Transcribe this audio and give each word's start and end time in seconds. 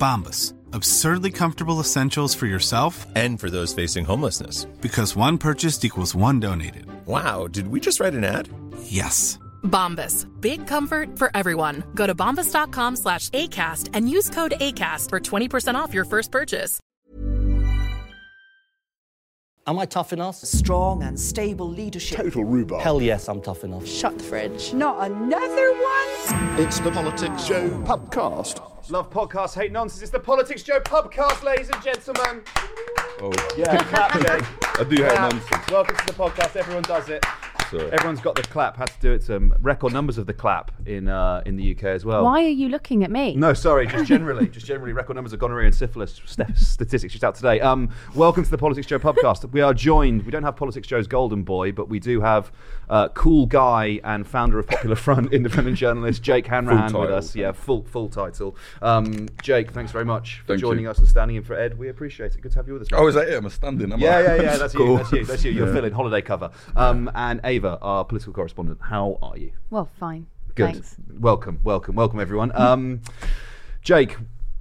Bombas. 0.00 0.54
Absurdly 0.72 1.30
comfortable 1.30 1.78
essentials 1.78 2.34
for 2.34 2.46
yourself 2.46 3.06
and 3.14 3.38
for 3.38 3.50
those 3.50 3.74
facing 3.74 4.04
homelessness. 4.04 4.64
Because 4.80 5.14
one 5.14 5.36
purchased 5.36 5.84
equals 5.84 6.14
one 6.14 6.40
donated. 6.40 6.86
Wow, 7.06 7.46
did 7.46 7.68
we 7.68 7.80
just 7.80 8.00
write 8.00 8.14
an 8.14 8.24
ad? 8.24 8.48
Yes. 8.82 9.38
Bombas. 9.62 10.26
Big 10.40 10.66
comfort 10.66 11.18
for 11.18 11.30
everyone. 11.34 11.84
Go 11.94 12.06
to 12.06 12.14
bombas.com 12.14 12.96
slash 12.96 13.28
ACAST 13.30 13.90
and 13.92 14.08
use 14.08 14.30
code 14.30 14.52
ACAST 14.60 15.10
for 15.10 15.20
20% 15.20 15.74
off 15.74 15.92
your 15.92 16.06
first 16.06 16.30
purchase. 16.32 16.80
Am 19.66 19.78
I 19.78 19.84
tough 19.84 20.12
enough? 20.14 20.36
Strong 20.36 21.02
and 21.02 21.20
stable 21.20 21.68
leadership. 21.68 22.16
Total 22.16 22.42
rhubarb. 22.42 22.80
Hell 22.80 23.02
yes, 23.02 23.28
I'm 23.28 23.42
tough 23.42 23.62
enough. 23.62 23.86
Shut 23.86 24.16
the 24.16 24.24
fridge. 24.24 24.72
Not 24.72 25.10
another 25.10 25.72
one? 25.72 26.60
It's 26.60 26.80
the 26.80 26.90
Politics 26.90 27.46
Joe 27.46 27.68
Pubcast. 27.84 28.79
Love 28.90 29.08
podcasts, 29.08 29.54
hate 29.54 29.70
nonsense. 29.70 30.02
It's 30.02 30.10
the 30.10 30.18
Politics 30.18 30.64
Joe 30.64 30.80
Pubcast, 30.80 31.44
ladies 31.44 31.70
and 31.70 31.80
gentlemen. 31.80 32.42
Oh. 33.20 33.30
Yeah, 33.56 33.80
clap, 33.84 34.12
Jay. 34.20 34.44
I 34.80 34.84
do 34.84 34.96
hate 35.04 35.14
nonsense. 35.14 35.70
Welcome 35.70 35.94
to 35.94 36.06
the 36.06 36.12
podcast. 36.12 36.56
Everyone 36.56 36.82
does 36.82 37.08
it. 37.08 37.24
Sorry. 37.70 37.88
Everyone's 37.92 38.20
got 38.20 38.34
the 38.34 38.42
clap. 38.42 38.76
Had 38.76 38.88
to 38.88 38.98
do 39.00 39.12
it. 39.12 39.30
Um, 39.30 39.54
record 39.60 39.92
numbers 39.92 40.18
of 40.18 40.26
the 40.26 40.32
clap 40.34 40.72
in 40.86 41.06
uh, 41.06 41.40
in 41.46 41.56
the 41.56 41.70
UK 41.70 41.84
as 41.84 42.04
well. 42.04 42.24
Why 42.24 42.42
are 42.44 42.48
you 42.48 42.68
looking 42.68 43.04
at 43.04 43.12
me? 43.12 43.36
No, 43.36 43.52
sorry. 43.54 43.86
Just 43.86 44.06
generally, 44.06 44.48
just 44.48 44.66
generally, 44.66 44.92
record 44.92 45.14
numbers 45.14 45.32
of 45.32 45.38
gonorrhea 45.38 45.66
and 45.66 45.74
syphilis 45.74 46.20
st- 46.26 46.58
statistics 46.58 47.12
just 47.12 47.22
out 47.22 47.36
today. 47.36 47.60
Um, 47.60 47.90
welcome 48.16 48.42
to 48.42 48.50
the 48.50 48.58
Politics 48.58 48.88
Joe 48.88 48.98
podcast. 48.98 49.48
We 49.52 49.60
are 49.60 49.72
joined. 49.72 50.24
We 50.24 50.32
don't 50.32 50.42
have 50.42 50.56
Politics 50.56 50.88
Joe's 50.88 51.06
golden 51.06 51.44
boy, 51.44 51.70
but 51.70 51.88
we 51.88 52.00
do 52.00 52.20
have 52.20 52.50
uh, 52.88 53.08
cool 53.10 53.46
guy 53.46 54.00
and 54.02 54.26
founder 54.26 54.58
of 54.58 54.66
Popular 54.66 54.96
Front, 54.96 55.32
independent 55.32 55.76
journalist 55.76 56.24
Jake 56.24 56.48
Hanrahan 56.48 56.92
with 56.92 57.10
us. 57.10 57.36
Yeah, 57.36 57.52
full 57.52 57.84
full 57.84 58.08
title. 58.08 58.56
Um, 58.82 59.28
Jake, 59.42 59.70
thanks 59.70 59.92
very 59.92 60.04
much 60.04 60.40
for 60.40 60.48
Thank 60.54 60.60
joining 60.62 60.84
you. 60.86 60.90
us 60.90 60.98
and 60.98 61.06
standing 61.06 61.36
in 61.36 61.44
for 61.44 61.54
Ed. 61.54 61.78
We 61.78 61.88
appreciate 61.88 62.34
it. 62.34 62.40
Good 62.40 62.50
to 62.50 62.58
have 62.58 62.66
you 62.66 62.72
with 62.72 62.82
us. 62.82 62.88
Oh, 62.92 63.06
is 63.06 63.14
that 63.14 63.28
it? 63.28 63.34
I'm 63.36 63.46
a 63.46 63.50
standing. 63.50 63.92
Am 63.92 64.00
Yeah, 64.00 64.16
I? 64.16 64.22
yeah, 64.22 64.34
yeah. 64.42 64.56
That's 64.56 64.74
you. 64.80 64.96
That's 64.96 65.12
you. 65.12 65.24
That's 65.24 65.44
you. 65.44 65.52
You're 65.52 65.68
Yeah. 65.68 65.74
filling 65.74 65.92
holiday 65.92 66.20
cover. 66.20 66.50
Um, 66.74 67.08
and 67.14 67.40
Ava, 67.44 67.59
our 67.64 68.04
political 68.04 68.32
correspondent. 68.32 68.78
How 68.82 69.18
are 69.22 69.36
you? 69.36 69.52
Well, 69.70 69.88
fine. 69.98 70.26
Good. 70.54 70.72
Thanks. 70.72 70.96
Welcome, 71.18 71.60
welcome, 71.62 71.94
welcome, 71.94 72.20
everyone. 72.20 72.52
Um, 72.54 73.00
Jake, 73.82 74.16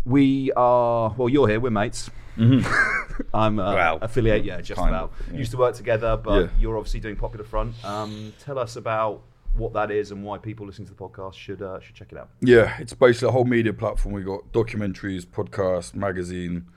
we 0.06 0.52
are. 0.56 1.14
Well, 1.18 1.30
you're 1.30 1.48
here. 1.48 1.60
We're 1.60 1.72
mates. 1.72 2.10
I'm 2.38 3.60
uh, 3.60 3.74
Wow. 3.74 4.00
affiliate. 4.02 4.46
Yeah, 4.46 4.62
just 4.62 4.80
Kind 4.80 4.96
about. 4.96 5.12
of, 5.20 5.32
yeah. 5.34 5.40
Used 5.40 5.52
to 5.52 5.58
work 5.58 5.76
together, 5.76 6.16
but 6.18 6.40
Yeah. 6.40 6.48
you're 6.60 6.78
obviously 6.78 7.00
doing 7.02 7.16
Popular 7.16 7.44
Front. 7.46 7.74
Um, 7.84 8.34
tell 8.40 8.58
us 8.58 8.76
about 8.76 9.22
what 9.56 9.74
that 9.74 9.92
is 9.92 10.12
and 10.12 10.24
why 10.24 10.38
people 10.38 10.66
listening 10.66 10.88
to 10.88 10.94
the 10.94 11.00
podcast 11.04 11.34
should 11.34 11.62
uh, 11.62 11.80
should 11.82 11.96
check 11.96 12.12
it 12.12 12.18
out. 12.18 12.30
Yeah, 12.40 12.78
it's 12.80 12.94
basically 12.94 13.30
a 13.30 13.32
whole 13.32 13.46
media 13.46 13.74
platform. 13.74 14.14
We 14.16 14.22
got 14.24 14.52
documentaries, 14.54 15.26
podcast, 15.26 15.96
magazine. 15.96 16.68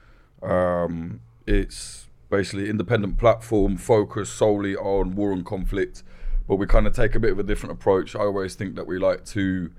Um, 0.43 1.21
it's 1.47 2.09
basically 2.33 2.71
independent 2.71 3.19
platform 3.19 3.77
focused 3.77 4.35
solely 4.35 4.75
on 4.75 5.15
war 5.15 5.33
and 5.33 5.45
conflict, 5.45 6.03
but 6.49 6.57
we 6.57 6.67
kind 6.67 6.87
of 6.87 6.97
take 6.97 7.15
a 7.15 7.21
bit 7.21 7.31
of 7.31 7.39
a 7.39 7.43
different 7.43 7.73
approach. 7.75 8.17
I 8.17 8.21
always 8.21 8.55
think 8.55 8.75
that 8.77 8.87
we 8.87 8.99
like 8.99 9.27
to 9.27 9.71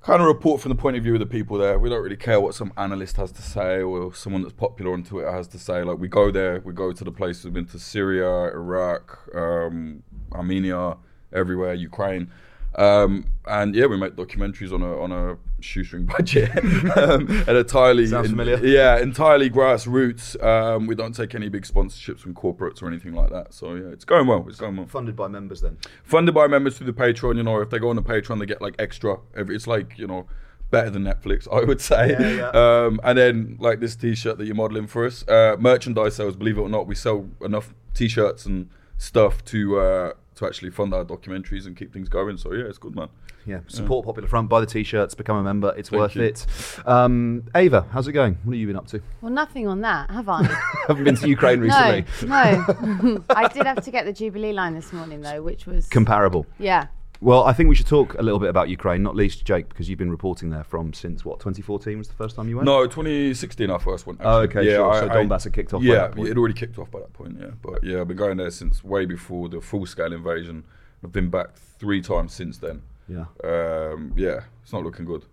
kind 0.00 0.20
of 0.20 0.28
report 0.28 0.60
from 0.60 0.68
the 0.68 0.76
point 0.76 0.96
of 0.96 1.02
view 1.02 1.14
of 1.14 1.18
the 1.18 1.26
people 1.26 1.58
there. 1.58 1.76
We 1.76 1.88
don't 1.90 2.02
really 2.02 2.16
care 2.16 2.40
what 2.40 2.54
some 2.54 2.72
analyst 2.76 3.16
has 3.16 3.32
to 3.32 3.42
say 3.42 3.82
or 3.82 4.14
someone 4.14 4.42
that's 4.42 4.54
popular 4.54 4.92
on 4.92 5.02
Twitter 5.02 5.32
has 5.32 5.48
to 5.48 5.58
say. 5.58 5.82
Like 5.82 5.98
we 5.98 6.06
go 6.06 6.30
there, 6.30 6.60
we 6.60 6.72
go 6.72 6.92
to 6.92 7.02
the 7.02 7.10
places 7.10 7.44
we've 7.44 7.54
been 7.54 7.66
to 7.66 7.78
Syria, 7.80 8.30
Iraq, 8.52 9.18
um, 9.34 10.04
Armenia, 10.32 10.96
everywhere, 11.32 11.74
Ukraine. 11.74 12.30
Um, 12.76 13.26
and 13.46 13.74
yeah, 13.74 13.86
we 13.86 13.96
make 13.96 14.14
documentaries 14.16 14.72
on 14.72 14.82
a 14.82 15.00
on 15.00 15.12
a 15.12 15.36
shoestring 15.60 16.06
budget, 16.18 16.50
um, 16.96 17.28
and 17.46 17.56
entirely 17.56 18.06
Sounds 18.06 18.30
familiar. 18.30 18.56
yeah, 18.64 18.98
entirely 18.98 19.50
grassroots. 19.50 20.42
Um, 20.42 20.86
we 20.86 20.94
don't 20.94 21.14
take 21.14 21.34
any 21.34 21.48
big 21.48 21.62
sponsorships 21.64 22.20
from 22.20 22.34
corporates 22.34 22.82
or 22.82 22.88
anything 22.88 23.14
like 23.14 23.30
that. 23.30 23.52
So 23.54 23.74
yeah, 23.74 23.88
it's 23.92 24.04
going 24.04 24.26
well. 24.26 24.44
It's 24.48 24.58
going 24.60 24.76
well 24.76 24.86
Funded 24.86 25.14
by 25.16 25.28
members, 25.28 25.60
then. 25.60 25.78
funded 26.04 26.34
by 26.34 26.46
members 26.46 26.76
through 26.78 26.86
the 26.86 26.92
Patreon. 26.92 27.36
You 27.36 27.42
know, 27.42 27.60
if 27.60 27.70
they 27.70 27.78
go 27.78 27.90
on 27.90 27.96
the 27.96 28.02
Patreon, 28.02 28.38
they 28.40 28.46
get 28.46 28.60
like 28.62 28.74
extra. 28.78 29.18
Every, 29.36 29.54
it's 29.54 29.66
like 29.66 29.98
you 29.98 30.06
know, 30.06 30.26
better 30.70 30.90
than 30.90 31.04
Netflix, 31.04 31.46
I 31.52 31.64
would 31.64 31.80
say. 31.80 32.16
Yeah, 32.18 32.48
Um, 32.48 32.98
and 33.04 33.16
then 33.18 33.56
like 33.60 33.80
this 33.80 33.94
T-shirt 33.94 34.38
that 34.38 34.46
you're 34.46 34.54
modeling 34.56 34.86
for 34.86 35.04
us, 35.06 35.26
uh, 35.28 35.56
merchandise 35.58 36.16
sales. 36.16 36.34
Believe 36.34 36.58
it 36.58 36.62
or 36.62 36.68
not, 36.68 36.86
we 36.86 36.94
sell 36.94 37.28
enough 37.42 37.74
T-shirts 37.94 38.46
and 38.46 38.68
stuff 38.96 39.44
to 39.46 39.78
uh, 39.78 40.12
to 40.36 40.46
actually 40.46 40.70
fund 40.70 40.92
our 40.92 41.04
documentaries 41.04 41.66
and 41.66 41.76
keep 41.76 41.92
things 41.92 42.08
going. 42.08 42.36
So 42.36 42.52
yeah, 42.52 42.64
it's 42.64 42.78
good, 42.78 42.94
man. 42.94 43.08
Yeah, 43.46 43.60
support 43.66 44.06
Popular 44.06 44.26
Front, 44.28 44.48
buy 44.48 44.60
the 44.60 44.66
t-shirts, 44.66 45.14
become 45.14 45.36
a 45.36 45.42
member. 45.42 45.74
It's 45.76 45.90
Thank 45.90 46.00
worth 46.00 46.16
you. 46.16 46.22
it. 46.22 46.46
Um, 46.86 47.44
Ava, 47.54 47.86
how's 47.92 48.08
it 48.08 48.12
going? 48.12 48.38
What 48.44 48.54
have 48.54 48.60
you 48.60 48.66
been 48.66 48.76
up 48.76 48.86
to? 48.88 49.02
Well, 49.20 49.32
nothing 49.32 49.68
on 49.68 49.82
that, 49.82 50.10
have 50.10 50.28
I? 50.30 50.44
Haven't 50.88 51.04
been 51.04 51.16
to 51.16 51.28
Ukraine 51.28 51.60
recently. 51.60 52.06
no, 52.26 52.64
no. 53.02 53.24
I 53.30 53.48
did 53.48 53.66
have 53.66 53.84
to 53.84 53.90
get 53.90 54.06
the 54.06 54.14
Jubilee 54.14 54.52
line 54.54 54.74
this 54.74 54.92
morning, 54.94 55.20
though, 55.20 55.42
which 55.42 55.66
was. 55.66 55.88
Comparable. 55.88 56.46
yeah. 56.58 56.86
Well, 57.24 57.44
I 57.44 57.54
think 57.54 57.70
we 57.70 57.74
should 57.74 57.86
talk 57.86 58.12
a 58.18 58.22
little 58.22 58.38
bit 58.38 58.50
about 58.50 58.68
Ukraine, 58.68 59.02
not 59.02 59.16
least 59.16 59.46
Jake, 59.46 59.70
because 59.70 59.88
you've 59.88 59.98
been 59.98 60.10
reporting 60.10 60.50
there 60.50 60.62
from 60.62 60.92
since 60.92 61.24
what 61.24 61.40
2014 61.40 61.96
was 61.96 62.06
the 62.06 62.12
first 62.12 62.36
time 62.36 62.50
you 62.50 62.56
went. 62.56 62.66
No, 62.66 62.86
2016 62.86 63.70
I 63.70 63.78
first 63.78 64.06
went. 64.06 64.20
Oh, 64.22 64.42
actually. 64.42 64.60
okay, 64.60 64.70
sure. 64.74 64.94
So 65.00 65.08
Donbass 65.08 65.44
had 65.44 65.54
kicked 65.54 65.72
off 65.72 65.82
Yeah, 65.82 66.12
it 66.18 66.36
already 66.36 66.52
kicked 66.52 66.78
off 66.78 66.90
by 66.90 67.00
that 67.00 67.14
point. 67.14 67.38
Yeah, 67.40 67.52
but 67.62 67.82
yeah, 67.82 68.02
I've 68.02 68.08
been 68.08 68.18
going 68.18 68.36
there 68.36 68.50
since 68.50 68.84
way 68.84 69.06
before 69.06 69.48
the 69.48 69.62
full-scale 69.62 70.12
invasion. 70.12 70.66
I've 71.02 71.12
been 71.12 71.30
back 71.30 71.56
three 71.56 72.02
times 72.02 72.34
since 72.34 72.58
then. 72.58 72.82
Yeah. 73.08 73.24
Um, 73.42 74.12
yeah, 74.16 74.40
it's 74.62 74.74
not 74.74 74.84
looking 74.84 75.06
good. 75.06 75.24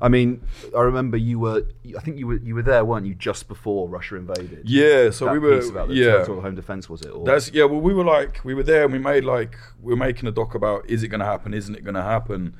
I 0.00 0.08
mean, 0.08 0.42
I 0.76 0.82
remember 0.82 1.16
you 1.16 1.38
were. 1.38 1.64
I 1.96 2.00
think 2.00 2.18
you 2.18 2.26
were. 2.28 2.36
You 2.36 2.54
were 2.54 2.62
there, 2.62 2.84
weren't 2.84 3.06
you, 3.06 3.14
just 3.14 3.48
before 3.48 3.88
Russia 3.88 4.16
invaded? 4.16 4.62
Yeah, 4.64 5.10
so 5.10 5.24
That 5.26 5.32
we 5.32 5.38
were. 5.40 5.58
piece 5.58 5.70
about 5.70 5.88
the 5.88 5.94
yeah, 5.94 6.04
territorial 6.04 6.42
home 6.42 6.54
defense 6.54 6.88
was 6.88 7.02
it? 7.02 7.08
Or? 7.08 7.24
that's 7.24 7.50
yeah. 7.52 7.64
Well, 7.64 7.80
we 7.80 7.92
were 7.92 8.04
like, 8.04 8.40
we 8.44 8.54
were 8.54 8.62
there, 8.62 8.84
and 8.84 8.92
we 8.92 8.98
made 8.98 9.24
like, 9.24 9.56
we 9.82 9.92
were 9.92 9.96
making 9.98 10.28
a 10.28 10.32
doc 10.32 10.54
about 10.54 10.88
is 10.88 11.02
it 11.02 11.08
going 11.08 11.20
to 11.20 11.26
happen? 11.26 11.52
Isn't 11.52 11.74
it 11.74 11.84
going 11.84 11.94
to 11.96 12.02
happen? 12.02 12.56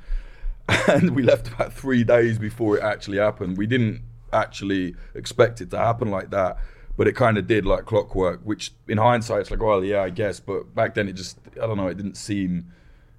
And 0.89 1.17
we 1.17 1.23
left 1.25 1.49
about 1.49 1.73
three 1.73 2.05
days 2.05 2.39
before 2.39 2.77
it 2.79 2.85
actually 2.85 3.19
happened. 3.19 3.57
We 3.59 3.67
didn't 3.67 4.03
actually 4.33 4.95
expect 5.17 5.61
it 5.61 5.71
to 5.71 5.79
happen 5.79 6.11
like 6.13 6.31
that, 6.31 6.59
but 6.97 7.09
it 7.09 7.17
kind 7.17 7.39
of 7.39 7.49
did, 7.49 7.67
like 7.67 7.87
clockwork. 7.87 8.41
Which, 8.45 8.73
in 8.87 8.99
hindsight, 8.99 9.41
it's 9.41 9.51
like, 9.51 9.61
well, 9.61 9.83
yeah, 9.85 10.03
I 10.03 10.11
guess. 10.11 10.39
But 10.39 10.73
back 10.75 10.95
then, 10.95 11.09
it 11.09 11.15
just, 11.15 11.39
I 11.61 11.67
don't 11.67 11.77
know, 11.77 11.89
it 11.89 11.97
didn't 11.97 12.17
seem, 12.17 12.67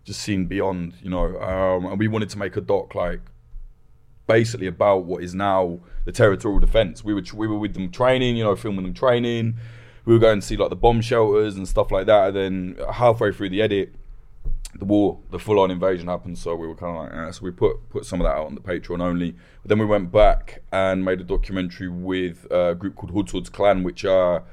just 0.05 0.21
seemed 0.21 0.47
beyond, 0.47 0.93
you 1.01 1.09
know. 1.09 1.37
Um, 1.41 1.87
and 1.87 1.99
we 1.99 2.07
wanted 2.07 2.29
to 2.29 2.37
make 2.37 2.55
a 2.55 2.61
doc 2.61 2.95
like 2.95 3.19
basically 4.31 4.67
about 4.67 5.03
what 5.03 5.23
is 5.23 5.33
now 5.35 5.79
the 6.05 6.11
territorial 6.11 6.59
defense. 6.59 7.03
We 7.03 7.13
were 7.13 7.23
we 7.33 7.47
were 7.47 7.57
with 7.57 7.73
them 7.73 7.89
training, 7.91 8.37
you 8.37 8.43
know, 8.43 8.55
filming 8.55 8.83
them 8.83 8.93
training. 8.93 9.55
We 10.05 10.13
were 10.13 10.19
going 10.19 10.39
to 10.39 10.45
see 10.45 10.57
like 10.57 10.69
the 10.69 10.75
bomb 10.75 11.01
shelters 11.01 11.55
and 11.57 11.67
stuff 11.67 11.91
like 11.91 12.05
that. 12.07 12.29
And 12.29 12.35
then 12.35 12.85
halfway 12.91 13.31
through 13.31 13.49
the 13.49 13.61
edit, 13.61 13.93
the 14.79 14.85
war, 14.85 15.19
the 15.29 15.37
full-on 15.37 15.69
invasion 15.69 16.07
happened. 16.07 16.37
So 16.37 16.55
we 16.55 16.67
were 16.67 16.75
kind 16.75 16.97
of 16.97 17.03
like, 17.03 17.27
eh. 17.27 17.31
so 17.31 17.43
we 17.43 17.51
put 17.51 17.89
put 17.89 18.05
some 18.05 18.21
of 18.21 18.25
that 18.25 18.35
out 18.37 18.47
on 18.47 18.55
the 18.55 18.61
Patreon 18.61 19.01
only. 19.01 19.31
But 19.61 19.69
then 19.69 19.79
we 19.79 19.85
went 19.85 20.11
back 20.11 20.63
and 20.71 21.05
made 21.05 21.19
a 21.19 21.23
documentary 21.23 21.89
with 21.89 22.47
a 22.51 22.75
group 22.75 22.95
called 22.95 23.11
Hoods 23.11 23.49
Clan, 23.49 23.83
which 23.83 24.05
are 24.05 24.43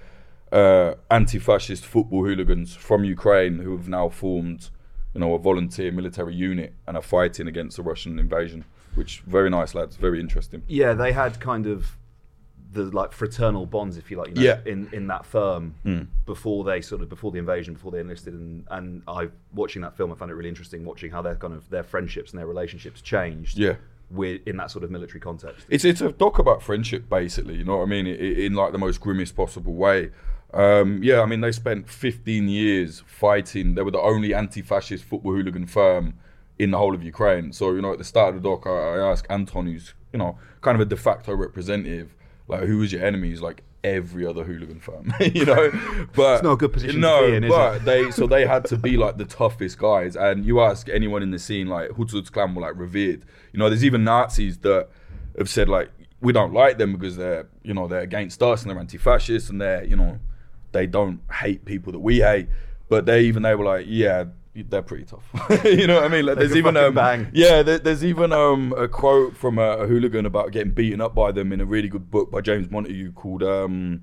uh, 0.53 0.95
anti-fascist 1.11 1.85
football 1.85 2.25
hooligans 2.25 2.75
from 2.75 3.05
Ukraine 3.05 3.59
who 3.59 3.77
have 3.77 3.89
now 3.89 4.09
formed, 4.09 4.71
you 5.15 5.21
know, 5.21 5.35
a 5.35 5.39
volunteer 5.39 5.93
military 5.93 6.35
unit 6.35 6.75
and 6.87 6.97
are 6.97 7.03
fighting 7.03 7.47
against 7.47 7.77
the 7.77 7.83
Russian 7.83 8.19
invasion. 8.19 8.65
Which 8.95 9.21
very 9.27 9.51
nice 9.51 9.75
lads, 9.75 9.97
very 9.97 10.21
interesting. 10.21 10.63
yeah, 10.69 10.93
they 10.95 11.13
had 11.13 11.39
kind 11.41 11.67
of 11.67 11.97
the 12.71 12.85
like 12.85 13.13
fraternal 13.13 13.65
bonds, 13.65 13.97
if 13.97 14.11
you 14.11 14.19
like, 14.19 14.29
you 14.29 14.35
know, 14.35 14.43
Yeah. 14.43 14.61
in 14.67 14.89
in 14.93 15.07
that 15.07 15.25
firm 15.25 15.75
Mm. 15.87 16.07
before 16.27 16.65
they 16.65 16.81
sort 16.83 17.01
of 17.01 17.09
before 17.09 17.31
the 17.33 17.39
invasion, 17.39 17.75
before 17.75 17.91
they 17.93 18.01
enlisted, 18.01 18.35
and 18.35 18.65
and 18.71 19.03
I 19.09 19.29
watching 19.55 19.81
that 19.83 19.97
film, 19.97 20.13
I 20.13 20.17
found 20.17 20.31
it 20.31 20.35
really 20.35 20.51
interesting 20.51 20.85
watching 20.85 21.11
how 21.11 21.23
their 21.23 21.35
kind 21.37 21.55
of 21.55 21.69
their 21.71 21.83
friendships 21.83 22.33
and 22.33 22.39
their 22.39 22.47
relationships 22.47 23.01
changed. 23.01 23.59
Yeah. 23.59 23.77
with 24.11 24.41
in 24.49 24.57
that 24.57 24.71
sort 24.71 24.85
of 24.85 24.91
military 24.91 25.21
context. 25.21 25.67
It's 25.69 25.85
it's 25.85 26.01
a 26.01 26.11
doc 26.13 26.39
about 26.39 26.63
friendship, 26.63 27.11
basically. 27.11 27.57
You 27.57 27.65
know 27.65 27.77
what 27.77 27.83
I 27.83 27.87
mean? 27.91 28.07
I 28.07 28.13
in 28.47 28.55
like 28.55 28.73
the 28.73 28.79
most 28.79 29.01
grimmest 29.03 29.37
possible 29.37 29.75
way. 29.75 30.11
Um, 30.55 31.03
yeah, 31.03 31.21
I 31.21 31.27
mean 31.27 31.43
they 31.43 31.53
spent 31.53 31.91
15 31.91 32.49
years 32.49 33.03
fighting. 33.07 33.75
They 33.75 33.83
were 33.83 33.91
the 33.91 34.01
only 34.01 34.33
anti-fascist 34.33 35.05
football 35.05 35.33
hooligan 35.33 35.67
firm 35.67 36.15
in 36.59 36.71
the 36.71 36.79
whole 36.79 36.95
of 36.95 37.03
Ukraine. 37.03 37.53
So 37.53 37.73
you 37.73 37.83
know, 37.83 37.93
at 37.93 37.99
the 37.99 38.05
start 38.05 38.35
of 38.35 38.43
the 38.43 38.49
doc, 38.49 38.67
I, 38.67 38.71
I 38.71 39.11
asked 39.11 39.27
Anton, 39.31 39.67
who's 39.67 39.95
you 40.13 40.19
know 40.19 40.39
kind 40.61 40.75
of 40.75 40.81
a 40.81 40.85
de 40.85 40.97
facto 40.97 41.35
representative, 41.35 42.15
like 42.49 42.65
who 42.65 42.79
was 42.79 42.93
your 42.93 43.05
enemy? 43.05 43.29
He's 43.31 43.41
like 43.43 43.63
every 43.85 44.27
other 44.27 44.43
hooligan 44.43 44.81
firm, 44.81 45.13
you 45.21 45.45
know. 45.45 45.71
But 46.15 46.35
It's 46.35 46.43
not 46.43 46.53
a 46.53 46.57
good 46.57 46.73
position 46.73 46.97
to 46.97 47.01
No, 47.01 47.27
be 47.27 47.37
in, 47.37 47.45
is 47.45 47.51
but 47.51 47.85
they 47.85 48.11
so 48.11 48.27
they 48.27 48.47
had 48.47 48.65
to 48.67 48.77
be 48.77 48.97
like 48.97 49.19
the 49.19 49.25
toughest 49.25 49.79
guys. 49.79 50.17
And 50.17 50.45
you 50.45 50.61
ask 50.61 50.89
anyone 50.89 51.23
in 51.23 51.31
the 51.31 51.39
scene, 51.39 51.69
like 51.69 51.91
Hutzut's 51.91 52.31
clan 52.31 52.55
were 52.55 52.63
like 52.63 52.77
revered. 52.77 53.25
You 53.53 53.59
know, 53.61 53.69
there's 53.69 53.85
even 53.85 54.05
Nazis 54.05 54.59
that 54.59 54.89
have 55.39 55.49
said 55.49 55.69
like 55.69 55.91
we 56.21 56.33
don't 56.33 56.53
like 56.53 56.79
them 56.79 56.93
because 56.93 57.17
they're 57.17 57.47
you 57.63 57.73
know 57.75 57.87
they're 57.87 58.01
against 58.01 58.43
us 58.43 58.63
and 58.63 58.71
they're 58.71 58.79
anti-fascist 58.79 59.51
and 59.51 59.61
they're 59.61 59.85
you 59.85 59.95
know 59.95 60.19
they 60.73 60.87
don't 60.87 61.21
hate 61.33 61.65
people 61.65 61.93
that 61.93 62.01
we 62.01 62.19
hate. 62.19 62.49
But 62.89 63.07
they 63.07 63.23
even 63.23 63.43
they 63.43 63.55
were 63.55 63.65
like 63.65 63.87
yeah. 63.89 64.25
They're 64.63 64.83
pretty 64.83 65.05
tough, 65.05 65.29
you 65.65 65.87
know 65.87 65.97
what 65.97 66.05
I 66.05 66.09
mean. 66.09 66.27
Like, 66.27 66.39
there's 66.39 66.57
even 66.57 66.77
um, 66.77 66.95
bang. 66.95 67.29
yeah, 67.33 67.63
there, 67.63 67.79
there's 67.79 68.05
even 68.05 68.33
um, 68.33 68.75
a 68.77 68.89
quote 68.89 69.37
from 69.37 69.59
a, 69.59 69.79
a 69.79 69.87
hooligan 69.87 70.27
about 70.27 70.53
getting 70.53 70.73
beaten 70.73 71.01
up 71.01 71.15
by 71.15 71.33
them 71.33 71.53
in 71.53 71.61
a 71.61 71.65
really 71.65 71.89
good 71.89 72.11
book 72.11 72.31
by 72.31 72.41
James 72.41 72.71
Montague 72.71 73.13
called 73.13 73.43
um, 73.43 74.03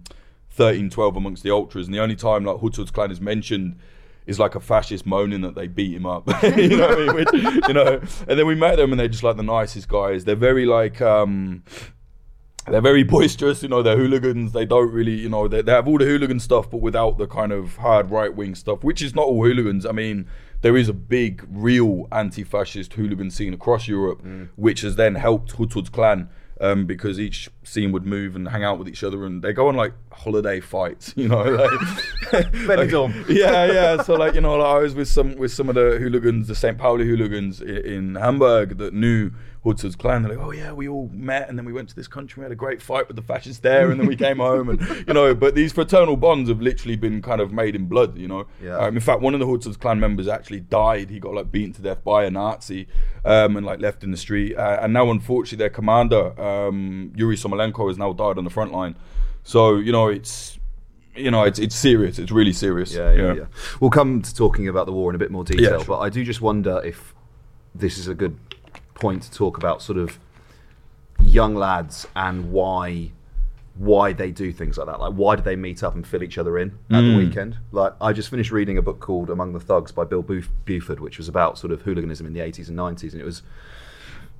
1312 0.55 1.15
Amongst 1.15 1.43
the 1.43 1.51
Ultras. 1.51 1.87
And 1.87 1.93
the 1.93 1.99
only 1.99 2.15
time 2.15 2.45
like 2.45 2.57
Hutzud's 2.57 2.91
clan 2.91 3.11
is 3.11 3.19
mentioned 3.19 3.77
is 4.25 4.39
like 4.39 4.55
a 4.55 4.59
fascist 4.59 5.05
moaning 5.05 5.41
that 5.41 5.55
they 5.55 5.67
beat 5.67 5.95
him 5.95 6.05
up. 6.05 6.27
you 6.43 6.77
know 6.77 6.87
what 6.87 6.99
I 6.99 7.05
mean? 7.05 7.15
Which, 7.15 7.67
you 7.67 7.73
know, 7.73 8.01
and 8.27 8.39
then 8.39 8.47
we 8.47 8.55
met 8.55 8.77
them 8.77 8.91
and 8.91 8.99
they're 8.99 9.07
just 9.07 9.23
like 9.23 9.37
the 9.37 9.43
nicest 9.43 9.87
guys. 9.87 10.25
They're 10.25 10.35
very 10.35 10.65
like, 10.65 11.01
um, 11.01 11.63
they're 12.67 12.81
very 12.81 13.03
boisterous, 13.03 13.61
you 13.61 13.69
know, 13.69 13.83
they're 13.83 13.97
hooligans. 13.97 14.53
They 14.53 14.65
don't 14.65 14.91
really, 14.91 15.13
you 15.13 15.29
know, 15.29 15.47
they, 15.47 15.61
they 15.61 15.71
have 15.71 15.87
all 15.87 15.97
the 15.97 16.05
hooligan 16.05 16.39
stuff, 16.39 16.69
but 16.71 16.81
without 16.81 17.17
the 17.17 17.27
kind 17.27 17.51
of 17.51 17.75
hard 17.77 18.09
right 18.09 18.33
wing 18.33 18.55
stuff, 18.55 18.83
which 18.83 19.01
is 19.01 19.13
not 19.13 19.25
all 19.25 19.43
hooligans. 19.43 19.85
I 19.85 19.91
mean, 19.91 20.27
there 20.61 20.75
is 20.75 20.89
a 20.89 20.93
big, 20.93 21.45
real 21.49 22.07
anti 22.11 22.43
fascist 22.43 22.93
hooligan 22.93 23.31
scene 23.31 23.53
across 23.53 23.87
Europe, 23.87 24.21
which 24.55 24.81
has 24.81 24.95
then 24.95 25.15
helped 25.15 25.53
Hutzud's 25.53 25.89
clan. 25.89 26.29
Um, 26.61 26.85
because 26.85 27.19
each 27.19 27.49
scene 27.65 27.91
would 27.91 28.05
move 28.05 28.33
and 28.33 28.47
hang 28.47 28.63
out 28.63 28.79
with 28.79 28.87
each 28.87 29.03
other, 29.03 29.25
and 29.25 29.43
they 29.43 29.51
go 29.51 29.67
on 29.67 29.75
like 29.75 29.91
holiday 30.09 30.61
fights, 30.61 31.13
you 31.17 31.27
know. 31.27 31.43
Like, 31.43 31.69
Benidorm. 32.65 33.13
yeah, 33.27 33.65
yeah. 33.65 34.01
So 34.01 34.13
like 34.13 34.35
you 34.35 34.41
know, 34.41 34.55
like 34.55 34.67
I 34.67 34.79
was 34.79 34.95
with 34.95 35.09
some 35.09 35.35
with 35.35 35.51
some 35.51 35.67
of 35.67 35.75
the 35.75 35.97
hooligans, 35.99 36.47
the 36.47 36.55
St. 36.55 36.77
Pauli 36.77 37.05
hooligans 37.05 37.59
in, 37.59 37.77
in 37.85 38.15
Hamburg 38.15 38.77
that 38.77 38.93
knew 38.93 39.31
Hutzud's 39.65 39.95
clan. 39.95 40.21
They're 40.21 40.37
like, 40.37 40.45
oh 40.45 40.51
yeah, 40.51 40.71
we 40.71 40.87
all 40.87 41.09
met, 41.11 41.49
and 41.49 41.57
then 41.57 41.65
we 41.65 41.73
went 41.73 41.89
to 41.89 41.95
this 41.95 42.07
country. 42.07 42.41
We 42.41 42.45
had 42.45 42.51
a 42.51 42.55
great 42.55 42.81
fight 42.81 43.07
with 43.07 43.15
the 43.15 43.23
fascists 43.23 43.61
there, 43.61 43.89
and 43.89 43.99
then 43.99 44.07
we 44.07 44.15
came 44.15 44.37
home, 44.37 44.69
and 44.69 45.07
you 45.07 45.13
know. 45.13 45.33
But 45.33 45.55
these 45.55 45.73
fraternal 45.73 46.17
bonds 46.17 46.49
have 46.49 46.61
literally 46.61 46.95
been 46.95 47.21
kind 47.21 47.41
of 47.41 47.51
made 47.51 47.75
in 47.75 47.87
blood, 47.87 48.17
you 48.17 48.27
know. 48.27 48.45
Yeah. 48.61 48.77
Um, 48.77 48.95
in 48.95 49.01
fact, 49.01 49.21
one 49.21 49.33
of 49.33 49.39
the 49.39 49.47
Hutzud's 49.47 49.77
clan 49.77 49.99
members 49.99 50.27
actually 50.27 50.59
died. 50.59 51.09
He 51.09 51.19
got 51.19 51.33
like 51.33 51.51
beaten 51.51 51.73
to 51.73 51.81
death 51.81 52.03
by 52.03 52.25
a 52.25 52.31
Nazi, 52.31 52.87
um, 53.25 53.57
and 53.57 53.65
like 53.65 53.79
left 53.79 54.03
in 54.03 54.11
the 54.11 54.17
street. 54.17 54.55
Uh, 54.55 54.79
and 54.81 54.93
now, 54.93 55.09
unfortunately, 55.09 55.57
their 55.57 55.69
commander 55.69 56.39
um, 56.39 57.11
Yuri 57.15 57.35
Somolenko 57.35 57.87
has 57.87 57.97
now 57.97 58.13
died 58.13 58.37
on 58.37 58.43
the 58.43 58.51
front 58.51 58.71
line. 58.71 58.95
So 59.43 59.77
you 59.77 59.91
know, 59.91 60.09
it's 60.09 60.59
you 61.15 61.31
know, 61.31 61.43
it's 61.43 61.59
it's 61.59 61.75
serious. 61.75 62.19
It's 62.19 62.31
really 62.31 62.53
serious. 62.53 62.93
Yeah, 62.93 63.13
yeah, 63.13 63.33
yeah. 63.33 63.45
We'll 63.79 63.89
come 63.89 64.21
to 64.21 64.35
talking 64.35 64.67
about 64.67 64.85
the 64.85 64.91
war 64.91 65.09
in 65.09 65.15
a 65.15 65.19
bit 65.19 65.31
more 65.31 65.43
detail, 65.43 65.79
sure. 65.79 65.85
but 65.85 65.99
I 65.99 66.09
do 66.09 66.23
just 66.23 66.41
wonder 66.41 66.81
if 66.83 67.15
this 67.73 67.97
is 67.97 68.07
a 68.07 68.13
good 68.13 68.37
point 68.95 69.23
to 69.23 69.31
talk 69.31 69.57
about 69.57 69.81
sort 69.81 69.97
of 69.99 70.17
young 71.21 71.55
lads 71.55 72.07
and 72.15 72.51
why 72.51 73.11
why 73.77 74.13
they 74.13 74.31
do 74.31 74.53
things 74.53 74.77
like 74.77 74.87
that. 74.87 75.01
Like 75.01 75.13
why 75.13 75.35
do 75.35 75.41
they 75.41 75.57
meet 75.57 75.83
up 75.83 75.95
and 75.95 76.07
fill 76.07 76.23
each 76.23 76.37
other 76.37 76.57
in 76.57 76.69
at 76.89 77.01
the 77.01 77.09
Mm. 77.09 77.17
weekend? 77.17 77.57
Like 77.73 77.93
I 77.99 78.13
just 78.13 78.29
finished 78.29 78.51
reading 78.51 78.77
a 78.77 78.81
book 78.81 79.01
called 79.01 79.29
Among 79.29 79.51
the 79.51 79.59
Thugs 79.59 79.91
by 79.91 80.05
Bill 80.05 80.21
Buf- 80.21 80.49
Buford, 80.63 81.01
which 81.01 81.17
was 81.17 81.27
about 81.27 81.57
sort 81.57 81.73
of 81.73 81.81
hooliganism 81.81 82.25
in 82.25 82.31
the 82.33 82.39
80s 82.39 82.69
and 82.69 82.77
90s 82.77 83.11
and 83.11 83.21
it 83.21 83.25
was 83.25 83.41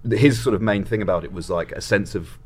his 0.10 0.42
sort 0.42 0.54
of 0.54 0.62
main 0.62 0.86
thing 0.86 1.02
about 1.02 1.26
it 1.26 1.34
was 1.34 1.50
like 1.50 1.74
a 1.74 1.82
sense 1.82 2.16
of 2.16 2.38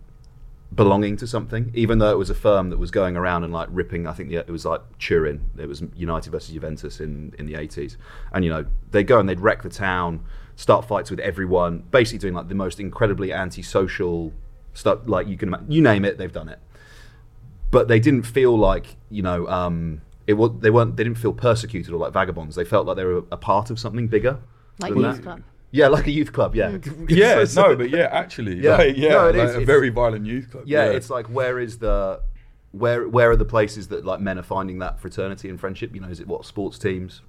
belonging 0.74 1.18
to 1.18 1.28
something, 1.28 1.72
even 1.76 2.00
though 2.00 2.12
it 2.12 2.18
was 2.18 2.30
a 2.32 2.36
firm 2.36 2.70
that 2.72 2.78
was 2.78 2.90
going 2.90 3.16
around 3.18 3.44
and 3.44 3.52
like 3.54 3.68
ripping. 3.72 4.08
I 4.08 4.14
think 4.14 4.30
the, 4.30 4.38
it 4.38 4.50
was 4.50 4.66
like 4.66 4.82
Turin. 5.00 5.42
It 5.60 5.68
was 5.68 5.84
United 5.96 6.32
versus 6.32 6.54
Juventus 6.54 7.00
in 7.00 7.34
in 7.38 7.46
the 7.46 7.56
eighties, 7.56 7.98
and 8.34 8.44
you 8.46 8.50
know 8.52 8.66
they'd 8.92 9.04
go 9.08 9.20
and 9.20 9.28
they'd 9.30 9.40
wreck 9.40 9.62
the 9.64 9.70
town, 9.70 10.24
start 10.60 10.84
fights 10.86 11.10
with 11.10 11.20
everyone, 11.22 11.84
basically 11.90 12.20
doing 12.20 12.34
like 12.34 12.50
the 12.50 12.56
most 12.56 12.80
incredibly 12.80 13.32
antisocial 13.32 14.34
stuff. 14.74 15.00
Like 15.06 15.28
you 15.28 15.38
can 15.38 15.50
ima- 15.50 15.66
you 15.70 15.82
name 15.82 16.04
it, 16.06 16.18
they've 16.18 16.32
done 16.42 16.50
it. 16.50 16.60
But 17.72 17.88
they 17.88 18.00
didn't 18.00 18.24
feel 18.24 18.58
like 18.58 18.96
you 19.10 19.22
know. 19.22 19.48
Um, 19.48 20.02
it 20.28 20.34
was, 20.34 20.52
they 20.60 20.70
weren't. 20.70 20.96
They 20.98 21.04
didn't 21.04 21.18
feel 21.18 21.34
persecuted 21.34 21.92
or 21.94 21.98
like 21.98 22.14
vagabonds. 22.14 22.56
They 22.56 22.66
felt 22.66 22.86
like 22.86 22.98
they 22.98 23.04
were 23.06 23.24
a 23.32 23.38
part 23.38 23.70
of 23.72 23.80
something 23.80 24.08
bigger. 24.08 24.38
Like 24.80 24.94
than 24.94 25.02
youth 25.02 25.16
that. 25.18 25.24
club. 25.24 25.42
Yeah, 25.72 25.88
like 25.88 26.08
a 26.08 26.12
youth 26.12 26.34
club. 26.34 26.56
Yeah, 26.56 26.78
Yeah, 27.10 27.46
no, 27.56 27.76
but 27.76 27.90
yeah, 27.92 28.08
actually, 28.12 28.56
Yeah. 28.60 28.78
like, 28.78 28.98
yeah, 28.98 29.10
No, 29.10 29.28
it 29.30 29.36
like 29.36 29.48
is, 29.50 29.52
a 29.52 29.62
it's- 29.62 29.66
very 29.68 29.90
violent 29.90 30.26
youth 30.26 30.50
club. 30.52 30.64
yeah, 30.68 30.86
it's 30.86 31.10
like 31.12 31.28
where 31.28 31.60
is 31.60 31.78
the 31.78 32.22
where 32.72 33.08
where 33.08 33.30
are 33.32 33.36
the 33.36 33.46
places 33.46 33.88
that 33.90 34.04
like 34.06 34.20
men 34.20 34.38
are 34.40 34.44
finding 34.44 34.80
that 34.80 35.00
fraternity 35.00 35.48
and 35.50 35.60
friendship? 35.60 35.94
You 35.94 36.02
know, 36.02 36.08
is 36.10 36.20
it 36.20 36.28
what 36.28 36.46
sports 36.46 36.78
teams? 36.80 37.22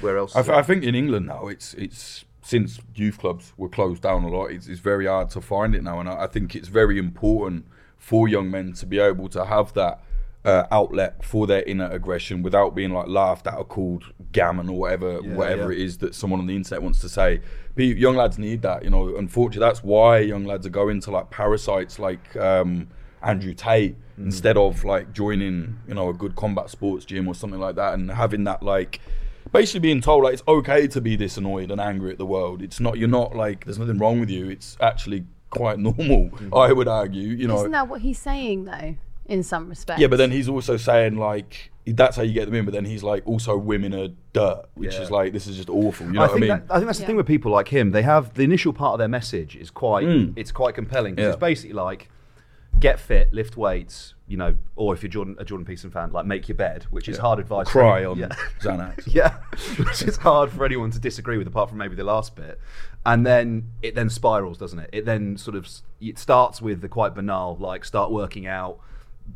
Where 0.00 0.16
else? 0.16 0.34
I, 0.36 0.42
th- 0.42 0.56
I 0.56 0.62
think 0.62 0.84
in 0.84 0.94
England 0.94 1.26
now, 1.26 1.48
it's 1.48 1.74
it's 1.74 2.24
since 2.42 2.80
youth 2.94 3.18
clubs 3.18 3.52
were 3.56 3.68
closed 3.68 4.02
down 4.02 4.24
a 4.24 4.28
lot, 4.28 4.46
it's, 4.46 4.66
it's 4.66 4.80
very 4.80 5.06
hard 5.06 5.30
to 5.30 5.40
find 5.40 5.74
it 5.74 5.82
now, 5.82 6.00
and 6.00 6.08
I, 6.08 6.24
I 6.24 6.26
think 6.26 6.54
it's 6.54 6.68
very 6.68 6.98
important 6.98 7.66
for 7.96 8.28
young 8.28 8.50
men 8.50 8.72
to 8.74 8.86
be 8.86 8.98
able 8.98 9.28
to 9.30 9.44
have 9.44 9.72
that 9.74 10.02
uh, 10.44 10.64
outlet 10.72 11.24
for 11.24 11.46
their 11.46 11.62
inner 11.62 11.88
aggression 11.90 12.42
without 12.42 12.74
being 12.74 12.92
like 12.92 13.06
laughed 13.06 13.46
at 13.46 13.54
or 13.54 13.64
called 13.64 14.12
gammon 14.32 14.68
or 14.68 14.76
whatever 14.80 15.20
Yeah, 15.22 15.34
whatever 15.34 15.72
yeah. 15.72 15.78
it 15.78 15.84
is 15.84 15.98
that 15.98 16.16
someone 16.16 16.40
on 16.40 16.48
the 16.48 16.56
internet 16.56 16.82
wants 16.82 17.00
to 17.02 17.08
say. 17.08 17.40
Pe- 17.76 17.94
young 17.94 18.16
lads 18.16 18.38
need 18.38 18.60
that, 18.62 18.82
you 18.82 18.90
know. 18.90 19.16
Unfortunately, 19.16 19.64
that's 19.64 19.84
why 19.84 20.18
young 20.18 20.44
lads 20.44 20.66
are 20.66 20.70
going 20.70 21.00
to 21.02 21.10
like 21.12 21.30
parasites 21.30 22.00
like 22.00 22.34
um, 22.36 22.88
Andrew 23.22 23.54
Tate 23.54 23.96
Mm. 24.18 24.26
instead 24.26 24.58
of 24.58 24.84
like 24.84 25.10
joining, 25.14 25.78
you 25.88 25.94
know, 25.94 26.10
a 26.10 26.12
good 26.12 26.36
combat 26.36 26.68
sports 26.68 27.06
gym 27.06 27.26
or 27.26 27.34
something 27.34 27.58
like 27.58 27.76
that, 27.76 27.94
and 27.94 28.10
having 28.10 28.44
that 28.44 28.62
like 28.62 29.00
basically 29.52 29.80
being 29.80 30.00
told 30.00 30.24
like 30.24 30.34
it's 30.34 30.42
okay 30.48 30.86
to 30.88 31.00
be 31.00 31.16
this 31.16 31.36
annoyed 31.36 31.70
and 31.70 31.80
angry 31.80 32.10
at 32.12 32.18
the 32.18 32.26
world. 32.26 32.62
It's 32.62 32.80
not 32.80 32.98
you're 32.98 33.08
not 33.08 33.34
like 33.36 33.64
there's 33.64 33.78
nothing 33.78 33.98
wrong 33.98 34.20
with 34.20 34.30
you. 34.30 34.48
It's 34.50 34.76
actually 34.80 35.24
quite 35.50 35.78
normal. 35.88 36.30
Mm-hmm. 36.30 36.54
I 36.54 36.72
would 36.72 36.88
argue, 36.88 37.28
you 37.28 37.46
know. 37.46 37.56
Isn't 37.58 37.72
that 37.72 37.88
what 37.88 38.00
he's 38.00 38.18
saying 38.18 38.64
though? 38.64 38.96
In 39.26 39.42
some 39.44 39.68
respects. 39.68 40.00
Yeah, 40.00 40.08
but 40.08 40.16
then 40.16 40.30
he's 40.32 40.48
also 40.48 40.76
saying 40.76 41.16
like 41.16 41.70
that's 41.86 42.16
how 42.16 42.22
you 42.22 42.32
get 42.32 42.46
them 42.46 42.54
in. 42.54 42.64
But 42.64 42.74
then 42.74 42.84
he's 42.84 43.02
like 43.02 43.22
also 43.26 43.56
women 43.56 43.94
are 43.94 44.08
dirt, 44.32 44.64
which 44.74 44.94
Yeah. 44.94 45.02
is 45.02 45.10
like 45.10 45.32
this 45.32 45.46
is 45.46 45.56
just 45.56 45.70
awful. 45.70 46.06
You 46.06 46.12
know 46.14 46.20
I 46.22 46.26
what 46.26 46.30
I 46.30 46.32
think 46.34 46.40
mean? 46.40 46.48
that, 46.48 46.62
I 46.70 46.74
think 46.76 46.86
that's 46.86 46.98
the 46.98 47.06
thing 47.06 47.16
with 47.16 47.26
people 47.26 47.52
like 47.52 47.68
him. 47.68 47.92
They 47.92 48.02
have 48.02 48.34
the 48.34 48.42
initial 48.42 48.72
part 48.72 48.94
of 48.94 48.98
their 48.98 49.08
message 49.08 49.56
is 49.56 49.70
quite 49.70 50.04
Mm. 50.06 50.32
it's 50.36 50.50
quite 50.52 50.74
compelling 50.74 51.14
'cause 51.16 51.22
Yeah. 51.22 51.28
it's 51.30 51.38
basically 51.40 51.74
like 51.74 52.08
get 52.80 52.98
fit, 52.98 53.32
lift 53.32 53.56
weights, 53.56 54.14
you 54.26 54.36
know, 54.36 54.56
or 54.76 54.94
if 54.94 55.02
you're 55.02 55.10
Jordan, 55.10 55.36
a 55.38 55.44
Jordan 55.44 55.64
Peterson 55.64 55.90
fan, 55.90 56.10
like 56.12 56.26
make 56.26 56.48
your 56.48 56.56
bed, 56.56 56.84
which 56.90 57.08
is 57.08 57.16
Yeah. 57.16 57.22
hard 57.22 57.38
advice. 57.38 57.68
Cry 57.68 58.04
on 58.04 58.18
yeah. 58.18 58.28
Xanax. 58.60 59.04
yeah, 59.14 59.36
which 59.78 60.02
is 60.02 60.16
hard 60.16 60.50
for 60.50 60.64
anyone 60.64 60.90
to 60.90 60.98
disagree 60.98 61.38
with, 61.38 61.46
apart 61.46 61.68
from 61.68 61.78
maybe 61.78 61.94
the 61.94 62.04
last 62.04 62.34
bit. 62.34 62.58
And 63.04 63.26
then 63.26 63.68
it 63.82 63.94
then 63.94 64.08
spirals, 64.10 64.58
doesn't 64.58 64.78
it? 64.78 64.90
It 64.92 65.04
then 65.04 65.36
sort 65.36 65.56
of 65.56 65.68
it 66.00 66.18
starts 66.18 66.60
with 66.62 66.80
the 66.80 66.88
quite 66.88 67.14
banal, 67.14 67.56
like 67.60 67.84
start 67.84 68.10
working 68.10 68.46
out, 68.46 68.78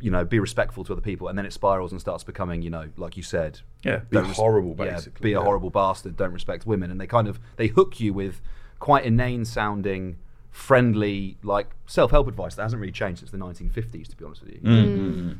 you 0.00 0.10
know, 0.10 0.24
be 0.24 0.38
respectful 0.40 0.82
to 0.84 0.92
other 0.92 1.02
people, 1.02 1.28
and 1.28 1.38
then 1.38 1.46
it 1.46 1.52
spirals 1.52 1.92
and 1.92 2.00
starts 2.00 2.24
becoming, 2.24 2.62
you 2.62 2.70
know, 2.70 2.88
like 2.96 3.16
you 3.16 3.22
said, 3.22 3.60
Yeah, 3.84 4.00
be 4.10 4.18
horrible, 4.18 4.74
yeah, 4.78 4.94
basically, 4.94 5.22
be 5.22 5.32
a 5.34 5.38
yeah. 5.38 5.44
horrible 5.44 5.70
bastard, 5.70 6.16
don't 6.16 6.32
respect 6.32 6.66
women, 6.66 6.90
and 6.90 7.00
they 7.00 7.06
kind 7.06 7.28
of 7.28 7.38
they 7.56 7.68
hook 7.68 8.00
you 8.00 8.12
with 8.12 8.40
quite 8.80 9.04
inane 9.04 9.44
sounding. 9.44 10.16
Friendly, 10.56 11.36
like 11.42 11.68
self-help 11.86 12.26
advice 12.28 12.54
that 12.54 12.62
hasn't 12.62 12.80
really 12.80 12.92
changed 12.92 13.18
since 13.18 13.30
the 13.30 13.36
1950s, 13.36 14.08
to 14.08 14.16
be 14.16 14.24
honest 14.24 14.42
with 14.42 14.54
you. 14.54 14.60
Mm. 14.60 15.38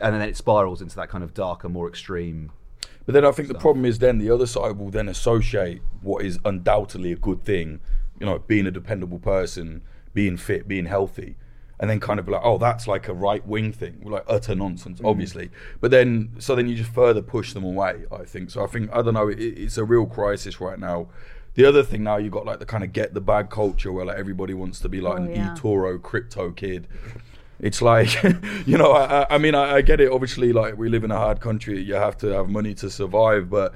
And 0.00 0.14
then 0.14 0.22
it 0.22 0.36
spirals 0.36 0.80
into 0.80 0.94
that 0.96 1.08
kind 1.08 1.24
of 1.24 1.34
darker, 1.34 1.68
more 1.68 1.88
extreme 1.88 2.52
But 3.04 3.14
then 3.14 3.24
I 3.24 3.32
think 3.32 3.48
the 3.48 3.54
problem 3.54 3.84
is 3.84 3.98
then 3.98 4.18
the 4.18 4.30
other 4.30 4.46
side 4.46 4.78
will 4.78 4.90
then 4.90 5.08
associate 5.08 5.82
what 6.02 6.24
is 6.24 6.38
undoubtedly 6.44 7.12
a 7.12 7.16
good 7.16 7.44
thing, 7.44 7.80
you 8.18 8.26
know, 8.26 8.38
being 8.38 8.66
a 8.66 8.70
dependable 8.70 9.18
person, 9.18 9.82
being 10.14 10.36
fit, 10.36 10.66
being 10.66 10.86
healthy, 10.86 11.36
and 11.78 11.90
then 11.90 12.00
kind 12.00 12.18
of 12.18 12.26
be 12.26 12.32
like, 12.32 12.42
oh, 12.44 12.56
that's 12.56 12.86
like 12.86 13.08
a 13.08 13.12
right 13.12 13.46
wing 13.46 13.72
thing, 13.72 14.00
like 14.04 14.24
utter 14.26 14.54
nonsense, 14.54 15.00
obviously. 15.04 15.50
But 15.80 15.90
then, 15.90 16.30
so 16.38 16.54
then 16.54 16.68
you 16.68 16.76
just 16.76 16.92
further 16.92 17.20
push 17.20 17.52
them 17.52 17.64
away. 17.64 18.04
I 18.10 18.24
think 18.24 18.50
so. 18.50 18.64
I 18.64 18.68
think 18.68 18.90
I 18.92 19.02
don't 19.02 19.14
know. 19.14 19.28
It, 19.28 19.40
it's 19.40 19.76
a 19.76 19.84
real 19.84 20.06
crisis 20.06 20.60
right 20.60 20.78
now. 20.78 21.08
The 21.54 21.64
other 21.64 21.82
thing 21.84 22.02
now 22.02 22.16
you 22.16 22.30
got 22.30 22.44
like 22.44 22.58
the 22.58 22.66
kind 22.66 22.82
of 22.84 22.92
get 22.92 23.14
the 23.14 23.20
bag 23.20 23.48
culture 23.50 23.92
where 23.92 24.04
like 24.04 24.18
everybody 24.18 24.54
wants 24.54 24.80
to 24.80 24.88
be 24.88 25.00
like 25.00 25.14
Oh, 25.18 25.22
an 25.22 25.30
yeah. 25.30 25.54
eToro 25.56 26.00
crypto 26.02 26.50
kid. 26.50 26.88
it's 27.60 27.80
like 27.80 28.10
you 28.66 28.76
know 28.76 28.90
I, 28.92 29.22
I- 29.22 29.26
I 29.36 29.38
mean 29.38 29.54
I, 29.54 29.74
I 29.76 29.80
get 29.82 30.00
it. 30.00 30.10
Obviously 30.10 30.52
like 30.52 30.76
we 30.76 30.88
live 30.88 31.04
in 31.04 31.10
a 31.12 31.16
hard 31.16 31.40
country. 31.40 31.80
You 31.80 31.94
have 31.94 32.16
to 32.18 32.26
have 32.28 32.48
money 32.48 32.74
to 32.74 32.90
survive 32.90 33.48
but 33.48 33.72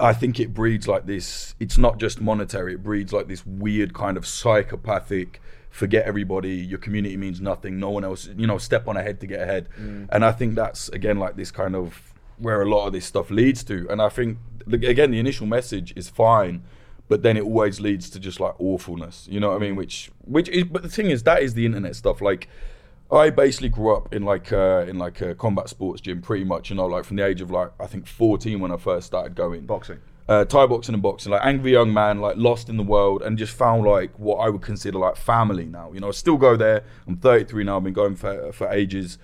I 0.00 0.12
think 0.14 0.40
it 0.40 0.52
breeds 0.52 0.88
like 0.88 1.06
this 1.06 1.54
it's 1.60 1.78
not 1.78 1.98
just 1.98 2.20
monetary. 2.20 2.74
It 2.74 2.82
breeds 2.82 3.12
like 3.12 3.28
this 3.28 3.46
weird 3.46 3.94
kind 3.94 4.16
of 4.16 4.26
psychopathic 4.26 5.40
forget 5.70 6.04
everybody 6.04 6.50
your 6.56 6.78
community 6.78 7.16
means 7.16 7.40
nothing 7.40 7.78
no 7.78 7.88
one 7.90 8.04
else 8.04 8.28
you 8.36 8.46
know 8.46 8.58
step 8.58 8.86
on 8.88 8.96
ahead 8.96 9.20
to 9.20 9.26
get 9.26 9.40
ahead. 9.40 9.68
Mm. 9.80 10.08
And 10.10 10.24
I 10.24 10.32
think 10.32 10.54
that's 10.56 10.88
again 10.88 11.18
like 11.18 11.36
this 11.36 11.50
kind 11.50 11.76
of 11.76 12.12
where 12.38 12.60
a 12.62 12.68
lot 12.68 12.86
of 12.88 12.92
this 12.92 13.06
stuff 13.06 13.30
leads 13.30 13.62
to. 13.64 13.86
And 13.88 14.02
I 14.02 14.08
think 14.08 14.38
again 14.72 15.12
the 15.12 15.20
initial 15.20 15.46
message 15.46 15.92
is 15.96 16.08
fine 16.08 16.62
but 17.08 17.22
then 17.22 17.36
it 17.36 17.42
always 17.42 17.80
leads 17.80 18.08
to 18.10 18.18
just 18.20 18.40
like 18.40 18.54
awfulness 18.58 19.26
you 19.30 19.38
know 19.40 19.50
what 19.50 19.56
i 19.56 19.58
mean 19.58 19.76
which 19.76 20.10
which 20.24 20.48
is 20.48 20.64
but 20.64 20.82
the 20.82 20.88
thing 20.88 21.10
is 21.10 21.22
that 21.24 21.42
is 21.42 21.54
the 21.54 21.66
internet 21.66 21.94
stuff 21.96 22.20
like 22.20 22.48
i 23.10 23.28
basically 23.28 23.68
grew 23.68 23.94
up 23.94 24.12
in 24.14 24.22
like 24.22 24.52
uh 24.52 24.84
in 24.88 24.98
like 24.98 25.20
a 25.20 25.34
combat 25.34 25.68
sports 25.68 26.00
gym 26.00 26.22
pretty 26.22 26.44
much 26.44 26.70
you 26.70 26.76
know 26.76 26.86
like 26.86 27.04
from 27.04 27.16
the 27.16 27.24
age 27.26 27.40
of 27.40 27.50
like 27.50 27.70
i 27.80 27.86
think 27.86 28.06
14 28.06 28.60
when 28.60 28.70
i 28.72 28.76
first 28.76 29.06
started 29.06 29.34
going 29.34 29.66
Boxing. 29.66 29.98
uh, 30.28 30.44
Thai 30.44 30.66
boxing 30.66 30.94
and 30.94 31.02
boxing, 31.02 31.32
like 31.32 31.44
angry 31.44 31.72
young 31.72 31.92
man, 31.92 32.20
like 32.20 32.36
lost 32.36 32.68
in 32.68 32.76
the 32.76 32.82
world, 32.84 33.22
and 33.22 33.36
just 33.36 33.52
found 33.54 33.84
like 33.84 34.16
what 34.18 34.36
I 34.36 34.48
would 34.48 34.62
consider 34.62 34.98
like 34.98 35.16
family 35.16 35.66
now. 35.66 35.90
You 35.92 36.00
know, 36.00 36.08
I 36.08 36.12
still 36.12 36.36
go 36.36 36.56
there. 36.56 36.84
I'm 37.08 37.16
33 37.16 37.64
now. 37.64 37.76
I've 37.76 37.84
been 37.84 37.92
going 37.92 38.14
for 38.14 38.52
for 38.52 38.68
ages. 38.70 39.18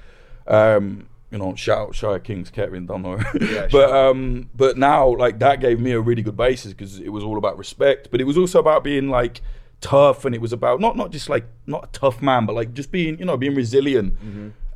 Um, 0.48 1.06
you 1.30 1.38
know, 1.38 1.54
shout 1.54 1.88
out 1.88 1.94
Shire 1.94 2.18
Kings, 2.18 2.50
Kevin, 2.50 2.86
don't 2.86 3.02
know. 3.02 3.18
but 3.72 3.90
um, 3.90 4.50
but 4.54 4.78
now 4.78 5.14
like 5.16 5.38
that 5.40 5.60
gave 5.60 5.80
me 5.80 5.92
a 5.92 6.00
really 6.00 6.22
good 6.22 6.36
basis 6.36 6.72
because 6.72 6.98
it 6.98 7.10
was 7.10 7.22
all 7.24 7.38
about 7.38 7.58
respect, 7.58 8.08
but 8.10 8.20
it 8.20 8.24
was 8.24 8.38
also 8.38 8.58
about 8.58 8.82
being 8.84 9.08
like 9.08 9.42
tough, 9.80 10.24
and 10.24 10.34
it 10.34 10.40
was 10.40 10.52
about 10.52 10.80
not 10.80 10.96
not 10.96 11.10
just 11.10 11.28
like 11.28 11.46
not 11.66 11.84
a 11.84 11.88
tough 11.92 12.22
man, 12.22 12.46
but 12.46 12.54
like 12.54 12.72
just 12.74 12.90
being 12.90 13.18
you 13.18 13.24
know 13.24 13.36
being 13.36 13.54
resilient. 13.54 14.14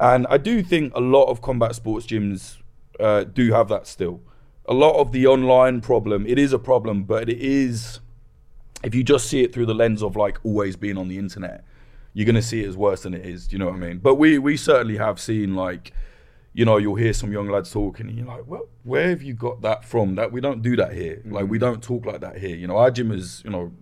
And 0.01 0.27
I 0.29 0.37
do 0.37 0.63
think 0.63 0.93
a 0.95 1.01
lot 1.01 1.27
of 1.27 1.43
combat 1.43 1.75
sports 1.75 2.07
gyms 2.07 2.59
uh, 2.99 3.25
do 3.25 3.53
have 3.53 3.69
that 3.69 3.87
still. 3.87 4.21
A 4.67 4.75
lot 4.75 4.97
of 5.01 5.13
the 5.13 5.27
online 5.27 5.81
problem, 5.81 6.27
it 6.27 6.39
is 6.39 6.53
a 6.53 6.59
problem, 6.59 7.05
but 7.05 7.29
it 7.29 7.39
is 7.39 8.01
if 8.83 8.95
you 8.95 9.05
just 9.05 9.29
see 9.29 9.43
it 9.43 9.53
through 9.53 9.67
the 9.67 9.75
lens 9.75 10.03
of 10.03 10.17
like 10.17 10.39
always 10.45 10.77
being 10.77 10.99
on 10.99 11.09
the 11.09 11.19
internet, 11.19 11.65
you're 12.15 12.27
gonna 12.27 12.43
see 12.43 12.63
it 12.63 12.69
as 12.69 12.77
worse 12.77 13.03
than 13.03 13.15
it 13.15 13.25
is. 13.25 13.47
Do 13.47 13.55
you 13.55 13.59
know 13.59 13.67
what 13.67 13.77
I 13.77 13.79
mean? 13.79 13.99
But 13.99 14.17
we 14.17 14.39
we 14.39 14.57
certainly 14.57 14.99
have 14.99 15.21
seen 15.21 15.55
like, 15.55 15.93
you 16.55 16.65
know, 16.65 16.77
you'll 16.77 16.97
hear 16.97 17.13
some 17.13 17.33
young 17.33 17.49
lads 17.49 17.71
talking, 17.71 18.09
and 18.09 18.17
you're 18.19 18.27
like, 18.27 18.47
well, 18.47 18.69
where 18.83 19.09
have 19.09 19.23
you 19.23 19.35
got 19.35 19.63
that 19.63 19.85
from? 19.85 20.17
That 20.17 20.33
we 20.33 20.41
don't 20.41 20.63
do 20.63 20.77
that 20.77 20.93
here. 20.93 21.23
Like 21.25 21.49
we 21.49 21.59
mm-hmm. 21.59 21.73
don't 21.73 21.83
talk 21.83 22.05
like 22.05 22.21
that 22.21 22.39
here. 22.39 22.57
You 22.57 22.67
know, 22.67 22.77
our 22.77 22.91
gym 22.91 23.11
is 23.11 23.43
you 23.45 23.51
know 23.51 23.73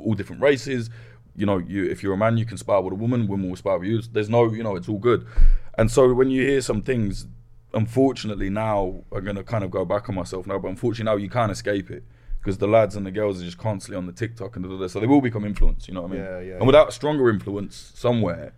all 0.00 0.14
different 0.14 0.42
races. 0.42 0.90
You 1.36 1.46
know, 1.46 1.58
you 1.58 1.84
if 1.84 2.02
you're 2.02 2.14
a 2.14 2.16
man, 2.16 2.36
you 2.36 2.46
can 2.46 2.58
spar 2.58 2.82
with 2.82 2.92
a 2.92 2.96
woman. 2.96 3.28
Women 3.28 3.48
will 3.48 3.56
spar 3.56 3.78
with 3.78 3.88
you. 3.88 4.02
There's 4.02 4.28
no, 4.28 4.52
you 4.52 4.62
know, 4.62 4.74
it's 4.76 4.88
all 4.88 4.98
good. 4.98 5.26
And 5.78 5.90
so 5.90 6.12
when 6.14 6.30
you 6.30 6.42
hear 6.42 6.60
some 6.62 6.82
things, 6.82 7.26
unfortunately 7.74 8.50
now 8.50 9.04
I'm 9.12 9.24
gonna 9.24 9.44
kind 9.44 9.62
of 9.62 9.70
go 9.70 9.84
back 9.84 10.08
on 10.08 10.14
myself 10.14 10.46
now, 10.46 10.58
but 10.58 10.68
unfortunately 10.68 11.04
now 11.04 11.16
you 11.16 11.28
can't 11.28 11.52
escape 11.52 11.90
it 11.90 12.02
because 12.40 12.58
the 12.58 12.66
lads 12.66 12.96
and 12.96 13.04
the 13.04 13.10
girls 13.10 13.40
are 13.40 13.44
just 13.44 13.58
constantly 13.58 13.98
on 13.98 14.06
the 14.06 14.12
TikTok 14.12 14.56
and 14.56 14.64
da, 14.64 14.70
da, 14.70 14.78
da, 14.78 14.86
so 14.86 14.98
they 15.00 15.06
will 15.06 15.20
become 15.20 15.44
influenced. 15.44 15.88
You 15.88 15.94
know 15.94 16.02
what 16.02 16.12
I 16.12 16.14
mean? 16.14 16.22
Yeah, 16.22 16.40
yeah, 16.40 16.54
And 16.54 16.66
without 16.66 16.88
a 16.88 16.92
stronger 16.92 17.28
influence 17.28 17.92
somewhere, 17.94 18.54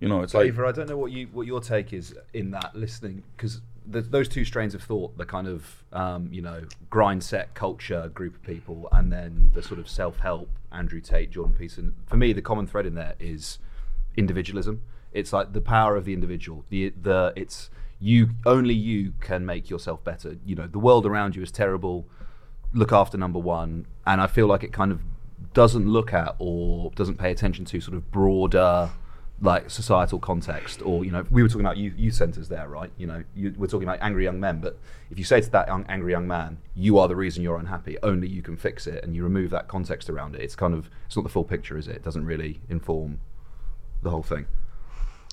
you 0.00 0.08
know, 0.08 0.22
it's 0.22 0.34
like 0.34 0.56
I 0.58 0.72
don't 0.72 0.88
know 0.88 0.96
what 0.96 1.12
you 1.12 1.26
what 1.32 1.46
your 1.46 1.60
take 1.60 1.92
is 1.92 2.14
in 2.32 2.52
that 2.52 2.74
listening 2.74 3.24
because 3.36 3.60
those 3.90 4.28
two 4.28 4.44
strains 4.44 4.74
of 4.74 4.82
thought, 4.82 5.16
the 5.16 5.24
kind 5.24 5.48
of 5.48 5.84
um, 5.92 6.28
you 6.32 6.42
know 6.42 6.62
grind 6.90 7.22
set 7.24 7.54
culture 7.54 8.08
group 8.14 8.36
of 8.36 8.42
people, 8.42 8.88
and 8.92 9.12
then 9.12 9.50
the 9.54 9.62
sort 9.62 9.80
of 9.80 9.88
self 9.88 10.18
help 10.18 10.50
Andrew 10.70 11.00
Tate, 11.00 11.30
Jordan 11.30 11.54
Peterson. 11.54 11.94
For 12.06 12.16
me, 12.16 12.32
the 12.32 12.42
common 12.42 12.66
thread 12.66 12.86
in 12.86 12.94
there 12.94 13.14
is 13.18 13.58
individualism. 14.16 14.82
It's 15.12 15.32
like 15.32 15.52
the 15.52 15.60
power 15.60 15.96
of 15.96 16.04
the 16.04 16.12
individual. 16.12 16.64
The 16.68 16.90
the 16.90 17.32
it's 17.34 17.70
you 17.98 18.30
only 18.46 18.74
you 18.74 19.14
can 19.20 19.44
make 19.44 19.68
yourself 19.70 20.04
better. 20.04 20.36
You 20.44 20.54
know 20.54 20.66
the 20.66 20.78
world 20.78 21.06
around 21.06 21.34
you 21.34 21.42
is 21.42 21.50
terrible. 21.50 22.06
Look 22.72 22.92
after 22.92 23.16
number 23.16 23.38
one, 23.38 23.86
and 24.06 24.20
I 24.20 24.26
feel 24.26 24.46
like 24.46 24.62
it 24.62 24.72
kind 24.72 24.92
of 24.92 25.00
doesn't 25.54 25.88
look 25.88 26.12
at 26.12 26.36
or 26.38 26.90
doesn't 26.94 27.16
pay 27.16 27.30
attention 27.30 27.64
to 27.64 27.80
sort 27.80 27.96
of 27.96 28.12
broader 28.12 28.90
like 29.40 29.70
societal 29.70 30.18
context 30.18 30.82
or 30.82 31.04
you 31.04 31.12
know 31.12 31.24
we 31.30 31.42
were 31.42 31.48
talking 31.48 31.64
about 31.64 31.76
youth, 31.76 31.94
youth 31.96 32.14
centers 32.14 32.48
there 32.48 32.68
right? 32.68 32.90
You 32.96 33.06
know 33.06 33.24
you, 33.36 33.54
we're 33.56 33.68
talking 33.68 33.88
about 33.88 33.98
angry 34.00 34.24
young 34.24 34.40
men 34.40 34.60
but 34.60 34.78
if 35.10 35.18
you 35.18 35.24
say 35.24 35.40
to 35.40 35.50
that 35.50 35.68
young, 35.68 35.84
angry 35.88 36.12
young 36.12 36.26
man 36.26 36.58
you 36.74 36.98
are 36.98 37.06
the 37.06 37.16
reason 37.16 37.42
you're 37.42 37.58
unhappy 37.58 37.96
only 38.02 38.28
you 38.28 38.42
can 38.42 38.56
fix 38.56 38.86
it 38.86 39.04
and 39.04 39.14
you 39.14 39.22
remove 39.22 39.50
that 39.50 39.68
context 39.68 40.10
around 40.10 40.34
it 40.34 40.40
it's 40.40 40.56
kind 40.56 40.74
of 40.74 40.90
it's 41.06 41.16
not 41.16 41.22
the 41.22 41.28
full 41.28 41.44
picture 41.44 41.78
is 41.78 41.86
it? 41.86 41.96
It 41.96 42.04
doesn't 42.04 42.24
really 42.24 42.60
inform 42.68 43.20
the 44.02 44.10
whole 44.10 44.22
thing 44.22 44.46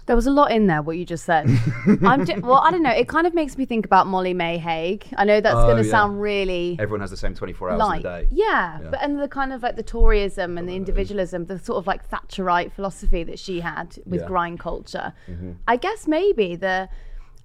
There 0.08 0.16
was 0.16 0.28
a 0.28 0.32
lot 0.32 0.52
in 0.52 0.68
there, 0.68 0.82
what 0.84 0.98
you 0.98 1.06
just 1.06 1.26
said. 1.26 1.50
I'm 2.04 2.26
ju- 2.26 2.40
well, 2.44 2.60
I 2.60 2.70
don't 2.70 2.84
know. 2.84 2.92
It 2.92 3.08
kind 3.08 3.26
of 3.26 3.34
makes 3.34 3.58
me 3.58 3.66
think 3.66 3.86
about 3.86 4.06
Molly-Mae 4.06 4.60
Hague. 4.60 5.06
I 5.18 5.26
know 5.26 5.42
that's 5.42 5.56
Oh, 5.56 5.64
going 5.66 5.78
to 5.78 5.84
yeah. 5.84 5.90
sound 5.92 6.22
really 6.22 6.76
everyone 6.80 7.02
has 7.02 7.10
the 7.10 7.18
same 7.18 7.34
24 7.34 7.72
hours 7.72 7.82
in 8.00 8.00
a 8.00 8.04
day 8.04 8.28
Yeah, 8.32 8.80
but 8.92 9.02
and 9.02 9.20
the 9.20 9.28
kind 9.28 9.52
of 9.52 9.64
like 9.64 9.78
the 9.78 9.84
Toryism 9.84 10.60
and 10.60 10.70
the 10.70 10.76
individualism, 10.76 11.46
the 11.46 11.58
sort 11.58 11.78
of 11.80 11.88
like 11.88 12.08
Thatcherite 12.10 12.72
philosophy 12.72 13.24
that 13.24 13.40
she 13.40 13.62
had 13.62 13.98
with 14.06 14.22
Yeah. 14.22 14.28
grind 14.28 14.60
culture. 14.60 15.14
Mm-hmm. 15.28 15.54
I 15.68 15.76
guess 15.78 16.08
maybe 16.08 16.56
the, 16.56 16.88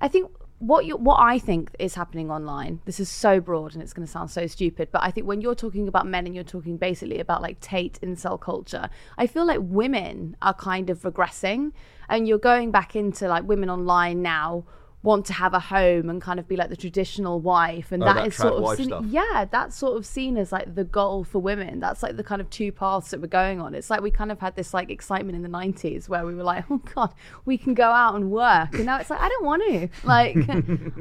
I 0.00 0.08
think 0.08 0.30
what 0.60 0.84
you 0.84 0.94
what 0.96 1.16
I 1.18 1.38
think 1.38 1.74
is 1.78 1.94
happening 1.94 2.30
online. 2.30 2.80
This 2.84 3.00
is 3.00 3.08
so 3.08 3.40
broad 3.40 3.72
and 3.72 3.82
it's 3.82 3.94
going 3.94 4.06
to 4.06 4.12
sound 4.12 4.30
so 4.30 4.46
stupid, 4.46 4.90
but 4.92 5.02
I 5.02 5.10
think 5.10 5.26
when 5.26 5.40
you're 5.40 5.54
talking 5.54 5.88
about 5.88 6.06
men 6.06 6.26
and 6.26 6.34
you're 6.34 6.44
talking 6.44 6.76
basically 6.76 7.18
about 7.18 7.40
like 7.40 7.60
Tate 7.60 7.98
incel 8.02 8.38
culture, 8.38 8.90
I 9.16 9.26
feel 9.26 9.46
like 9.46 9.60
women 9.62 10.36
are 10.42 10.52
kind 10.52 10.90
of 10.90 11.00
regressing, 11.00 11.72
and 12.10 12.28
you're 12.28 12.38
going 12.38 12.70
back 12.70 12.94
into 12.94 13.26
like 13.26 13.44
women 13.44 13.70
online 13.70 14.20
now 14.20 14.64
want 15.02 15.24
to 15.24 15.32
have 15.32 15.54
a 15.54 15.58
home 15.60 16.10
and 16.10 16.20
kind 16.20 16.38
of 16.38 16.46
be 16.46 16.56
like 16.56 16.68
the 16.68 16.76
traditional 16.76 17.40
wife 17.40 17.90
and 17.90 18.02
Oh, 18.02 18.06
that 18.06 18.16
that 18.16 18.26
is 18.26 18.36
sort 18.36 18.52
of 18.62 18.76
seen, 18.76 19.08
yeah 19.10 19.46
that's 19.50 19.74
sort 19.74 19.96
of 19.96 20.04
seen 20.04 20.36
as 20.36 20.52
like 20.52 20.74
the 20.74 20.84
goal 20.84 21.24
for 21.24 21.38
women. 21.38 21.80
That's 21.80 22.02
like 22.02 22.16
the 22.18 22.22
kind 22.24 22.40
of 22.42 22.50
two 22.50 22.70
paths 22.70 23.10
that 23.10 23.20
we're 23.22 23.26
going 23.28 23.62
on. 23.62 23.74
It's 23.74 23.88
like 23.88 24.02
we 24.02 24.10
kind 24.10 24.30
of 24.30 24.40
had 24.40 24.56
this 24.56 24.74
like 24.74 24.90
excitement 24.90 25.36
in 25.36 25.42
the 25.42 25.48
90s 25.48 26.08
where 26.08 26.26
we 26.26 26.34
were 26.34 26.42
like 26.42 26.64
oh 26.70 26.78
god 26.94 27.14
we 27.46 27.56
can 27.56 27.72
go 27.72 27.88
out 27.90 28.14
and 28.14 28.30
work. 28.30 28.74
And 28.74 28.84
now 28.84 28.98
it's 29.00 29.08
like 29.08 29.20
i 29.20 29.28
don't 29.28 29.44
want 29.44 29.62
to. 29.70 29.88
Like 30.04 30.36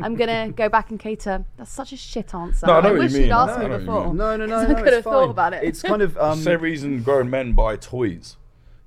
i'm 0.02 0.16
gonna 0.16 0.52
go 0.56 0.70
back 0.70 0.92
and 0.92 1.00
cater. 1.00 1.44
That's 1.58 1.72
such 1.72 1.92
a 1.92 1.98
shit 1.98 2.34
answer. 2.34 2.68
No, 2.68 2.74
I 2.74 2.82
know 2.82 2.90
what 2.90 2.94
you 2.96 3.00
wish 3.02 3.14
mean. 3.14 3.22
you'd 3.24 3.32
asked 3.32 3.58
know- 3.60 3.64
me 3.64 3.70
know 3.70 3.72
what 3.74 3.80
you 3.82 3.86
before. 3.86 4.06
mean. 4.08 4.18
no 4.18 4.38
no 4.38 4.46
no, 4.46 4.56
'Cause 4.60 4.70
no 4.70 4.76
i 4.76 4.80
could 4.82 4.88
it's 4.88 4.96
have 4.96 5.04
thought 5.04 5.30
about 5.30 5.54
it. 5.54 5.64
It's 5.64 5.82
kind 5.82 6.02
of 6.02 6.18
um, 6.18 6.40
same 6.40 6.62
reason 6.62 7.04
grown 7.04 7.30
men 7.30 7.52
buy 7.52 7.76
toys. 7.76 8.38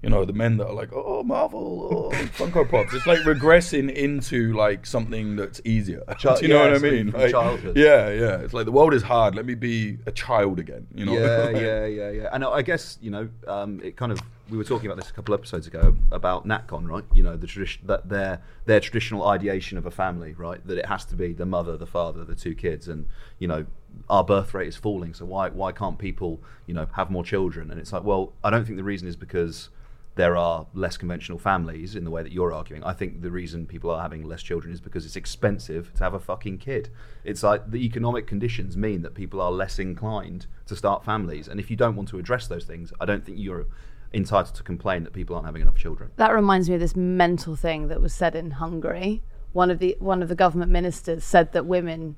You 0.03 0.11
know, 0.11 0.25
the 0.25 0.33
men 0.33 0.57
that 0.57 0.67
are 0.67 0.73
like, 0.75 0.91
oh, 0.93 1.23
Marvel, 1.23 2.11
oh, 2.13 2.17
Funko 2.37 2.69
Pops. 2.69 2.93
It's 2.93 3.07
like 3.07 3.21
regressing 3.21 3.89
into 3.93 4.53
like 4.53 4.85
something 4.85 5.37
that's 5.37 5.61
easier. 5.65 6.03
Chi- 6.21 6.35
Do 6.41 6.43
you 6.43 6.49
know 6.49 6.59
what 6.59 6.75
I 6.75 6.79
mean? 6.79 7.13
from 7.13 7.21
Like, 7.21 7.31
childhood. 7.31 7.77
Yeah, 7.77 8.11
yeah. 8.11 8.39
It's 8.39 8.53
like 8.53 8.65
the 8.65 8.73
world 8.73 8.95
is 8.95 9.03
hard. 9.05 9.37
Let 9.37 9.47
me 9.47 9.55
be 9.55 9.99
a 10.07 10.11
child 10.11 10.59
again. 10.59 10.89
You 10.93 11.05
know? 11.07 11.13
Yeah, 11.17 11.51
yeah, 11.67 11.87
yeah, 11.87 12.11
yeah. 12.11 12.29
And 12.33 12.45
I 12.45 12.63
guess 12.63 12.99
you 13.01 13.13
know, 13.13 13.29
um, 13.47 13.81
it 13.85 13.97
kind 13.97 14.11
of 14.11 14.21
we 14.51 14.59
were 14.59 14.65
talking 14.65 14.87
about 14.91 14.97
this 15.01 15.09
a 15.09 15.13
couple 15.15 15.35
episodes 15.35 15.69
ago 15.69 15.97
about 16.11 16.47
NatCon, 16.49 16.89
right? 16.89 17.05
You 17.15 17.23
know, 17.23 17.37
the 17.37 17.47
tradition 17.47 17.87
that 17.87 18.09
their 18.09 18.41
their 18.67 18.81
traditional 18.81 19.27
ideation 19.29 19.79
of 19.79 19.87
a 19.87 19.91
family, 19.93 20.33
right? 20.33 20.67
That 20.67 20.79
it 20.79 20.87
has 20.87 21.05
to 21.07 21.15
be 21.15 21.33
the 21.33 21.47
mother, 21.47 21.77
the 21.77 21.87
father, 21.87 22.25
the 22.25 22.35
two 22.35 22.57
kids, 22.57 22.89
and 22.89 23.07
you 23.39 23.47
know, 23.47 23.67
our 24.11 24.25
birth 24.25 24.53
rate 24.53 24.67
is 24.67 24.77
falling. 24.77 25.15
So 25.15 25.25
why 25.27 25.49
why 25.51 25.71
can't 25.71 25.97
people 25.97 26.41
you 26.67 26.75
know 26.75 26.89
have 26.97 27.09
more 27.09 27.23
children? 27.23 27.71
And 27.71 27.79
it's 27.79 27.93
like, 27.93 28.03
well, 28.03 28.33
I 28.43 28.51
don't 28.51 28.65
think 28.65 28.79
the 28.79 28.85
reason 28.85 29.07
is 29.07 29.15
because 29.15 29.71
there 30.15 30.37
are 30.37 30.67
less 30.75 30.97
conventional 30.97 31.39
families 31.39 31.97
in 31.97 32.05
the 32.05 32.11
way 32.11 32.23
that 32.23 32.33
you're 32.33 32.53
arguing. 32.53 32.85
I 32.85 32.93
think 32.93 33.23
the 33.23 33.31
reason 33.31 33.67
people 33.67 33.91
are 33.91 34.03
having 34.03 34.25
less 34.25 34.43
children 34.43 34.73
is 34.73 34.81
because 34.81 35.07
it's 35.07 35.17
expensive 35.17 35.93
to 35.95 36.05
have 36.05 36.13
a 36.15 36.21
fucking 36.21 36.59
kid. 36.59 36.91
It's 37.25 37.43
like 37.43 37.71
the 37.71 37.85
economic 37.85 38.27
conditions 38.27 38.77
mean 38.77 39.03
that 39.03 39.15
people 39.15 39.41
are 39.41 39.51
less 39.51 39.79
inclined 39.79 40.47
to 40.67 40.77
start 40.77 41.05
families. 41.05 41.49
And 41.49 41.59
if 41.59 41.71
you 41.71 41.77
don't 41.77 41.97
want 41.97 42.09
to 42.11 42.19
address 42.19 42.47
those 42.47 42.65
things, 42.65 42.93
I 43.01 43.07
don't 43.07 43.25
think 43.25 43.39
you're 43.39 43.67
entitled 44.13 44.55
to 44.55 44.63
complain 44.63 45.05
that 45.05 45.15
people 45.15 45.35
aren't 45.35 45.47
having 45.47 45.63
enough 45.63 45.77
children. 45.77 46.11
that 46.17 46.35
reminds 46.35 46.69
me 46.69 46.75
of 46.75 46.81
this 46.81 46.95
mental 46.95 47.57
thing 47.57 47.89
that 47.89 48.01
was 48.01 48.13
said 48.13 48.35
in 48.35 48.51
hungary 48.53 49.23
one 49.53 49.71
of 49.71 49.79
the 49.79 49.97
one 50.01 50.23
of 50.23 50.29
the 50.29 50.35
government 50.35 50.71
ministers 50.71 51.25
said 51.25 51.53
that 51.53 51.65
women 51.67 52.17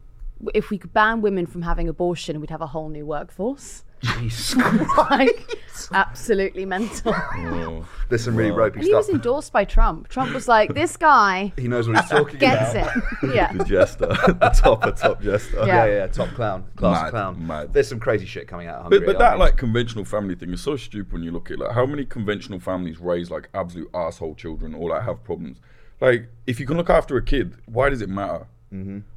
if 0.52 0.70
we 0.70 0.78
could 0.78 0.92
ban 0.92 1.20
women 1.20 1.46
from 1.46 1.62
having 1.62 1.88
abortion 1.88 2.40
we'd 2.40 2.50
have 2.50 2.60
a 2.62 2.66
whole 2.68 2.88
new 2.88 3.06
workforce 3.06 3.84
Jesus 4.04 4.56
like 5.10 5.48
absolutely 5.92 6.64
mental. 6.64 7.14
There's 8.08 8.24
some 8.24 8.36
really 8.36 8.50
ropey 8.50 8.80
And 8.80 8.86
he 8.86 8.94
was 8.94 9.08
endorsed 9.08 9.52
by 9.52 9.64
Trump. 9.64 10.08
Trump 10.08 10.32
was 10.34 10.46
like, 10.46 10.74
"This 10.74 10.96
guy 10.96 11.52
he 11.58 11.68
knows 11.68 11.88
what 11.88 12.00
he's 12.00 12.10
talking 12.10 12.38
gets 12.38 12.74
about. 12.74 12.94
Gets 12.94 13.22
it." 13.22 13.34
Yeah. 13.34 13.52
The 13.52 13.64
jester, 13.64 14.06
the 14.06 14.52
top, 14.54 14.82
the 14.82 14.92
top 14.92 15.22
jester. 15.22 15.58
Yeah. 15.58 15.66
Yeah, 15.66 15.86
yeah, 15.86 16.06
top 16.06 16.28
clown, 16.30 16.64
class 16.76 17.02
Mad, 17.02 17.10
clown. 17.10 17.46
mad. 17.46 17.72
There's 17.72 17.88
some 17.88 18.00
crazy 18.00 18.26
shit 18.26 18.46
coming 18.46 18.68
out. 18.68 18.76
Of 18.76 18.82
Hungary, 18.82 19.00
But, 19.00 19.06
but 19.06 19.18
that 19.18 19.38
like 19.38 19.56
conventional 19.56 20.04
family 20.04 20.34
thing 20.34 20.52
is 20.52 20.60
so 20.60 20.76
stupid 20.76 21.12
when 21.12 21.22
you 21.22 21.30
look 21.30 21.50
at 21.50 21.54
it. 21.54 21.60
Like 21.60 21.72
how 21.72 21.86
many 21.86 22.04
conventional 22.04 22.60
families 22.60 23.00
raise 23.00 23.30
like 23.30 23.48
absolute 23.54 23.88
asshole 23.94 24.34
children 24.34 24.74
or 24.74 24.90
like 24.90 25.02
have 25.02 25.24
problems. 25.24 25.58
Like 26.00 26.28
if 26.46 26.60
you 26.60 26.66
can 26.66 26.76
look 26.76 26.90
after 26.90 27.16
a 27.16 27.22
kid, 27.22 27.56
why 27.66 27.88
does 27.88 28.02
it 28.02 28.08
matter? 28.08 28.46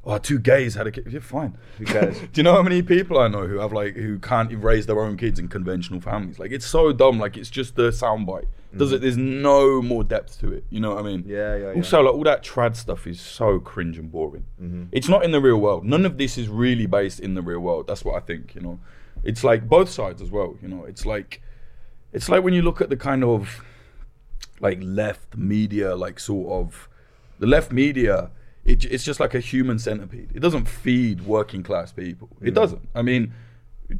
Oh, 0.04 0.18
two 0.18 0.38
gays 0.38 0.74
had 0.74 0.86
a 0.86 0.92
kid. 0.92 1.08
You're 1.10 1.20
fine. 1.20 1.58
Who 1.78 1.84
cares? 1.84 2.18
Do 2.20 2.28
you 2.34 2.42
know 2.42 2.54
how 2.54 2.62
many 2.62 2.80
people 2.80 3.18
I 3.18 3.28
know 3.28 3.46
who 3.46 3.58
have 3.58 3.72
like 3.72 3.96
who 3.96 4.18
can't 4.18 4.52
raise 4.62 4.86
their 4.86 5.00
own 5.00 5.16
kids 5.16 5.38
in 5.38 5.48
conventional 5.48 6.00
families? 6.00 6.38
Like 6.38 6.52
it's 6.52 6.66
so 6.66 6.92
dumb. 6.92 7.18
Like 7.18 7.36
it's 7.36 7.50
just 7.50 7.74
the 7.74 7.90
soundbite. 7.90 8.46
Does 8.76 8.92
it? 8.92 9.00
There's 9.00 9.16
no 9.16 9.80
more 9.80 10.04
depth 10.04 10.38
to 10.40 10.52
it. 10.52 10.64
You 10.68 10.80
know 10.80 10.94
what 10.94 11.04
I 11.04 11.08
mean? 11.08 11.20
Mm-hmm. 11.22 11.30
Yeah, 11.30 11.56
yeah, 11.56 11.68
yeah. 11.70 11.76
Also, 11.76 12.02
like 12.02 12.14
all 12.14 12.22
that 12.24 12.44
trad 12.44 12.76
stuff 12.76 13.06
is 13.06 13.20
so 13.20 13.58
cringe 13.58 13.98
and 13.98 14.12
boring. 14.12 14.44
Mm-hmm. 14.62 14.84
It's 14.92 15.08
not 15.08 15.24
in 15.24 15.32
the 15.32 15.40
real 15.40 15.56
world. 15.56 15.84
None 15.84 16.04
of 16.04 16.18
this 16.18 16.36
is 16.36 16.48
really 16.48 16.86
based 16.86 17.18
in 17.18 17.34
the 17.34 17.42
real 17.42 17.60
world. 17.60 17.86
That's 17.86 18.04
what 18.04 18.14
I 18.14 18.20
think. 18.20 18.54
You 18.54 18.60
know, 18.60 18.80
it's 19.24 19.42
like 19.42 19.68
both 19.68 19.88
sides 19.88 20.20
as 20.20 20.30
well. 20.30 20.56
You 20.60 20.68
know, 20.68 20.84
it's 20.84 21.06
like 21.06 21.40
it's 22.12 22.28
like 22.28 22.44
when 22.44 22.52
you 22.52 22.62
look 22.62 22.80
at 22.80 22.90
the 22.90 22.96
kind 22.96 23.24
of 23.24 23.64
like 24.60 24.78
left 24.82 25.36
media, 25.36 25.96
like 25.96 26.20
sort 26.20 26.50
of 26.50 26.88
the 27.38 27.46
left 27.46 27.72
media. 27.72 28.30
It, 28.68 28.84
it's 28.84 29.04
just 29.04 29.18
like 29.20 29.34
a 29.34 29.40
human 29.40 29.78
centipede. 29.78 30.30
It 30.34 30.40
doesn't 30.40 30.66
feed 30.68 31.22
working 31.22 31.62
class 31.62 31.92
people. 31.92 32.28
It 32.42 32.52
doesn't. 32.54 32.86
I 32.94 33.02
mean, 33.02 33.32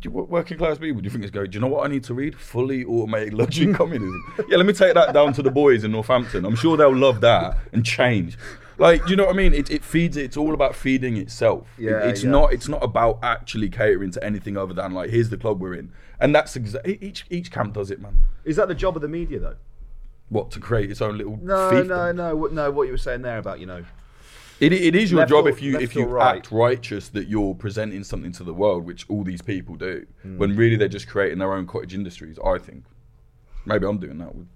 do 0.00 0.10
working 0.10 0.58
class 0.58 0.78
people, 0.78 1.00
do 1.00 1.06
you 1.06 1.10
think 1.10 1.24
it's 1.24 1.30
going? 1.32 1.50
Do 1.50 1.56
you 1.56 1.60
know 1.60 1.68
what 1.68 1.86
I 1.86 1.88
need 1.90 2.04
to 2.04 2.14
read? 2.14 2.36
Fully 2.36 2.84
automated 2.84 3.32
luxury 3.34 3.72
communism. 3.80 4.22
Yeah, 4.48 4.58
let 4.58 4.66
me 4.66 4.72
take 4.74 4.94
that 4.94 5.14
down 5.14 5.32
to 5.34 5.42
the 5.42 5.50
boys 5.50 5.84
in 5.84 5.92
Northampton. 5.92 6.44
I'm 6.44 6.56
sure 6.56 6.76
they'll 6.76 6.94
love 6.94 7.20
that 7.22 7.56
and 7.72 7.84
change. 7.84 8.36
Like, 8.76 9.04
do 9.06 9.10
you 9.10 9.16
know 9.16 9.24
what 9.24 9.34
I 9.34 9.36
mean? 9.38 9.54
It, 9.54 9.70
it 9.70 9.82
feeds. 9.82 10.16
It's 10.16 10.36
all 10.36 10.54
about 10.54 10.76
feeding 10.76 11.16
itself. 11.16 11.66
It- 11.78 11.84
Yeah, 11.84 12.00
it's 12.08 12.22
yeah. 12.22 12.30
not. 12.30 12.52
It's 12.52 12.68
not 12.68 12.84
about 12.84 13.18
actually 13.22 13.70
catering 13.70 14.10
to 14.12 14.22
anything 14.22 14.56
other 14.56 14.74
than 14.74 14.92
like, 14.92 15.10
here's 15.10 15.30
the 15.30 15.36
club 15.38 15.60
we're 15.60 15.74
in, 15.74 15.90
and 16.20 16.34
that's 16.34 16.54
exactly 16.54 16.98
each 17.00 17.24
each 17.30 17.50
camp 17.50 17.72
does 17.74 17.90
it, 17.90 18.00
man. 18.00 18.18
Is 18.44 18.56
that 18.56 18.68
the 18.68 18.74
job 18.76 18.94
of 18.94 19.02
the 19.02 19.08
media, 19.08 19.38
though? 19.40 19.56
What 20.28 20.50
to 20.52 20.60
create 20.60 20.90
its 20.90 21.00
own 21.00 21.16
little 21.16 21.38
No, 21.42 21.54
fiefdom. 21.72 21.86
no, 21.88 22.12
no, 22.12 22.46
no. 22.48 22.70
What 22.70 22.82
you 22.86 22.92
were 22.92 22.98
saying 22.98 23.22
there 23.22 23.38
about 23.38 23.58
you 23.60 23.66
know, 23.66 23.82
It, 24.60 24.72
it 24.72 24.94
is 24.96 25.10
your 25.12 25.20
Left 25.20 25.30
job 25.30 25.46
or- 25.46 25.50
if 25.50 25.62
you 25.62 25.78
if 25.78 25.94
you 25.94 26.04
right. 26.04 26.36
act 26.38 26.50
righteous 26.50 27.08
that 27.10 27.28
you're 27.28 27.54
presenting 27.54 28.02
something 28.02 28.32
to 28.32 28.44
the 28.44 28.54
world, 28.54 28.84
which 28.84 29.08
all 29.08 29.22
these 29.22 29.42
people 29.42 29.76
do, 29.76 30.06
Hmm. 30.22 30.38
when 30.38 30.56
really 30.56 30.76
they're 30.76 30.88
just 30.88 31.06
creating 31.08 31.38
their 31.38 31.52
own 31.54 31.66
cottage 31.66 31.94
industries. 31.94 32.38
I 32.44 32.58
think 32.58 32.84
maybe 33.64 33.86
I'm 33.86 33.98
doing 33.98 34.18
that 34.18 34.34
with. 34.34 34.48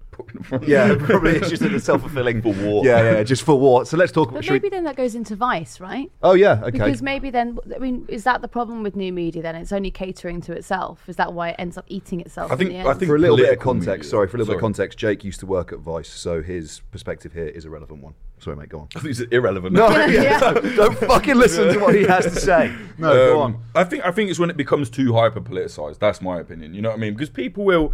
Yeah, 0.67 0.95
probably 0.99 1.31
it's 1.37 1.49
just 1.49 1.61
a 1.61 1.79
self 1.79 2.01
fulfilling 2.01 2.41
For 2.41 2.53
war. 2.53 2.85
Yeah, 2.85 3.03
yeah, 3.13 3.23
just 3.23 3.43
for 3.43 3.57
war. 3.59 3.85
So 3.85 3.97
let's 3.97 4.11
talk. 4.11 4.31
But 4.33 4.43
should 4.43 4.51
we- 4.53 4.59
maybe 4.59 4.69
then 4.69 4.83
that 4.85 4.95
goes 4.95 5.15
into 5.15 5.35
vice, 5.35 5.79
right? 5.79 6.11
oh 6.21 6.33
yeah, 6.33 6.59
okay. 6.63 6.71
Because 6.71 7.01
maybe 7.01 7.29
then, 7.29 7.57
I 7.75 7.79
mean, 7.79 8.05
is 8.07 8.23
that 8.23 8.41
the 8.41 8.47
problem 8.47 8.83
with 8.83 8.95
new 8.95 9.11
media? 9.13 9.41
Then 9.41 9.55
it's 9.55 9.71
only 9.71 9.91
catering 9.91 10.41
to 10.41 10.53
itself. 10.53 11.07
Is 11.07 11.15
that 11.17 11.33
why 11.33 11.49
it 11.49 11.55
ends 11.59 11.77
up 11.77 11.85
eating 11.87 12.21
itself? 12.21 12.51
I 12.51 12.53
in 12.53 12.57
think- 12.59 12.69
the 12.71 12.79
I 12.89 12.93
think- 12.93 13.09
for 13.09 13.15
a 13.15 13.19
little 13.19 13.37
bit 13.37 13.51
of 13.53 13.59
context, 13.59 13.87
media. 14.05 14.09
sorry, 14.09 14.27
for 14.27 14.37
a 14.37 14.39
little 14.39 14.53
bit 14.53 14.57
of 14.57 14.61
context, 14.61 14.97
Jake 14.97 15.23
used 15.23 15.39
to 15.41 15.45
work 15.45 15.71
at 15.71 15.79
Vice, 15.79 16.09
so 16.09 16.41
his 16.41 16.81
perspective 16.91 17.33
here 17.33 17.47
is 17.47 17.65
a 17.65 17.69
relevant 17.69 18.01
one. 18.03 18.13
Sorry, 18.39 18.57
mate, 18.57 18.67
go 18.67 18.79
on. 18.81 18.87
I 18.95 18.99
think 18.99 19.11
it's 19.11 19.21
irrelevant. 19.31 19.73
No, 19.73 19.89
Yeah. 20.05 20.21
yeah, 20.21 20.39
don't, 20.39 20.75
don't 20.75 20.97
fucking 20.97 21.35
listen 21.35 21.71
to 21.73 21.79
what 21.79 21.95
he 21.95 22.03
has 22.03 22.25
to 22.25 22.31
say. 22.31 22.75
No, 22.97 23.13
go 23.13 23.41
Um, 23.41 23.55
on. 23.55 23.63
I 23.73 23.85
think 23.85 24.05
I 24.05 24.11
think 24.11 24.29
it's 24.29 24.37
when 24.39 24.49
it 24.49 24.57
becomes 24.57 24.89
too 24.89 25.13
hyper 25.13 25.39
politicized. 25.39 25.99
That's 25.99 26.21
my 26.21 26.39
opinion. 26.41 26.73
You 26.73 26.81
know 26.81 26.89
what 26.89 26.97
I 26.97 27.01
mean? 27.01 27.13
Because 27.13 27.29
people 27.29 27.63
will 27.63 27.93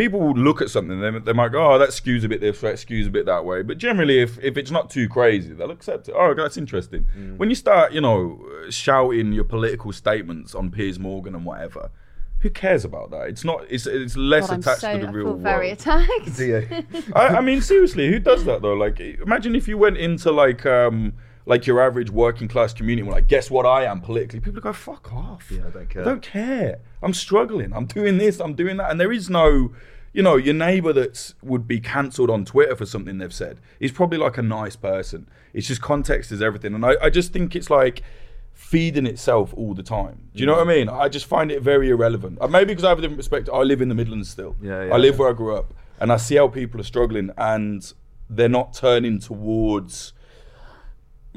people 0.00 0.18
will 0.18 0.32
look 0.32 0.62
at 0.62 0.70
something 0.70 0.98
they, 0.98 1.10
they 1.18 1.32
might 1.34 1.52
go, 1.52 1.74
oh, 1.74 1.78
that 1.78 1.90
skews 1.90 2.24
a 2.24 2.28
bit 2.28 2.40
this, 2.40 2.62
that 2.62 2.76
skews 2.76 3.06
a 3.06 3.10
bit 3.10 3.26
that 3.26 3.44
way. 3.44 3.60
But 3.62 3.76
generally, 3.76 4.20
if 4.20 4.38
if 4.42 4.56
it's 4.56 4.70
not 4.70 4.88
too 4.88 5.08
crazy, 5.08 5.52
they'll 5.52 5.70
accept 5.70 6.08
it. 6.08 6.14
Oh, 6.16 6.32
that's 6.32 6.56
interesting. 6.56 7.04
Mm. 7.16 7.36
When 7.36 7.50
you 7.50 7.54
start, 7.54 7.92
you 7.92 8.00
know, 8.00 8.40
uh, 8.66 8.70
shouting 8.70 9.32
your 9.32 9.44
political 9.44 9.92
statements 9.92 10.54
on 10.54 10.70
Piers 10.70 10.98
Morgan 10.98 11.34
and 11.34 11.44
whatever. 11.44 11.90
Who 12.38 12.48
cares 12.48 12.86
about 12.86 13.10
that? 13.10 13.28
It's 13.28 13.44
not. 13.44 13.66
It's 13.68 13.86
it's 13.86 14.16
less 14.16 14.48
God, 14.48 14.60
attached 14.60 14.80
so, 14.80 14.92
to 14.94 14.98
the 14.98 15.08
I 15.08 15.10
real 15.10 15.24
feel 15.26 15.32
world. 15.32 15.42
very 15.42 15.70
attacked. 15.70 16.40
I, 17.14 17.36
I 17.36 17.40
mean, 17.42 17.60
seriously, 17.60 18.08
who 18.08 18.18
does 18.18 18.46
that 18.46 18.62
though? 18.62 18.72
Like, 18.72 18.98
imagine 18.98 19.54
if 19.54 19.68
you 19.68 19.76
went 19.76 19.98
into 19.98 20.32
like, 20.32 20.64
um, 20.64 21.12
like 21.50 21.66
your 21.66 21.80
average 21.80 22.10
working 22.10 22.46
class 22.46 22.72
community, 22.72 23.02
were 23.02 23.12
like, 23.12 23.26
guess 23.26 23.50
what 23.50 23.66
I 23.66 23.84
am 23.84 24.00
politically? 24.00 24.38
People 24.38 24.60
go, 24.60 24.72
fuck 24.72 25.12
off. 25.12 25.50
Yeah, 25.50 25.66
I 25.66 25.70
don't 25.70 25.90
care. 25.90 26.02
I 26.02 26.04
don't 26.04 26.22
care. 26.22 26.78
I'm 27.02 27.12
struggling. 27.12 27.72
I'm 27.72 27.86
doing 27.86 28.18
this. 28.18 28.38
I'm 28.38 28.54
doing 28.54 28.76
that, 28.76 28.88
and 28.88 29.00
there 29.00 29.10
is 29.10 29.28
no, 29.28 29.72
you 30.12 30.22
know, 30.22 30.36
your 30.36 30.54
neighbour 30.54 30.92
that 30.92 31.34
would 31.42 31.66
be 31.66 31.80
cancelled 31.80 32.30
on 32.30 32.44
Twitter 32.44 32.76
for 32.76 32.86
something 32.86 33.18
they've 33.18 33.34
said 33.34 33.58
is 33.80 33.90
probably 33.90 34.16
like 34.16 34.38
a 34.38 34.42
nice 34.42 34.76
person. 34.76 35.28
It's 35.52 35.66
just 35.66 35.82
context 35.82 36.30
is 36.30 36.40
everything, 36.40 36.72
and 36.72 36.86
I, 36.86 36.94
I 37.02 37.10
just 37.10 37.32
think 37.32 37.56
it's 37.56 37.68
like 37.68 38.04
feeding 38.52 39.06
itself 39.06 39.52
all 39.56 39.74
the 39.74 39.82
time. 39.82 40.28
Do 40.32 40.40
you 40.40 40.46
know 40.46 40.52
what 40.52 40.68
I 40.68 40.72
mean? 40.72 40.88
I 40.88 41.08
just 41.08 41.26
find 41.26 41.50
it 41.50 41.62
very 41.62 41.90
irrelevant. 41.90 42.38
Uh, 42.40 42.46
maybe 42.46 42.66
because 42.66 42.84
I 42.84 42.90
have 42.90 42.98
a 42.98 43.02
different 43.02 43.18
perspective. 43.18 43.52
I 43.52 43.62
live 43.62 43.82
in 43.82 43.88
the 43.88 43.96
Midlands 43.96 44.30
still. 44.30 44.54
Yeah, 44.62 44.84
yeah, 44.84 44.94
I 44.94 44.98
live 44.98 45.14
yeah. 45.14 45.20
where 45.20 45.30
I 45.30 45.32
grew 45.32 45.56
up, 45.56 45.74
and 45.98 46.12
I 46.12 46.16
see 46.16 46.36
how 46.36 46.46
people 46.46 46.80
are 46.80 46.84
struggling, 46.84 47.30
and 47.36 47.92
they're 48.28 48.48
not 48.48 48.72
turning 48.72 49.18
towards 49.18 50.12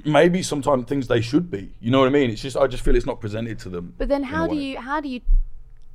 maybe 0.05 0.41
sometimes 0.41 0.85
things 0.85 1.07
they 1.07 1.21
should 1.21 1.49
be. 1.51 1.73
You 1.79 1.91
know 1.91 1.99
what 1.99 2.07
I 2.07 2.11
mean? 2.11 2.29
It's 2.29 2.41
just 2.41 2.57
I 2.57 2.67
just 2.67 2.83
feel 2.83 2.95
it's 2.95 3.05
not 3.05 3.19
presented 3.19 3.59
to 3.59 3.69
them. 3.69 3.93
But 3.97 4.07
then 4.09 4.23
how 4.23 4.47
do 4.47 4.55
you 4.55 4.79
how 4.79 4.99
do 5.01 5.07
you 5.09 5.21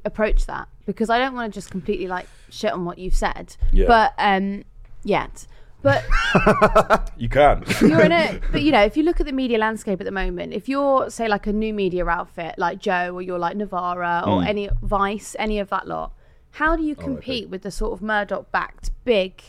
approach 0.04 0.46
that? 0.46 0.68
Because 0.86 1.10
I 1.10 1.18
don't 1.18 1.34
want 1.34 1.52
to 1.52 1.56
just 1.56 1.70
completely 1.70 2.06
like 2.06 2.26
shit 2.50 2.72
on 2.72 2.84
what 2.84 2.98
you've 2.98 3.14
said. 3.16 3.56
Yeah. 3.72 3.86
But 3.86 4.14
um 4.18 4.64
yet. 5.04 5.46
But 5.82 6.04
You 7.16 7.28
can. 7.28 7.64
you're 7.80 8.00
in 8.00 8.12
a 8.12 8.40
but 8.50 8.62
you 8.62 8.72
know, 8.72 8.82
if 8.82 8.96
you 8.96 9.02
look 9.02 9.20
at 9.20 9.26
the 9.26 9.32
media 9.32 9.58
landscape 9.58 10.00
at 10.00 10.04
the 10.04 10.10
moment, 10.12 10.52
if 10.52 10.68
you're 10.68 11.10
say 11.10 11.28
like 11.28 11.46
a 11.46 11.52
new 11.52 11.72
media 11.72 12.06
outfit 12.06 12.54
like 12.58 12.78
Joe 12.80 13.14
or 13.14 13.22
you're 13.22 13.38
like 13.38 13.56
Novara 13.56 14.22
or 14.26 14.40
Mm. 14.42 14.46
any 14.48 14.70
Vice, 14.82 15.36
any 15.38 15.58
of 15.58 15.68
that 15.70 15.86
lot, 15.86 16.12
how 16.52 16.74
do 16.76 16.82
you 16.82 16.94
compete 16.96 17.48
with 17.48 17.62
the 17.62 17.70
sort 17.70 17.92
of 17.92 18.02
Murdoch 18.02 18.50
backed 18.50 18.90
big 19.04 19.42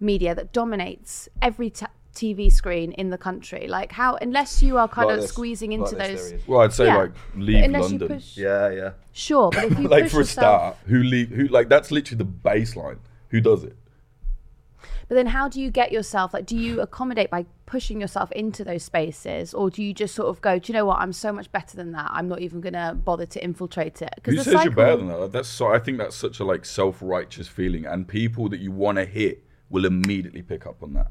media 0.00 0.34
that 0.34 0.52
dominates 0.52 1.28
every 1.40 1.70
t- 1.70 1.86
TV 2.14 2.50
screen 2.52 2.92
in 2.92 3.10
the 3.10 3.18
country? 3.18 3.66
Like 3.68 3.92
how 3.92 4.16
unless 4.16 4.62
you 4.62 4.78
are 4.78 4.88
kind 4.88 5.08
Like 5.08 5.16
of 5.16 5.20
this. 5.22 5.30
squeezing 5.30 5.72
into 5.72 5.94
this, 5.94 6.08
those 6.08 6.20
there 6.22 6.28
he 6.38 6.42
is. 6.42 6.48
well, 6.48 6.60
I'd 6.60 6.72
say 6.72 6.86
Yeah. 6.86 6.96
like 6.96 7.12
leave 7.36 7.70
London. 7.70 8.08
push 8.08 8.36
Yeah, 8.36 8.70
yeah. 8.70 8.90
Sure, 9.12 9.50
but 9.50 9.64
if 9.64 9.78
you 9.78 9.88
like 9.96 10.04
push 10.04 10.12
for 10.12 10.16
a 10.18 10.20
yourself, 10.20 10.26
start, 10.26 10.76
who 10.86 11.02
leave 11.02 11.30
who 11.30 11.44
like 11.48 11.68
that's 11.68 11.90
literally 11.90 12.18
the 12.18 12.30
baseline. 12.30 12.98
Who 13.28 13.40
does 13.40 13.64
it? 13.64 13.76
but 15.06 15.16
then 15.16 15.26
how 15.26 15.48
do 15.50 15.60
you 15.60 15.70
get 15.70 15.92
yourself 15.92 16.32
like 16.32 16.46
do 16.46 16.56
you 16.56 16.80
accommodate 16.80 17.28
by 17.30 17.44
pushing 17.66 18.00
yourself 18.00 18.32
into 18.32 18.64
those 18.64 18.82
spaces 18.82 19.52
or 19.52 19.68
do 19.68 19.82
you 19.82 19.92
just 19.92 20.14
sort 20.14 20.28
of 20.28 20.40
go 20.40 20.58
do 20.58 20.72
you 20.72 20.78
know 20.78 20.86
what 20.86 20.98
i'm 20.98 21.12
so 21.12 21.30
much 21.30 21.50
better 21.52 21.76
than 21.76 21.92
that 21.92 22.10
i'm 22.14 22.26
not 22.26 22.40
even 22.40 22.58
gonna 22.62 22.94
bother 23.04 23.26
to 23.26 23.42
infiltrate 23.44 24.00
it 24.00 24.14
Who 24.24 24.38
says 24.38 24.64
you're 24.64 24.72
better 24.72 24.96
than 24.96 25.08
that? 25.08 25.20
Like, 25.20 25.32
That's 25.32 25.48
so. 25.48 25.66
I 25.66 25.78
think 25.78 25.98
that's 25.98 26.16
such 26.16 26.40
a 26.40 26.44
like 26.44 26.64
self-righteous 26.64 27.48
feeling, 27.48 27.84
and 27.84 28.08
people 28.08 28.48
that 28.48 28.60
you 28.60 28.72
want 28.72 28.96
to 28.96 29.04
hit 29.04 29.44
will 29.68 29.84
immediately 29.84 30.40
pick 30.42 30.64
up 30.66 30.82
on 30.82 30.94
that. 30.94 31.10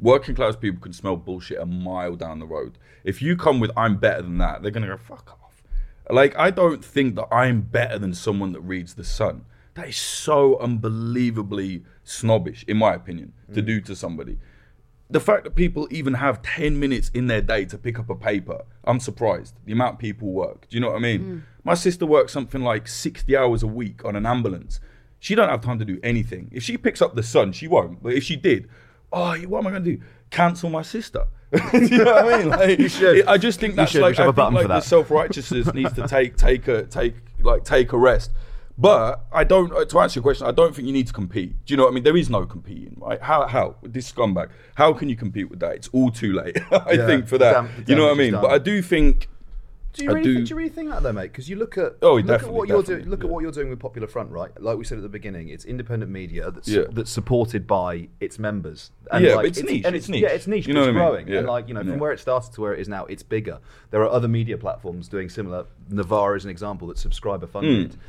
Working 0.00 0.34
class 0.34 0.56
people 0.56 0.80
can 0.80 0.92
smell 0.92 1.16
bullshit 1.16 1.58
a 1.58 1.66
mile 1.66 2.16
down 2.16 2.38
the 2.38 2.46
road. 2.46 2.78
If 3.04 3.20
you 3.20 3.36
come 3.36 3.60
with 3.60 3.70
"I'm 3.76 3.96
better 3.96 4.22
than 4.22 4.38
that," 4.38 4.62
they're 4.62 4.70
gonna 4.70 4.86
go 4.86 4.96
"fuck 4.96 5.38
off." 5.42 5.62
Like 6.08 6.36
I 6.38 6.50
don't 6.50 6.84
think 6.84 7.16
that 7.16 7.28
I'm 7.32 7.60
better 7.62 7.98
than 7.98 8.14
someone 8.14 8.52
that 8.52 8.60
reads 8.60 8.94
the 8.94 9.04
Sun. 9.04 9.44
That 9.74 9.88
is 9.88 9.96
so 9.96 10.58
unbelievably 10.58 11.84
snobbish, 12.02 12.64
in 12.66 12.76
my 12.76 12.94
opinion, 12.94 13.32
to 13.54 13.62
mm. 13.62 13.66
do 13.66 13.80
to 13.82 13.94
somebody. 13.94 14.38
The 15.08 15.20
fact 15.20 15.44
that 15.44 15.54
people 15.54 15.88
even 15.90 16.14
have 16.14 16.42
10 16.42 16.78
minutes 16.78 17.10
in 17.14 17.26
their 17.26 17.40
day 17.40 17.64
to 17.64 17.78
pick 17.78 17.98
up 17.98 18.10
a 18.10 18.14
paper, 18.14 18.62
I'm 18.84 19.00
surprised. 19.00 19.54
The 19.64 19.72
amount 19.72 19.98
people 19.98 20.28
work. 20.28 20.68
Do 20.68 20.76
you 20.76 20.80
know 20.80 20.90
what 20.90 20.96
I 20.96 21.00
mean? 21.00 21.20
Mm. 21.20 21.42
My 21.64 21.74
sister 21.74 22.06
works 22.06 22.32
something 22.32 22.62
like 22.62 22.86
60 22.86 23.36
hours 23.36 23.62
a 23.62 23.66
week 23.66 24.04
on 24.04 24.16
an 24.16 24.24
ambulance. 24.24 24.80
She 25.18 25.34
don't 25.34 25.48
have 25.48 25.62
time 25.62 25.78
to 25.78 25.84
do 25.84 25.98
anything. 26.02 26.48
If 26.52 26.62
she 26.62 26.78
picks 26.78 27.02
up 27.02 27.14
the 27.14 27.22
sun, 27.22 27.52
she 27.52 27.66
won't. 27.66 28.02
But 28.02 28.14
if 28.14 28.22
she 28.22 28.36
did, 28.36 28.68
oh, 29.12 29.36
what 29.48 29.58
am 29.60 29.66
I 29.66 29.70
going 29.70 29.84
to 29.84 29.96
do? 29.96 30.02
Cancel 30.30 30.70
my 30.70 30.82
sister. 30.82 31.24
you 31.74 32.04
know 32.04 32.04
what 32.04 32.34
I 32.34 32.38
mean? 32.38 32.48
Like, 32.80 32.90
should. 32.90 33.26
I 33.26 33.36
just 33.36 33.58
think 33.58 33.74
that's 33.74 33.90
should. 33.92 34.02
Like 34.02 34.14
should 34.14 34.20
have 34.26 34.28
I 34.28 34.30
a 34.30 34.32
button 34.32 34.54
think, 34.54 34.68
like 34.68 34.76
that. 34.76 34.84
the 34.84 34.88
self 34.88 35.10
righteousness 35.10 35.72
needs 35.74 35.92
to 35.94 36.06
take 36.06 36.36
take 36.36 36.68
a 36.68 36.84
take 36.84 37.14
like 37.42 37.64
take 37.64 37.92
a 37.92 37.98
rest. 37.98 38.30
But 38.78 39.24
I 39.32 39.42
don't. 39.44 39.72
uh, 39.72 39.84
To 39.84 39.98
answer 39.98 40.18
your 40.18 40.22
question, 40.22 40.46
I 40.46 40.52
don't 40.52 40.74
think 40.74 40.86
you 40.86 40.94
need 40.94 41.08
to 41.08 41.12
compete. 41.12 41.66
Do 41.66 41.72
you 41.72 41.76
know 41.76 41.82
what 41.84 41.90
I 41.90 41.94
mean? 41.94 42.04
There 42.04 42.16
is 42.16 42.30
no 42.30 42.46
competing, 42.46 42.96
right? 43.00 43.20
How 43.20 43.46
how 43.48 43.76
this 43.82 44.10
scumbag? 44.10 44.48
How 44.76 44.92
can 44.92 45.08
you 45.08 45.16
compete 45.16 45.50
with 45.50 45.58
that? 45.60 45.74
It's 45.74 45.88
all 45.88 46.10
too 46.10 46.32
late. 46.32 46.56
I 46.70 46.92
Yeah, 46.92 47.06
think 47.06 47.26
for 47.26 47.36
that. 47.38 47.52
dam- 47.52 47.68
the 47.84 47.92
you 47.92 47.98
know 47.98 48.04
what 48.06 48.12
I 48.12 48.18
mean? 48.18 48.32
done. 48.32 48.42
But 48.42 48.52
I 48.52 48.58
do 48.58 48.80
think. 48.80 49.28
Do 49.92 50.04
you, 50.04 50.10
really 50.10 50.22
do- 50.22 50.34
Think, 50.36 50.46
do 50.46 50.50
you 50.50 50.56
really 50.56 50.68
think 50.70 50.88
that 50.90 51.02
though, 51.02 51.12
mate? 51.12 51.32
Because 51.32 51.48
you 51.48 51.56
look 51.56 51.76
at 51.76 51.96
Oh, 52.02 52.14
look 52.14 52.42
at 52.42 52.48
what 52.52 52.68
you're 52.68 52.82
doing. 52.82 53.08
Look 53.08 53.24
at 53.24 53.28
what 53.30 53.40
you're 53.42 53.50
doing 53.50 53.70
with 53.70 53.80
Popular 53.80 54.06
Front, 54.06 54.30
right? 54.30 54.50
Like 54.60 54.78
we 54.78 54.84
said 54.84 54.98
at 54.98 55.02
the 55.02 55.08
beginning, 55.08 55.48
it's 55.48 55.64
independent 55.64 56.12
media 56.12 56.50
that's 56.50 56.68
Yeah. 56.68 56.82
that's 56.92 57.10
supported 57.10 57.66
by 57.66 58.08
its 58.20 58.38
members. 58.38 58.92
Yeah, 59.12 59.20
but 59.20 59.36
like, 59.36 59.46
it's 59.48 59.62
niche, 59.62 59.84
And 59.84 59.96
it's 59.96 60.04
it's, 60.04 60.08
niche. 60.10 60.22
Yeah, 60.22 60.28
it's 60.28 60.46
niche. 60.46 60.66
You 60.68 60.74
but 60.74 60.80
it's 60.80 60.86
what 60.86 60.96
I 60.96 61.06
mean? 61.16 61.24
growing. 61.26 61.38
And 61.38 61.46
like 61.48 61.66
you 61.68 61.74
know, 61.74 61.80
from 61.80 61.90
Yeah. 61.90 61.96
where 61.96 62.12
it 62.12 62.20
started 62.20 62.52
to 62.52 62.60
where 62.60 62.72
it 62.74 62.80
is 62.80 62.88
now, 62.88 63.04
it's 63.06 63.22
bigger. 63.24 63.58
There 63.90 64.00
are 64.02 64.08
other 64.10 64.28
media 64.28 64.56
platforms 64.56 65.08
doing 65.08 65.28
similar. 65.28 65.66
Novara 65.88 66.36
is 66.36 66.44
an 66.44 66.50
example 66.50 66.86
that's 66.88 67.00
subscriber 67.00 67.46
funded. 67.48 67.94
Hmm. 67.94 68.00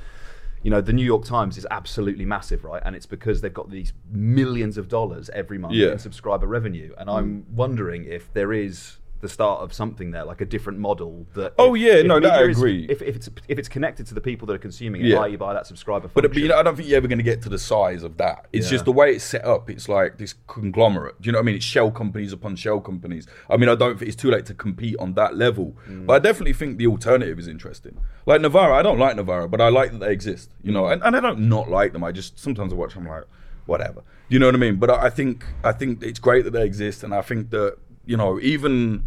You 0.63 0.69
know, 0.69 0.79
the 0.81 0.93
New 0.93 1.03
York 1.03 1.25
Times 1.25 1.57
is 1.57 1.65
absolutely 1.71 2.23
massive, 2.23 2.63
right? 2.63 2.83
And 2.85 2.95
it's 2.95 3.07
because 3.07 3.41
they've 3.41 3.51
got 3.51 3.71
these 3.71 3.93
millions 4.11 4.77
of 4.77 4.87
dollars 4.87 5.27
every 5.33 5.57
month 5.57 5.73
Yeah. 5.73 5.93
in 5.93 5.97
subscriber 5.97 6.45
revenue. 6.45 6.93
And 6.99 7.09
I'm 7.09 7.47
wondering 7.55 8.05
if 8.05 8.31
there 8.33 8.53
is 8.53 8.97
the 9.21 9.29
start 9.29 9.61
of 9.61 9.71
something 9.73 10.11
there, 10.11 10.25
like 10.25 10.41
a 10.41 10.45
different 10.45 10.79
model. 10.79 11.25
That 11.35 11.53
Oh, 11.57 11.75
if- 11.75 11.81
yeah, 11.81 12.01
no, 12.01 12.19
that 12.19 12.33
I 12.33 12.43
is- 12.45 12.57
agree. 12.57 12.85
If, 12.89 13.01
if 13.01 13.15
it's 13.15 13.29
if 13.47 13.57
it's 13.59 13.69
connected 13.69 14.05
to 14.07 14.13
the 14.13 14.21
people 14.21 14.47
that 14.47 14.53
are 14.55 14.57
consuming 14.59 15.01
it, 15.01 15.07
Yeah. 15.07 15.19
i.e. 15.19 15.35
by 15.35 15.53
that 15.53 15.67
subscriber. 15.67 16.09
But, 16.13 16.23
but 16.23 16.35
you 16.35 16.47
know, 16.47 16.57
I 16.57 16.63
don't 16.63 16.75
think 16.75 16.87
you're 16.89 16.97
ever 16.97 17.07
going 17.07 17.19
to 17.19 17.23
get 17.23 17.41
to 17.43 17.49
the 17.49 17.59
size 17.59 18.03
of 18.03 18.17
that. 18.17 18.47
It's 18.51 18.65
Yeah. 18.67 18.71
just 18.71 18.85
the 18.85 18.91
way 18.91 19.11
it's 19.13 19.23
set 19.23 19.45
up. 19.45 19.69
It's 19.69 19.87
like 19.87 20.17
this 20.17 20.33
conglomerate. 20.47 21.21
Do 21.21 21.27
you 21.27 21.31
know 21.31 21.37
what 21.39 21.43
I 21.43 21.45
mean? 21.45 21.55
It's 21.55 21.65
shell 21.65 21.91
companies 21.91 22.33
upon 22.33 22.55
shell 22.55 22.79
companies. 22.81 23.27
I 23.49 23.57
mean, 23.57 23.69
I 23.69 23.75
don't 23.75 23.97
think 23.97 24.09
it's 24.09 24.21
too 24.21 24.31
late 24.31 24.45
to 24.47 24.53
compete 24.53 24.95
on 24.99 25.13
that 25.13 25.35
level. 25.35 25.75
Mm. 25.89 26.05
But 26.07 26.13
I 26.13 26.19
definitely 26.19 26.53
think 26.53 26.77
the 26.77 26.87
alternative 26.87 27.37
is 27.39 27.47
interesting. 27.47 27.97
Like 28.25 28.41
Novara, 28.41 28.75
I 28.75 28.81
don't 28.81 28.99
like 28.99 29.15
Novara, 29.15 29.47
but 29.47 29.61
I 29.61 29.69
like 29.69 29.91
that 29.91 29.99
they 29.99 30.11
exist. 30.11 30.51
You 30.63 30.71
know, 30.71 30.87
and, 30.87 31.01
and 31.03 31.15
I 31.15 31.19
don't 31.19 31.39
not 31.47 31.69
like 31.69 31.93
them. 31.93 32.03
I 32.03 32.11
just 32.11 32.39
sometimes 32.39 32.73
I 32.73 32.75
watch. 32.75 32.95
I'm 32.95 33.07
like, 33.07 33.23
whatever. 33.65 34.01
You 34.29 34.39
know 34.39 34.45
what 34.47 34.55
I 34.55 34.59
mean? 34.59 34.77
But 34.77 34.89
I 34.89 35.09
think 35.09 35.45
I 35.63 35.71
think 35.71 36.01
it's 36.03 36.19
great 36.19 36.43
that 36.45 36.51
they 36.51 36.63
exist, 36.65 37.03
and 37.03 37.13
I 37.13 37.21
think 37.21 37.49
that 37.51 37.77
you 38.05 38.15
know 38.17 38.39
even 38.39 39.03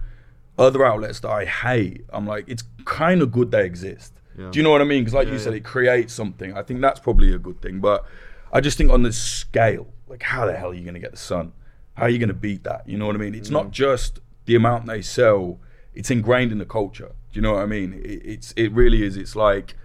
other 0.58 0.84
outlets 0.84 1.20
that 1.20 1.30
I 1.30 1.44
hate, 1.44 2.04
I'm 2.12 2.26
like, 2.26 2.44
it's 2.48 2.64
kind 2.84 3.22
of 3.22 3.32
good 3.32 3.50
they 3.50 3.64
exist. 3.64 4.12
Yeah. 4.38 4.50
Do 4.50 4.58
you 4.58 4.62
know 4.62 4.70
what 4.70 4.80
I 4.80 4.84
mean? 4.84 5.02
Because 5.02 5.14
like 5.14 5.26
Yeah, 5.28 5.34
you 5.34 5.38
said, 5.38 5.52
yeah. 5.52 5.58
it 5.58 5.64
creates 5.64 6.12
something. 6.12 6.56
I 6.56 6.62
think 6.62 6.80
that's 6.80 7.00
probably 7.00 7.32
a 7.32 7.38
good 7.38 7.60
thing. 7.60 7.80
But 7.80 8.04
I 8.52 8.60
just 8.60 8.78
think 8.78 8.90
on 8.90 9.02
the 9.02 9.12
scale, 9.12 9.88
like 10.08 10.22
how 10.22 10.46
the 10.46 10.56
hell 10.56 10.70
are 10.70 10.74
you 10.74 10.82
going 10.82 10.94
to 10.94 11.00
get 11.00 11.12
the 11.12 11.16
Sun? 11.16 11.52
How 11.94 12.04
are 12.04 12.08
you 12.08 12.18
going 12.18 12.28
to 12.28 12.34
beat 12.34 12.64
that? 12.64 12.88
You 12.88 12.98
know 12.98 13.06
what 13.06 13.14
I 13.14 13.18
mean? 13.18 13.34
It's 13.34 13.50
not 13.50 13.66
mm. 13.66 13.70
just 13.70 14.18
the 14.46 14.56
amount 14.56 14.86
they 14.86 15.02
sell; 15.02 15.60
it's 15.94 16.10
ingrained 16.10 16.52
in 16.52 16.58
the 16.58 16.64
culture. 16.64 17.12
Do 17.32 17.38
you 17.38 17.42
know 17.42 17.54
what 17.54 17.62
I 17.62 17.66
mean? 17.66 17.92
It, 18.04 18.22
it's 18.24 18.52
it 18.56 18.72
really 18.72 19.04
is. 19.04 19.16
It's 19.16 19.36
like 19.36 19.76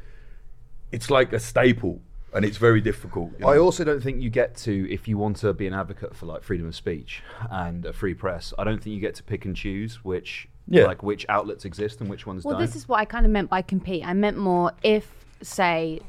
it's 0.92 1.12
like 1.12 1.34
a 1.34 1.40
staple, 1.40 2.02
and 2.34 2.44
it's 2.44 2.58
very 2.58 2.82
difficult. 2.82 3.32
you 3.40 3.46
I 3.46 3.58
also 3.58 3.84
don't 3.84 4.02
think 4.02 4.22
you 4.22 4.30
get 4.30 4.56
to 4.58 4.92
if 4.92 5.08
you 5.08 5.18
want 5.18 5.38
to 5.38 5.54
be 5.54 5.68
an 5.68 5.74
advocate 5.74 6.16
for 6.16 6.26
like 6.26 6.44
freedom 6.44 6.68
of 6.68 6.76
speech 6.76 7.22
and 7.52 7.86
a 7.86 7.94
free 7.94 8.16
press. 8.16 8.54
I 8.58 8.64
don't 8.64 8.82
think 8.82 8.96
you 8.96 9.02
get 9.02 9.16
to 9.16 9.24
pick 9.24 9.46
and 9.46 9.56
choose 9.56 10.04
which 10.04 10.48
Yeah. 10.70 10.86
like 10.86 11.02
which 11.04 11.26
outlets 11.30 11.66
exist 11.66 12.00
and 12.02 12.10
which 12.10 12.26
ones 12.28 12.44
Well, 12.46 12.54
don't. 12.58 12.62
this 12.66 12.76
is 12.76 12.88
what 12.88 13.00
I 13.00 13.06
kind 13.06 13.26
of 13.26 13.32
meant 13.32 13.50
by 13.50 13.62
compete. 13.62 14.06
I 14.06 14.14
meant 14.14 14.38
more 14.38 14.72
if, 14.84 15.08
say, 15.42 16.00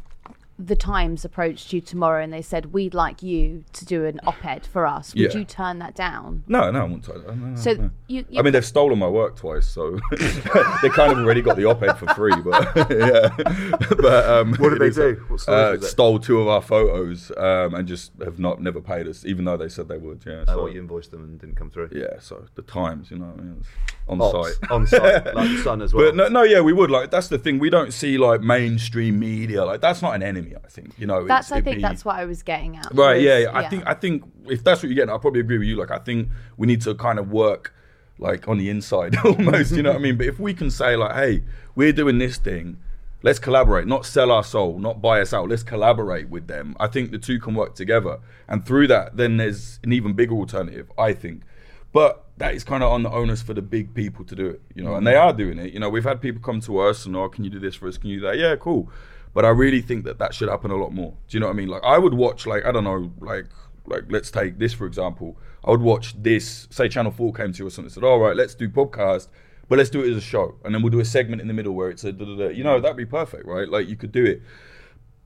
the 0.62 0.76
Times 0.76 1.24
approached 1.24 1.72
you 1.72 1.80
tomorrow 1.80 2.22
and 2.22 2.30
they 2.30 2.42
said, 2.42 2.74
We'd 2.74 2.92
like 2.92 3.22
you 3.22 3.64
to 3.72 3.86
do 3.86 4.04
an 4.04 4.20
op 4.26 4.44
ed 4.44 4.66
for 4.66 4.86
us, 4.86 5.14
would 5.14 5.32
Yeah. 5.32 5.38
you 5.38 5.44
turn 5.46 5.78
that 5.78 5.94
down? 5.94 6.44
No, 6.48 6.70
no, 6.70 6.80
I 6.80 6.82
wouldn't. 6.82 7.08
No, 7.08 7.32
no, 7.32 7.56
So 7.56 7.72
no. 7.72 7.90
you- 8.08 8.26
I 8.36 8.42
mean, 8.42 8.52
they've 8.52 8.62
stolen 8.62 8.98
my 8.98 9.08
work 9.08 9.36
twice, 9.36 9.66
so 9.66 9.98
they 10.82 10.90
kind 10.90 11.12
of 11.12 11.18
already 11.20 11.40
got 11.40 11.56
the 11.56 11.64
op-ed 11.64 11.94
for 11.94 12.08
free. 12.08 12.34
But 12.44 12.76
yeah, 12.90 13.30
but 13.96 14.28
um, 14.28 14.54
What 14.56 14.68
did 14.68 14.80
they 14.80 14.88
is- 14.88 14.96
do? 14.96 15.24
What 15.28 15.48
uh, 15.48 15.80
stole 15.80 16.18
two 16.18 16.42
of 16.42 16.48
our 16.48 16.60
photos 16.60 17.32
um, 17.38 17.72
and 17.74 17.88
just 17.88 18.12
have 18.22 18.38
not 18.38 18.60
never 18.60 18.82
paid 18.82 19.08
us, 19.08 19.24
even 19.24 19.46
though 19.46 19.56
they 19.56 19.70
said 19.70 19.88
they 19.88 19.96
would. 19.96 20.22
Yeah, 20.26 20.44
Oh, 20.46 20.52
so 20.56 20.62
what, 20.64 20.74
you 20.74 20.80
invoiced 20.82 21.10
them 21.10 21.24
and 21.24 21.40
didn't 21.40 21.56
come 21.56 21.70
through. 21.70 21.88
yeah. 21.92 22.18
So 22.20 22.44
the 22.54 22.60
Times, 22.62 23.10
you 23.10 23.16
know, 23.16 23.32
I 23.34 23.40
mean, 23.40 23.56
it's 23.60 23.68
on 24.10 24.20
Ops, 24.20 24.58
site, 24.58 24.70
on 24.70 24.86
site, 24.86 25.34
like 25.34 25.48
the 25.48 25.58
Sun 25.64 25.80
as 25.80 25.94
well. 25.94 26.06
But 26.06 26.16
no, 26.16 26.28
no, 26.28 26.42
yeah, 26.42 26.60
we 26.60 26.72
would 26.72 26.90
like. 26.90 27.10
That's 27.10 27.28
the 27.28 27.38
thing. 27.38 27.58
We 27.58 27.70
don't 27.70 27.92
see 27.92 28.18
like 28.18 28.42
mainstream 28.42 29.18
media 29.18 29.64
like 29.64 29.80
that's 29.80 30.02
not 30.02 30.14
an 30.14 30.22
enemy. 30.22 30.54
I 30.56 30.68
think 30.68 30.92
you 30.98 31.06
know. 31.06 31.26
That's, 31.26 31.50
I 31.52 31.60
think, 31.60 31.76
be- 31.76 31.82
that's 31.82 32.04
what 32.04 32.16
I 32.16 32.24
was 32.24 32.42
getting 32.42 32.76
at. 32.76 32.86
Right, 32.92 33.16
was- 33.16 33.24
yeah, 33.24 33.38
yeah. 33.38 33.56
I 33.56 33.68
think 33.68 33.86
I 33.86 33.94
think 33.94 34.24
if 34.46 34.62
that's 34.64 34.82
what 34.82 34.88
you're 34.90 34.96
getting, 34.96 35.14
I 35.14 35.18
probably 35.18 35.40
agree 35.40 35.58
with 35.58 35.68
you. 35.68 35.76
Like 35.76 35.90
I 35.90 35.98
think 35.98 36.28
we 36.56 36.66
need 36.66 36.82
to 36.82 36.94
kind 36.94 37.18
of 37.18 37.30
work 37.30 37.72
like 38.18 38.48
on 38.48 38.58
the 38.58 38.68
inside 38.68 39.16
almost, 39.24 39.72
you 39.72 39.82
know 39.82 39.92
what 39.92 39.98
I 39.98 40.02
mean? 40.02 40.18
But 40.18 40.26
if 40.26 40.38
we 40.38 40.52
can 40.52 40.70
say 40.70 40.94
like, 40.94 41.14
hey, 41.14 41.42
we're 41.74 41.92
doing 41.92 42.18
this 42.18 42.36
thing, 42.36 42.76
let's 43.22 43.38
collaborate, 43.38 43.86
not 43.86 44.04
sell 44.04 44.30
our 44.30 44.44
soul, 44.44 44.78
not 44.78 45.00
buy 45.00 45.20
us 45.22 45.32
out, 45.32 45.48
let's 45.48 45.62
collaborate 45.62 46.28
with 46.28 46.46
them. 46.46 46.76
I 46.78 46.86
think 46.86 47.12
the 47.12 47.18
two 47.18 47.38
can 47.40 47.54
work 47.54 47.74
together. 47.74 48.18
And 48.46 48.66
through 48.66 48.88
that, 48.88 49.16
then 49.16 49.38
there's 49.38 49.80
an 49.84 49.92
even 49.92 50.12
bigger 50.12 50.34
alternative, 50.34 50.92
I 50.98 51.14
think. 51.14 51.42
But 51.92 52.24
that 52.36 52.54
is 52.54 52.62
kind 52.62 52.82
of 52.82 52.92
on 52.92 53.02
the 53.02 53.10
onus 53.10 53.42
for 53.42 53.52
the 53.52 53.62
big 53.62 53.94
people 53.94 54.24
to 54.24 54.34
do 54.36 54.46
it, 54.46 54.62
you 54.74 54.82
know, 54.82 54.94
and 54.94 55.06
they 55.06 55.14
mm. 55.14 55.22
are 55.22 55.32
doing 55.32 55.58
it. 55.58 55.72
You 55.72 55.80
know, 55.80 55.88
we've 55.88 56.04
had 56.04 56.20
people 56.20 56.40
come 56.40 56.60
to 56.60 56.78
us 56.78 57.04
and, 57.04 57.16
oh, 57.16 57.28
can 57.28 57.44
you 57.44 57.50
do 57.50 57.58
this 57.58 57.74
for 57.74 57.88
us? 57.88 57.98
Can 57.98 58.10
you 58.10 58.20
do 58.20 58.26
that? 58.26 58.38
Yeah, 58.38 58.56
cool. 58.56 58.90
But 59.34 59.44
I 59.44 59.48
really 59.48 59.82
think 59.82 60.04
that 60.04 60.18
that 60.18 60.32
should 60.34 60.48
happen 60.48 60.70
a 60.70 60.76
lot 60.76 60.92
more. 60.92 61.14
Do 61.28 61.36
you 61.36 61.40
know 61.40 61.46
what 61.46 61.52
I 61.52 61.56
mean? 61.56 61.68
Like, 61.68 61.82
I 61.84 61.98
would 61.98 62.14
watch, 62.14 62.46
like, 62.46 62.64
I 62.64 62.72
don't 62.72 62.84
know, 62.84 63.12
like, 63.20 63.46
like 63.90 64.04
let's 64.08 64.30
take 64.30 64.58
this 64.58 64.72
for 64.72 64.86
example. 64.86 65.36
I 65.64 65.70
would 65.70 65.82
watch 65.82 66.14
this. 66.22 66.68
Say 66.70 66.88
Channel 66.88 67.12
Four 67.12 67.32
came 67.32 67.52
to 67.54 67.66
us 67.66 67.76
and 67.76 67.90
said, 67.90 68.04
"All 68.04 68.18
right, 68.18 68.36
let's 68.36 68.54
do 68.54 68.68
podcast, 68.68 69.28
but 69.68 69.78
let's 69.78 69.90
do 69.90 70.02
it 70.02 70.10
as 70.10 70.16
a 70.16 70.20
show, 70.20 70.56
and 70.64 70.74
then 70.74 70.82
we'll 70.82 70.90
do 70.90 71.00
a 71.00 71.04
segment 71.04 71.42
in 71.42 71.48
the 71.48 71.54
middle 71.54 71.74
where 71.74 71.90
it's 71.90 72.04
a 72.04 72.12
da, 72.12 72.24
da, 72.24 72.36
da. 72.36 72.48
you 72.48 72.64
know 72.64 72.80
that'd 72.80 72.96
be 72.96 73.06
perfect, 73.06 73.46
right? 73.46 73.68
Like 73.68 73.88
you 73.88 73.96
could 73.96 74.12
do 74.12 74.24
it. 74.24 74.42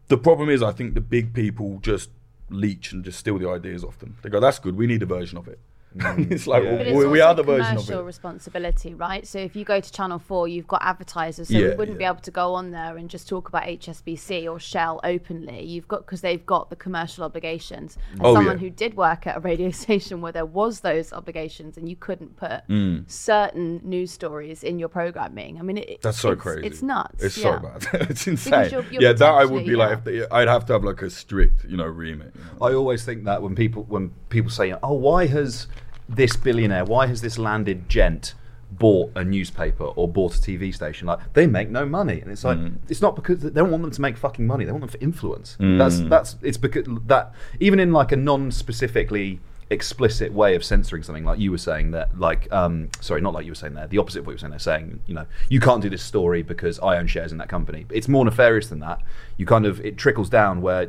The 0.08 0.18
problem 0.18 0.50
is, 0.50 0.62
I 0.62 0.72
think 0.72 0.94
the 0.94 1.00
big 1.00 1.32
people 1.32 1.78
just 1.80 2.10
leech 2.50 2.92
and 2.92 3.04
just 3.04 3.18
steal 3.18 3.38
the 3.38 3.48
ideas 3.48 3.84
often. 3.84 4.16
They 4.22 4.30
go, 4.30 4.40
"That's 4.40 4.58
good. 4.58 4.76
We 4.76 4.86
need 4.86 5.02
a 5.02 5.06
version 5.06 5.38
of 5.38 5.46
it." 5.46 5.60
it's 6.18 6.46
like 6.46 6.64
Yeah. 6.64 6.70
well, 6.72 6.80
it's 6.80 6.96
we, 6.96 7.06
we 7.06 7.20
are 7.20 7.34
the 7.34 7.42
version 7.42 7.60
of 7.76 7.84
commercial 7.84 8.00
it. 8.00 8.04
responsibility, 8.04 8.94
right? 8.94 9.26
So 9.26 9.38
if 9.38 9.54
you 9.54 9.64
go 9.64 9.80
to 9.80 9.92
Channel 9.92 10.18
Four, 10.18 10.48
you've 10.48 10.66
got 10.66 10.82
advertisers, 10.82 11.48
so 11.48 11.54
Yeah, 11.54 11.68
we 11.70 11.74
wouldn't 11.76 11.98
be 11.98 12.04
able 12.04 12.20
to 12.22 12.30
go 12.30 12.54
on 12.54 12.72
there 12.72 12.96
and 12.96 13.08
just 13.08 13.28
talk 13.28 13.48
about 13.48 13.62
HSBC 13.64 14.50
or 14.50 14.58
Shell 14.58 15.00
openly. 15.04 15.62
You've 15.64 15.86
got 15.88 16.04
because 16.04 16.20
they've 16.20 16.44
got 16.44 16.70
the 16.70 16.76
commercial 16.76 17.22
obligations. 17.24 17.96
As 18.14 18.20
Oh, 18.22 18.34
someone 18.34 18.54
yeah. 18.56 18.60
who 18.60 18.70
did 18.70 18.96
work 18.96 19.26
at 19.26 19.36
a 19.36 19.40
radio 19.40 19.70
station 19.84 20.20
where 20.20 20.32
there 20.32 20.46
was 20.46 20.80
those 20.80 21.12
obligations, 21.12 21.76
and 21.76 21.88
you 21.88 21.96
couldn't 21.96 22.36
put 22.36 22.62
Mm. 22.68 23.08
certain 23.10 23.80
news 23.84 24.10
stories 24.10 24.62
in 24.64 24.78
your 24.78 24.88
programming. 24.88 25.58
I 25.58 25.62
mean, 25.62 25.78
it, 25.78 26.02
That's 26.02 26.18
so 26.18 26.32
it's, 26.32 26.42
crazy. 26.42 26.66
It's 26.66 26.82
nuts. 26.82 27.22
It's 27.22 27.38
yeah. 27.38 27.60
so 27.60 27.68
bad. 27.68 28.08
it's 28.10 28.26
insane. 28.26 28.70
you're- 28.70 28.86
you're 28.90 29.02
yeah, 29.02 29.12
that 29.12 29.22
I 29.28 29.44
would 29.44 29.64
potentially- 29.64 29.70
be 29.70 29.76
like, 29.76 29.98
if 29.98 30.04
they, 30.04 30.26
I'd 30.30 30.48
have 30.48 30.64
to 30.66 30.72
have 30.74 30.84
like 30.84 31.02
a 31.02 31.10
strict, 31.10 31.64
you 31.64 31.76
know, 31.76 31.86
remit. 31.86 32.32
You 32.34 32.40
know? 32.58 32.66
I 32.66 32.74
always 32.74 33.04
think 33.04 33.24
that 33.24 33.42
when 33.42 33.54
people 33.54 33.84
when 33.88 34.10
people 34.28 34.50
say, 34.50 34.74
"Oh, 34.82 34.94
why 34.94 35.26
has 35.26 35.66
this 36.08 36.36
billionaire, 36.36 36.84
why 36.84 37.06
has 37.06 37.20
this 37.20 37.38
landed 37.38 37.88
gent 37.88 38.34
bought 38.70 39.12
a 39.14 39.22
newspaper 39.22 39.84
or 39.84 40.08
bought 40.08 40.34
a 40.34 40.38
TV 40.38 40.72
station?" 40.74 41.06
Like 41.06 41.32
they 41.34 41.46
make 41.46 41.70
no 41.70 41.86
money, 41.86 42.20
and 42.20 42.30
it's 42.30 42.44
like 42.44 42.58
Mm. 42.58 42.76
it's 42.88 43.00
not 43.00 43.14
because 43.16 43.38
they 43.40 43.50
don't 43.50 43.70
want 43.70 43.82
them 43.82 43.92
to 43.92 44.00
make 44.00 44.16
fucking 44.16 44.46
money; 44.46 44.64
they 44.64 44.72
want 44.72 44.82
them 44.82 44.90
for 44.90 44.98
influence. 45.04 45.56
That's 45.60 46.00
that's 46.00 46.36
it's 46.42 46.58
because 46.58 46.86
that 47.06 47.32
even 47.60 47.78
in 47.80 47.92
like 47.92 48.12
a 48.12 48.16
non-specifically 48.16 49.40
explicit 49.70 50.30
way 50.32 50.54
of 50.54 50.62
censoring 50.62 51.02
something 51.02 51.24
like 51.24 51.38
you 51.38 51.50
were 51.50 51.56
saying 51.58 51.90
that 51.92 52.16
like 52.20 52.46
um 52.52 52.86
sorry 53.00 53.22
not 53.22 53.32
like 53.32 53.46
you 53.46 53.50
were 53.50 53.54
saying 53.56 53.72
there 53.72 53.86
the 53.86 53.96
opposite 53.96 54.18
of 54.20 54.26
what 54.26 54.32
you 54.32 54.34
were 54.34 54.38
saying 54.38 54.50
they're 54.50 54.58
saying 54.58 55.00
you 55.06 55.14
know 55.14 55.24
you 55.48 55.58
can't 55.58 55.80
do 55.80 55.88
this 55.88 56.02
story 56.02 56.42
because 56.42 56.78
i 56.80 56.98
own 56.98 57.06
shares 57.06 57.32
in 57.32 57.38
that 57.38 57.48
company 57.48 57.86
it's 57.90 58.06
more 58.06 58.26
nefarious 58.26 58.68
than 58.68 58.80
that 58.80 59.00
you 59.38 59.46
kind 59.46 59.64
of 59.64 59.80
it 59.80 59.96
trickles 59.96 60.28
down 60.28 60.60
where 60.60 60.86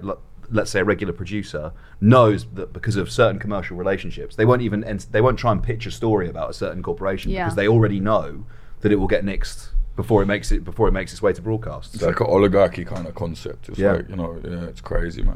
let's 0.55 0.71
say 0.71 0.79
a 0.79 0.83
regular 0.83 1.13
producer 1.13 1.71
knows 2.01 2.45
that 2.53 2.73
because 2.73 2.95
of 2.95 3.11
certain 3.11 3.37
commercial 3.39 3.75
relationships 3.77 4.35
they 4.35 4.45
won't 4.45 4.61
even 4.61 4.83
ent- 4.83 5.07
they 5.11 5.21
won't 5.21 5.37
try 5.37 5.51
and 5.51 5.61
pitch 5.61 5.85
a 5.85 5.91
story 5.91 6.29
about 6.29 6.49
a 6.49 6.53
certain 6.53 6.81
corporation 6.81 7.31
Yeah. 7.31 7.43
because 7.45 7.55
they 7.55 7.67
already 7.67 7.99
know 7.99 8.45
that 8.81 8.91
it 8.91 8.95
will 8.95 9.07
get 9.07 9.23
nixed 9.25 9.69
before 9.95 10.21
it 10.23 10.25
makes 10.25 10.51
it 10.51 10.63
before 10.63 10.87
it 10.87 10.91
makes 10.91 11.11
its 11.13 11.21
way 11.21 11.33
to 11.33 11.41
broadcast 11.41 11.93
It's 11.95 12.03
like 12.03 12.19
an 12.19 12.27
oligarchy 12.27 12.83
kind 12.85 13.07
of 13.07 13.15
concept. 13.15 13.69
It's 13.69 13.79
Yeah. 13.79 13.93
like 13.93 14.09
you 14.09 14.15
know, 14.15 14.37
yeah, 14.43 14.65
it's 14.65 14.81
crazy, 14.81 15.21
man. 15.23 15.35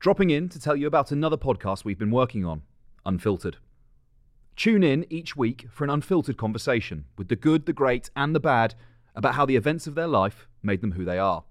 Dropping 0.00 0.30
in 0.30 0.48
to 0.50 0.60
tell 0.60 0.76
you 0.76 0.86
about 0.86 1.10
another 1.10 1.36
podcast 1.36 1.84
we've 1.84 1.98
been 1.98 2.12
working 2.12 2.44
on, 2.44 2.62
Unfiltered. 3.04 3.56
Tune 4.54 4.84
in 4.84 5.04
each 5.10 5.34
week 5.34 5.66
for 5.72 5.82
an 5.82 5.90
unfiltered 5.90 6.36
conversation 6.36 7.06
with 7.16 7.26
the 7.26 7.34
good, 7.34 7.66
the 7.66 7.72
great, 7.72 8.08
and 8.14 8.32
the 8.32 8.38
bad 8.38 8.76
about 9.16 9.34
how 9.34 9.44
the 9.44 9.56
events 9.56 9.88
of 9.88 9.96
their 9.96 10.06
life 10.06 10.46
made 10.62 10.82
them 10.82 10.92
who 10.92 11.04
they 11.04 11.18
are. 11.18 11.42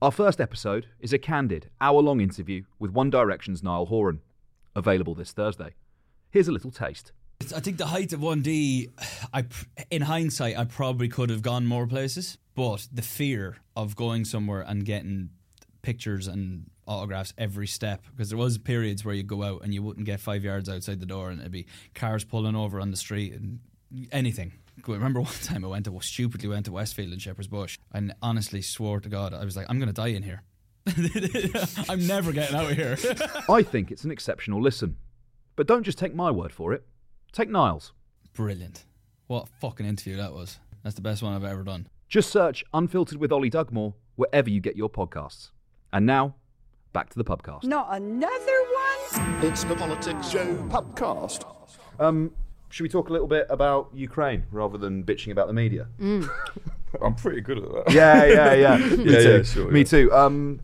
Our 0.00 0.10
first 0.10 0.40
episode 0.40 0.86
is 0.98 1.12
a 1.12 1.18
candid, 1.18 1.68
hour 1.78 2.00
long 2.00 2.22
interview 2.22 2.64
with 2.78 2.92
One 2.92 3.10
Direction's 3.10 3.62
Niall 3.62 3.86
Horan, 3.86 4.20
available 4.74 5.14
this 5.14 5.32
Thursday. 5.32 5.74
Here's 6.30 6.48
a 6.48 6.52
little 6.52 6.70
taste. 6.70 7.12
I 7.54 7.60
think 7.60 7.76
the 7.76 7.86
height 7.86 8.14
of 8.14 8.20
1D, 8.20 8.90
I, 9.34 9.44
in 9.90 10.02
hindsight, 10.02 10.56
I 10.56 10.64
probably 10.64 11.08
could 11.08 11.28
have 11.28 11.42
gone 11.42 11.66
more 11.66 11.86
places, 11.86 12.38
but 12.54 12.88
the 12.90 13.02
fear 13.02 13.58
of 13.76 13.94
going 13.94 14.24
somewhere 14.24 14.62
and 14.62 14.86
getting 14.86 15.30
pictures 15.82 16.26
and 16.26 16.70
autographs 16.88 17.32
every 17.38 17.66
step 17.66 18.02
because 18.10 18.30
there 18.30 18.38
was 18.38 18.58
periods 18.58 19.04
where 19.04 19.14
you 19.14 19.22
go 19.22 19.42
out 19.42 19.62
and 19.62 19.72
you 19.72 19.82
wouldn't 19.82 20.06
get 20.06 20.20
five 20.20 20.42
yards 20.42 20.68
outside 20.68 21.00
the 21.00 21.06
door 21.06 21.30
and 21.30 21.40
it'd 21.40 21.52
be 21.52 21.66
cars 21.94 22.24
pulling 22.24 22.56
over 22.56 22.80
on 22.80 22.90
the 22.90 22.96
street 22.96 23.34
and 23.34 23.60
anything. 24.10 24.52
I 24.86 24.92
remember 24.92 25.20
one 25.22 25.32
time 25.42 25.64
I 25.64 25.68
went 25.68 25.84
to 25.84 26.00
stupidly 26.00 26.48
went 26.48 26.66
to 26.66 26.72
Westfield 26.72 27.12
in 27.12 27.18
Shepherd's 27.18 27.48
Bush 27.48 27.78
and 27.92 28.14
honestly 28.22 28.62
swore 28.62 29.00
to 29.00 29.08
God 29.08 29.34
I 29.34 29.44
was 29.44 29.56
like 29.56 29.66
I'm 29.68 29.78
going 29.78 29.88
to 29.88 29.92
die 29.92 30.08
in 30.08 30.22
here. 30.22 30.42
I'm 31.88 32.06
never 32.06 32.32
getting 32.32 32.56
out 32.56 32.70
of 32.70 32.76
here. 32.76 32.96
I 33.48 33.62
think 33.62 33.90
it's 33.90 34.04
an 34.04 34.10
exceptional 34.10 34.62
listen. 34.62 34.96
But 35.56 35.66
don't 35.66 35.82
just 35.82 35.98
take 35.98 36.14
my 36.14 36.30
word 36.30 36.52
for 36.52 36.72
it. 36.72 36.86
Take 37.32 37.50
Niall's. 37.50 37.92
Brilliant. 38.32 38.84
What 39.26 39.44
a 39.44 39.60
fucking 39.60 39.84
interview 39.84 40.16
that 40.16 40.32
was. 40.32 40.58
That's 40.82 40.94
the 40.94 41.02
best 41.02 41.22
one 41.22 41.34
I've 41.34 41.44
ever 41.44 41.62
done. 41.62 41.88
Just 42.08 42.30
search 42.30 42.64
Unfiltered 42.72 43.18
with 43.18 43.32
Oli 43.32 43.50
Dugmore 43.50 43.94
wherever 44.16 44.48
you 44.48 44.60
get 44.60 44.76
your 44.76 44.88
podcasts. 44.88 45.50
And 45.92 46.06
now, 46.06 46.36
back 46.98 47.10
to 47.10 47.16
the 47.16 47.24
pubcast. 47.24 47.62
Not 47.62 47.86
another 47.92 48.58
one? 48.74 49.44
It's 49.44 49.62
the 49.62 49.76
Politics 49.76 50.30
Joe 50.30 50.56
podcast. 50.68 51.44
Um, 52.00 52.32
should 52.70 52.82
we 52.82 52.88
talk 52.88 53.08
a 53.08 53.12
little 53.12 53.28
bit 53.28 53.46
about 53.50 53.90
Ukraine 53.94 54.46
rather 54.50 54.78
than 54.78 55.04
bitching 55.04 55.30
about 55.30 55.46
the 55.46 55.52
media? 55.52 55.86
I'm 56.00 57.14
pretty 57.14 57.40
good 57.40 57.58
at 57.58 57.64
that. 57.86 57.92
Yeah, 57.92 58.24
yeah, 58.24 58.52
yeah. 58.52 58.76
Me 58.96 59.12
yeah, 59.12 59.18
too. 59.20 59.30
yeah, 59.30 59.42
sure, 59.44 59.70
Me 59.70 59.78
yeah. 59.78 59.84
too. 59.84 60.12
Um, 60.12 60.58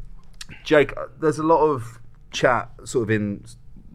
Jake, 0.65 0.93
uh, 0.97 1.07
there's 1.21 1.39
a 1.39 1.45
lot 1.45 1.61
of 1.61 2.01
chat 2.33 2.69
sort 2.83 3.05
of 3.05 3.11
in 3.11 3.45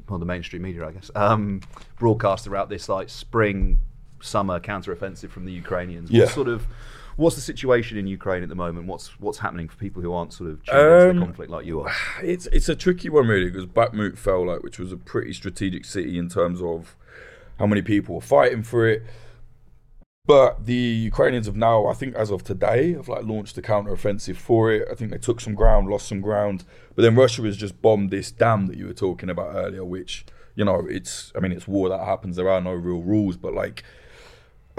well, 0.07 0.17
the 0.17 0.25
mainstream 0.25 0.61
media, 0.61 0.87
I 0.87 0.91
guess, 0.91 1.11
um, 1.15 1.59
broadcast 1.97 2.45
throughout 2.45 2.69
this 2.69 2.87
like 2.87 3.09
spring, 3.09 3.79
summer 4.21 4.61
counter-offensive 4.61 5.29
from 5.29 5.43
the 5.43 5.51
Ukrainians. 5.51 6.09
Yeah. 6.09 6.23
What 6.23 6.33
sort 6.33 6.47
of 6.47 6.67
what's 7.19 7.35
the 7.35 7.41
situation 7.41 7.97
in 7.97 8.07
Ukraine 8.07 8.43
at 8.43 8.49
the 8.49 8.55
moment? 8.55 8.87
What's 8.87 9.19
what's 9.19 9.39
happening 9.39 9.67
for 9.67 9.75
people 9.75 10.01
who 10.01 10.13
aren't 10.13 10.31
sort 10.33 10.51
of 10.51 10.63
tuned 10.63 10.79
into 10.79 10.89
the 10.89 11.09
Um, 11.09 11.19
conflict 11.19 11.51
like 11.51 11.65
you 11.65 11.81
are? 11.81 11.91
It's 12.23 12.47
it's 12.47 12.69
a 12.69 12.75
tricky 12.75 13.09
one 13.09 13.27
really 13.27 13.49
because 13.49 13.65
Bakhmut 13.65 14.17
fell 14.17 14.47
like, 14.47 14.63
which 14.63 14.79
was 14.79 14.91
a 14.91 14.97
pretty 14.97 15.33
strategic 15.33 15.83
city 15.85 16.17
in 16.17 16.29
terms 16.29 16.61
of 16.61 16.95
how 17.59 17.67
many 17.67 17.81
people 17.81 18.15
were 18.15 18.21
fighting 18.21 18.63
for 18.63 18.87
it. 18.87 19.03
But 20.25 20.65
the 20.65 20.73
Ukrainians 21.11 21.47
have 21.47 21.55
now, 21.55 21.87
I 21.87 21.93
think, 21.93 22.15
as 22.15 22.29
of 22.29 22.43
today, 22.43 22.93
have 22.93 23.09
like 23.09 23.25
launched 23.25 23.57
a 23.57 23.63
counter-offensive 23.63 24.37
for 24.37 24.71
it. 24.71 24.87
I 24.89 24.93
think 24.93 25.11
they 25.11 25.17
took 25.17 25.41
some 25.41 25.55
ground, 25.55 25.89
lost 25.89 26.07
some 26.07 26.21
ground, 26.21 26.65
but 26.95 27.01
then 27.01 27.15
Russia 27.15 27.41
has 27.41 27.57
just 27.57 27.81
bombed 27.81 28.11
this 28.11 28.31
dam 28.31 28.67
that 28.67 28.77
you 28.77 28.85
were 28.85 28.93
talking 28.93 29.29
about 29.29 29.55
earlier, 29.55 29.83
which 29.83 30.25
you 30.55 30.63
know, 30.63 30.85
it's 30.89 31.33
I 31.35 31.39
mean, 31.39 31.51
it's 31.51 31.67
war 31.67 31.89
that 31.89 32.05
happens. 32.05 32.35
There 32.35 32.49
are 32.49 32.61
no 32.61 32.73
real 32.73 33.01
rules, 33.01 33.35
but 33.37 33.53
like 33.53 33.83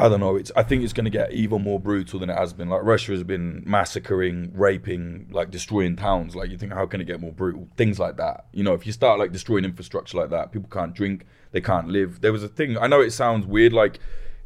I 0.00 0.08
don't 0.08 0.20
know. 0.20 0.36
It's 0.36 0.50
I 0.56 0.62
think 0.62 0.82
it's 0.82 0.94
going 0.94 1.04
to 1.04 1.10
get 1.10 1.32
even 1.32 1.62
more 1.62 1.78
brutal 1.78 2.20
than 2.20 2.30
it 2.30 2.36
has 2.36 2.54
been. 2.54 2.70
Like 2.70 2.82
Russia 2.82 3.12
has 3.12 3.22
been 3.22 3.62
massacring, 3.66 4.50
raping, 4.54 5.28
like 5.30 5.50
destroying 5.50 5.94
towns. 5.94 6.34
Like 6.34 6.50
you 6.50 6.56
think, 6.56 6.72
how 6.72 6.86
can 6.86 7.02
it 7.02 7.04
get 7.04 7.20
more 7.20 7.32
brutal? 7.32 7.68
Things 7.76 7.98
like 7.98 8.16
that. 8.16 8.46
You 8.52 8.64
know, 8.64 8.72
if 8.72 8.86
you 8.86 8.92
start 8.92 9.18
like 9.18 9.30
destroying 9.30 9.66
infrastructure 9.66 10.16
like 10.16 10.30
that, 10.30 10.52
people 10.52 10.70
can't 10.70 10.94
drink, 10.94 11.26
they 11.52 11.60
can't 11.60 11.88
live. 11.88 12.22
There 12.22 12.32
was 12.32 12.42
a 12.42 12.48
thing. 12.48 12.78
I 12.78 12.86
know 12.86 13.02
it 13.02 13.10
sounds 13.10 13.44
weird, 13.44 13.74
like 13.74 13.98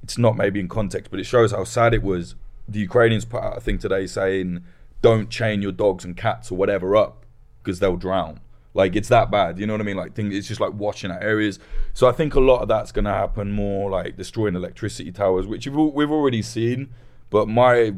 it's 0.03 0.19
not 0.19 0.37
maybe 0.37 0.59
in 0.59 0.69
context, 0.69 1.13
but 1.13 1.21
it 1.21 1.25
shows 1.25 1.53
how 1.53 1.63
sad 1.63 1.95
it 1.95 2.03
was. 2.03 2.35
The 2.69 2.81
Ukrainians 2.81 3.25
put 3.25 3.43
out 3.43 3.57
a 3.57 3.61
thing 3.61 3.79
today 3.79 4.09
saying, 4.09 4.65
"Don't 5.03 5.31
chain 5.31 5.63
your 5.63 5.73
dogs 5.73 6.05
and 6.05 6.17
cats 6.17 6.51
or 6.51 6.57
whatever 6.57 6.97
up 6.97 7.27
because 7.63 7.79
they'll 7.79 7.97
drown." 7.97 8.41
Like 8.75 8.97
it's 8.97 9.09
that 9.09 9.31
bad, 9.31 9.59
you 9.59 9.67
know 9.67 9.73
what 9.73 9.81
I 9.81 9.85
mean? 9.85 9.97
Like 9.97 10.15
things. 10.15 10.35
It's 10.35 10.49
just 10.49 10.61
like 10.61 10.75
watching 10.75 11.13
out 11.13 11.23
areas. 11.23 11.61
So 11.93 12.09
I 12.09 12.13
think 12.13 12.35
a 12.35 12.41
lot 12.41 12.61
of 12.61 12.69
that's 12.69 12.91
going 12.91 13.05
to 13.05 13.13
happen 13.13 13.53
more 13.53 13.89
like 13.89 14.17
destroying 14.17 14.57
electricity 14.57 15.13
towers, 15.13 15.47
which 15.47 15.67
we've, 15.69 15.95
we've 15.95 16.11
already 16.11 16.43
seen. 16.43 16.91
But 17.31 17.49
my 17.49 17.75
th- 17.75 17.97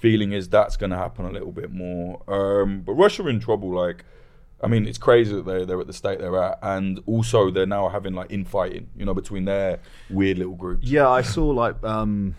feeling 0.00 0.32
is 0.32 0.48
that's 0.48 0.76
going 0.76 0.90
to 0.90 0.96
happen 0.96 1.26
a 1.26 1.30
little 1.30 1.52
bit 1.52 1.70
more. 1.70 2.22
Um, 2.28 2.80
but 2.80 2.94
Russia 2.94 3.26
in 3.26 3.40
trouble. 3.40 3.74
Like, 3.74 4.04
I 4.62 4.68
mean, 4.68 4.86
it's 4.86 4.98
crazy 4.98 5.34
that 5.34 5.44
they're 5.44 5.66
they're 5.66 5.80
at 5.80 5.86
the 5.86 5.92
state 5.92 6.18
they're 6.18 6.42
at, 6.42 6.58
and 6.62 7.00
also 7.06 7.50
they're 7.50 7.66
now 7.66 7.88
having 7.88 8.14
like 8.14 8.32
infighting, 8.32 8.88
you 8.96 9.04
know, 9.04 9.14
between 9.14 9.44
their 9.44 9.80
weird 10.08 10.38
little 10.38 10.54
groups. 10.54 10.86
Yeah, 10.88 11.08
I 11.10 11.20
saw 11.20 11.46
like 11.48 11.82
um, 11.84 12.34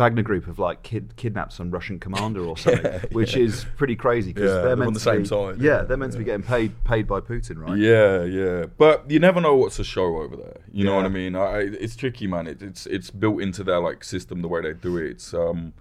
Wagner 0.00 0.22
Group 0.22 0.46
have 0.46 0.58
like 0.58 0.82
kid- 0.82 1.14
kidnapped 1.16 1.52
some 1.52 1.70
Russian 1.70 2.00
commander 2.00 2.42
or 2.44 2.56
something, 2.64 2.84
Yeah, 2.84 3.00
which 3.12 3.36
yeah. 3.36 3.44
is 3.44 3.66
pretty 3.76 3.94
crazy 3.96 4.32
because 4.32 4.50
Yeah, 4.50 4.62
they're 4.62 4.76
meant 4.76 4.88
on 4.88 4.92
to 4.94 4.98
the 4.98 5.04
same 5.04 5.22
be, 5.22 5.28
side, 5.28 5.60
Yeah, 5.60 5.82
they're 5.82 5.96
meant 5.96 6.12
to 6.12 6.18
be 6.18 6.24
getting 6.24 6.42
paid 6.42 6.72
paid 6.84 7.06
by 7.06 7.20
Putin, 7.20 7.58
right? 7.58 7.76
Yeah, 7.78 8.24
yeah. 8.24 8.64
But 8.78 9.10
you 9.10 9.18
never 9.18 9.40
know 9.40 9.54
what's 9.56 9.78
a 9.78 9.84
show 9.84 10.16
over 10.22 10.36
there. 10.36 10.56
You 10.72 10.84
know 10.84 10.96
what 10.96 11.04
I 11.04 11.08
mean? 11.10 11.36
I- 11.36 11.58
it's 11.84 11.96
tricky, 11.96 12.26
man. 12.26 12.46
It, 12.46 12.62
it's 12.62 12.86
it's 12.86 13.10
built 13.10 13.42
into 13.42 13.62
their 13.62 13.78
like 13.80 14.02
system 14.02 14.40
the 14.42 14.48
way 14.48 14.62
they 14.62 14.72
do 14.72 14.96
it. 14.96 15.10
It's 15.10 15.34
um, 15.34 15.74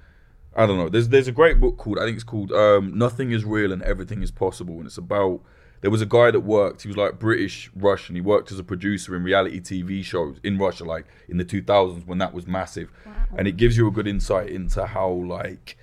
I 0.56 0.66
don't 0.66 0.78
know. 0.78 0.90
There's 0.90 1.08
there's 1.10 1.28
a 1.30 1.32
great 1.32 1.60
book 1.62 1.78
called 1.78 1.98
I 2.00 2.04
think 2.06 2.16
it's 2.16 2.24
called 2.24 2.52
um, 2.52 2.98
Nothing 2.98 3.32
Is 3.32 3.46
Real 3.46 3.72
and 3.72 3.82
Everything 3.84 4.22
Is 4.22 4.32
Possible, 4.32 4.76
and 4.80 4.86
it's 4.88 4.98
about 4.98 5.42
there 5.82 5.92
was 5.92 6.02
a 6.02 6.06
guy 6.06 6.32
that 6.32 6.42
worked. 6.42 6.84
He 6.84 6.88
was 6.88 6.98
like 6.98 7.20
British 7.20 7.72
Russian. 7.76 8.16
He 8.16 8.22
worked 8.22 8.52
as 8.52 8.60
a 8.60 8.64
producer 8.64 9.16
in 9.16 9.24
reality 9.24 9.60
TV 9.60 10.04
shows 10.04 10.38
in 10.44 10.58
Russia, 10.58 10.84
like 10.84 11.06
in 11.28 11.38
the 11.38 11.46
2000s 11.46 12.06
when 12.06 12.18
that 12.18 12.34
was 12.34 12.48
massive, 12.48 12.92
and 13.38 13.48
it 13.48 13.58
gives 13.58 13.78
you 13.78 13.88
a 13.88 13.92
good 13.92 14.08
insight 14.08 14.50
into 14.50 14.86
how 14.86 15.10
like. 15.10 15.78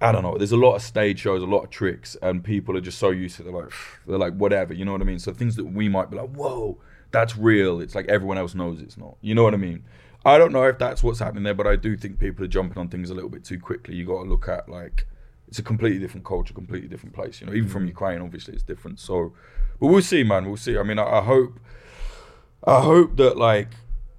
I 0.00 0.12
don't 0.12 0.22
know. 0.22 0.38
There's 0.38 0.52
a 0.52 0.56
lot 0.56 0.76
of 0.76 0.82
stage 0.82 1.18
shows, 1.18 1.42
a 1.42 1.46
lot 1.46 1.64
of 1.64 1.70
tricks, 1.70 2.16
and 2.22 2.44
people 2.44 2.76
are 2.76 2.80
just 2.80 2.98
so 2.98 3.10
used 3.10 3.34
to 3.36 3.42
it. 3.42 3.46
They're 3.46 3.62
like, 3.62 3.72
they're 4.06 4.16
like, 4.18 4.34
whatever. 4.34 4.72
You 4.72 4.84
know 4.84 4.92
what 4.92 5.00
I 5.00 5.04
mean? 5.04 5.18
So 5.18 5.32
things 5.32 5.56
that 5.56 5.64
we 5.64 5.88
might 5.88 6.08
be 6.08 6.16
like, 6.16 6.30
whoa, 6.30 6.78
that's 7.10 7.36
real. 7.36 7.80
It's 7.80 7.96
like 7.96 8.06
everyone 8.06 8.38
else 8.38 8.54
knows 8.54 8.80
it's 8.80 8.96
not. 8.96 9.16
You 9.22 9.34
know 9.34 9.42
what 9.42 9.54
I 9.54 9.56
mean? 9.56 9.82
I 10.24 10.38
don't 10.38 10.52
know 10.52 10.64
if 10.64 10.78
that's 10.78 11.02
what's 11.02 11.18
happening 11.18 11.44
there, 11.44 11.54
but 11.54 11.66
I 11.66 11.74
do 11.74 11.96
think 11.96 12.18
people 12.18 12.44
are 12.44 12.48
jumping 12.48 12.78
on 12.78 12.88
things 12.88 13.10
a 13.10 13.14
little 13.14 13.30
bit 13.30 13.44
too 13.44 13.58
quickly. 13.58 13.96
You 13.96 14.04
got 14.04 14.22
to 14.22 14.28
look 14.28 14.48
at 14.48 14.68
like 14.68 15.06
it's 15.48 15.58
a 15.58 15.62
completely 15.62 15.98
different 15.98 16.26
culture, 16.26 16.54
completely 16.54 16.88
different 16.88 17.14
place. 17.14 17.40
You 17.40 17.46
know, 17.46 17.54
even 17.54 17.68
from 17.68 17.84
mm. 17.84 17.88
Ukraine, 17.88 18.20
obviously 18.20 18.54
it's 18.54 18.62
different. 18.62 19.00
So, 19.00 19.32
but 19.80 19.86
we'll 19.88 20.02
see, 20.02 20.22
man. 20.22 20.46
We'll 20.46 20.56
see. 20.56 20.76
I 20.78 20.82
mean, 20.82 20.98
I, 20.98 21.18
I 21.18 21.22
hope, 21.22 21.58
I 22.64 22.80
hope 22.80 23.16
that 23.16 23.36
like 23.38 23.70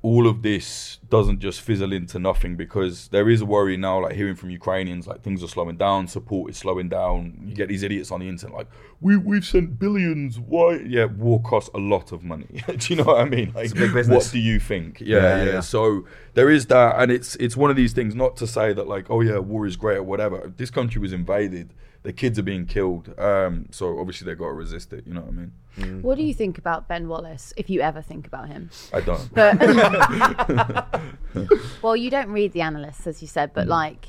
all 0.02 0.28
of 0.28 0.42
this 0.44 0.98
doesn't 1.10 1.40
just 1.40 1.60
fizzle 1.60 1.92
into 1.92 2.20
nothing 2.20 2.56
because 2.56 3.10
there 3.10 3.30
is 3.30 3.42
a 3.42 3.46
worry 3.46 3.76
now, 3.76 4.02
like 4.02 4.14
hearing 4.16 4.36
from 4.36 4.50
Ukrainians, 4.50 5.08
like 5.08 5.22
things 5.24 5.44
are 5.44 5.48
slowing 5.48 5.76
down, 5.76 6.08
support 6.08 6.52
is 6.52 6.58
slowing 6.58 6.88
down. 6.88 7.38
You 7.46 7.54
get 7.54 7.68
these 7.68 7.84
idiots 7.84 8.10
on 8.10 8.22
the 8.22 8.30
internet 8.30 8.56
like, 8.56 8.68
we 9.02 9.18
we've 9.18 9.44
sent 9.44 9.78
billions. 9.78 10.40
Why? 10.40 10.80
Yeah, 10.86 11.06
war 11.06 11.42
costs 11.42 11.70
a 11.74 11.80
lot 11.80 12.14
of 12.14 12.24
money. 12.24 12.64
do 12.78 12.94
you 12.94 12.96
know 12.96 13.04
what 13.04 13.20
I 13.20 13.26
mean? 13.26 13.52
Like, 13.54 13.66
It's 13.66 13.74
a 13.74 13.78
big 13.78 13.94
business. 13.94 14.26
what 14.26 14.32
do 14.32 14.40
you 14.40 14.60
think? 14.60 15.02
Yeah, 15.02 15.18
Yeah, 15.18 15.44
yeah, 15.44 15.52
yeah. 15.52 15.60
So 15.60 16.06
there 16.34 16.50
is 16.50 16.68
that, 16.68 16.96
and 16.98 17.12
it's 17.12 17.36
it's 17.36 17.58
one 17.58 17.70
of 17.70 17.76
these 17.76 17.92
things. 17.92 18.16
Not 18.16 18.38
to 18.38 18.48
say 18.48 18.72
that 18.72 18.88
like, 18.88 19.10
oh 19.10 19.20
yeah, 19.20 19.40
war 19.40 19.66
is 19.66 19.76
great 19.76 19.98
or 19.98 20.04
whatever. 20.04 20.54
This 20.56 20.70
country 20.70 21.02
was 21.02 21.12
invaded. 21.12 21.74
The 22.04 22.14
kids 22.14 22.40
are 22.40 22.44
being 22.44 22.66
killed. 22.66 23.14
Um, 23.20 23.68
so 23.72 24.00
obviously 24.00 24.26
they've 24.26 24.38
got 24.38 24.48
to 24.48 24.54
resist 24.54 24.94
it. 24.94 25.06
You 25.06 25.14
know 25.14 25.22
what 25.22 25.30
I 25.30 25.86
mean? 25.86 26.02
What 26.02 26.18
do 26.18 26.24
you 26.24 26.34
think 26.34 26.58
about 26.58 26.88
Ben 26.88 27.08
Wallace, 27.08 27.54
if 27.58 27.70
you 27.70 27.82
ever 27.82 28.02
think 28.02 28.26
about 28.28 28.48
him? 28.50 28.70
I 28.94 29.02
don't. 29.02 29.34
But 29.34 30.90
well, 31.82 31.96
you 31.96 32.10
don't 32.10 32.30
read 32.30 32.54
the 32.54 32.62
analysts, 32.62 33.08
as 33.08 33.22
you 33.22 33.28
said, 33.28 33.52
but 33.54 33.68
like 33.68 34.08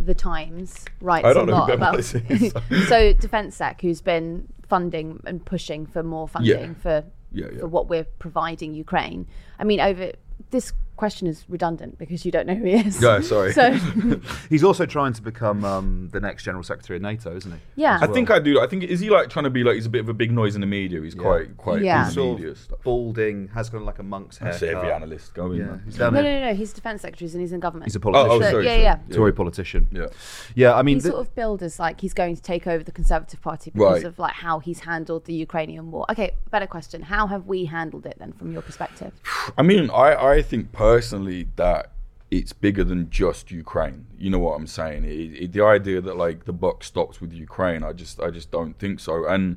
the 0.00 0.14
Times 0.14 0.84
writes 1.00 1.24
Mm. 1.24 1.28
I 1.28 1.30
a 1.30 1.34
don't 1.34 1.46
know 1.46 1.52
who 1.54 1.58
lot 1.60 1.66
Ben 1.68 1.76
about. 1.76 1.92
Wallace 1.92 2.14
is. 2.28 2.88
so 2.88 3.12
Defence 3.14 3.56
Sec, 3.56 3.80
who's 3.80 4.00
been 4.00 4.48
funding 4.68 5.20
and 5.26 5.44
pushing 5.44 5.86
for 5.86 6.02
more 6.02 6.26
funding 6.28 6.50
Yeah. 6.60 6.74
for 6.74 7.04
Yeah, 7.32 7.46
yeah. 7.52 7.60
for 7.60 7.66
what 7.68 7.88
we're 7.88 8.04
providing 8.18 8.74
Ukraine. 8.74 9.26
I 9.58 9.64
mean, 9.64 9.80
over 9.80 10.12
this 10.50 10.72
question 10.96 11.26
is 11.26 11.44
redundant 11.48 11.98
because 11.98 12.24
you 12.24 12.30
don't 12.32 12.46
know 12.46 12.54
who 12.54 12.64
he 12.64 12.74
is. 12.74 13.00
No, 13.00 13.20
sorry. 13.20 13.52
So 13.52 13.72
He's 14.48 14.62
also 14.64 14.86
trying 14.86 15.12
to 15.14 15.22
become 15.22 15.64
um, 15.64 16.08
the 16.12 16.20
next 16.20 16.44
general 16.44 16.62
secretary 16.62 16.96
of 16.96 17.02
NATO, 17.02 17.34
isn't 17.36 17.50
he? 17.52 17.58
Yeah. 17.76 17.96
As 17.96 18.02
I 18.02 18.06
think 18.12 18.30
I 18.30 18.38
do. 18.38 18.60
I 18.60 18.66
think 18.66 18.84
is 18.84 19.00
he 19.00 19.10
like 19.10 19.28
trying 19.30 19.44
to 19.44 19.50
be 19.50 19.64
like 19.64 19.74
he's 19.74 19.86
a 19.86 19.90
bit 19.90 20.00
of 20.00 20.08
a 20.08 20.14
big 20.14 20.30
noise 20.30 20.54
in 20.54 20.60
the 20.60 20.66
media. 20.66 21.00
He's 21.02 21.14
quite 21.14 21.56
quite 21.56 21.82
Yeah. 21.82 22.02
in 22.02 22.08
the 22.08 22.12
Sort 22.14 22.36
media 22.38 22.50
of 22.52 22.58
stuff. 22.58 22.78
balding, 22.82 23.48
has 23.54 23.70
got 23.70 23.82
like 23.82 23.98
a 23.98 24.02
monk's 24.02 24.38
hair. 24.38 24.50
That's 24.52 24.62
every 24.62 24.92
analyst 24.92 25.34
going. 25.34 25.58
Yeah, 25.60 25.78
no, 25.98 26.10
no, 26.10 26.22
no, 26.22 26.40
no. 26.46 26.54
He's 26.54 26.72
defence 26.72 27.02
secretary 27.02 27.30
and 27.32 27.40
he's 27.40 27.52
in 27.52 27.60
government. 27.60 27.86
He's 27.90 27.96
a 27.96 28.00
politician. 28.00 28.30
Oh, 28.30 28.36
oh, 28.36 28.40
So, 28.40 28.50
sorry, 28.50 28.66
yeah, 28.66 28.76
yeah. 29.08 29.14
Tory 29.14 29.32
politician. 29.32 29.88
Yeah. 29.90 30.06
Yeah, 30.54 30.74
I 30.74 30.82
mean, 30.82 30.96
he's 30.96 31.04
th- 31.04 31.12
sort 31.12 31.26
of 31.26 31.34
billed 31.34 31.62
as 31.62 31.78
like 31.78 32.00
he's 32.00 32.14
going 32.14 32.36
to 32.36 32.42
take 32.42 32.66
over 32.66 32.84
the 32.84 32.92
Conservative 32.92 33.40
Party 33.42 33.70
because 33.70 34.02
Right. 34.02 34.04
of 34.04 34.18
like 34.18 34.34
how 34.34 34.58
he's 34.60 34.80
handled 34.80 35.24
the 35.24 35.34
Ukrainian 35.34 35.90
war. 35.90 36.06
Okay, 36.10 36.32
better 36.50 36.66
question. 36.66 37.02
How 37.02 37.26
have 37.26 37.46
we 37.46 37.64
handled 37.64 38.06
it 38.06 38.16
then, 38.18 38.32
from 38.32 38.52
your 38.52 38.62
perspective? 38.62 39.12
I 39.58 39.62
mean, 39.62 39.90
I, 39.90 40.14
I 40.14 40.42
think 40.42 40.72
personally 40.84 41.48
that 41.56 41.92
it's 42.30 42.52
bigger 42.52 42.84
than 42.84 43.08
just 43.08 43.50
Ukraine. 43.50 44.06
You 44.18 44.28
know 44.28 44.38
what 44.38 44.54
I'm 44.58 44.66
saying? 44.66 45.04
It, 45.04 45.42
it, 45.42 45.52
the 45.52 45.64
idea 45.64 46.02
that 46.02 46.16
like 46.18 46.44
the 46.44 46.52
buck 46.52 46.84
stops 46.84 47.22
with 47.22 47.32
Ukraine, 47.32 47.82
I 47.82 47.94
just 47.94 48.20
I 48.20 48.28
just 48.30 48.50
don't 48.50 48.74
think 48.78 49.00
so. 49.00 49.24
And 49.24 49.56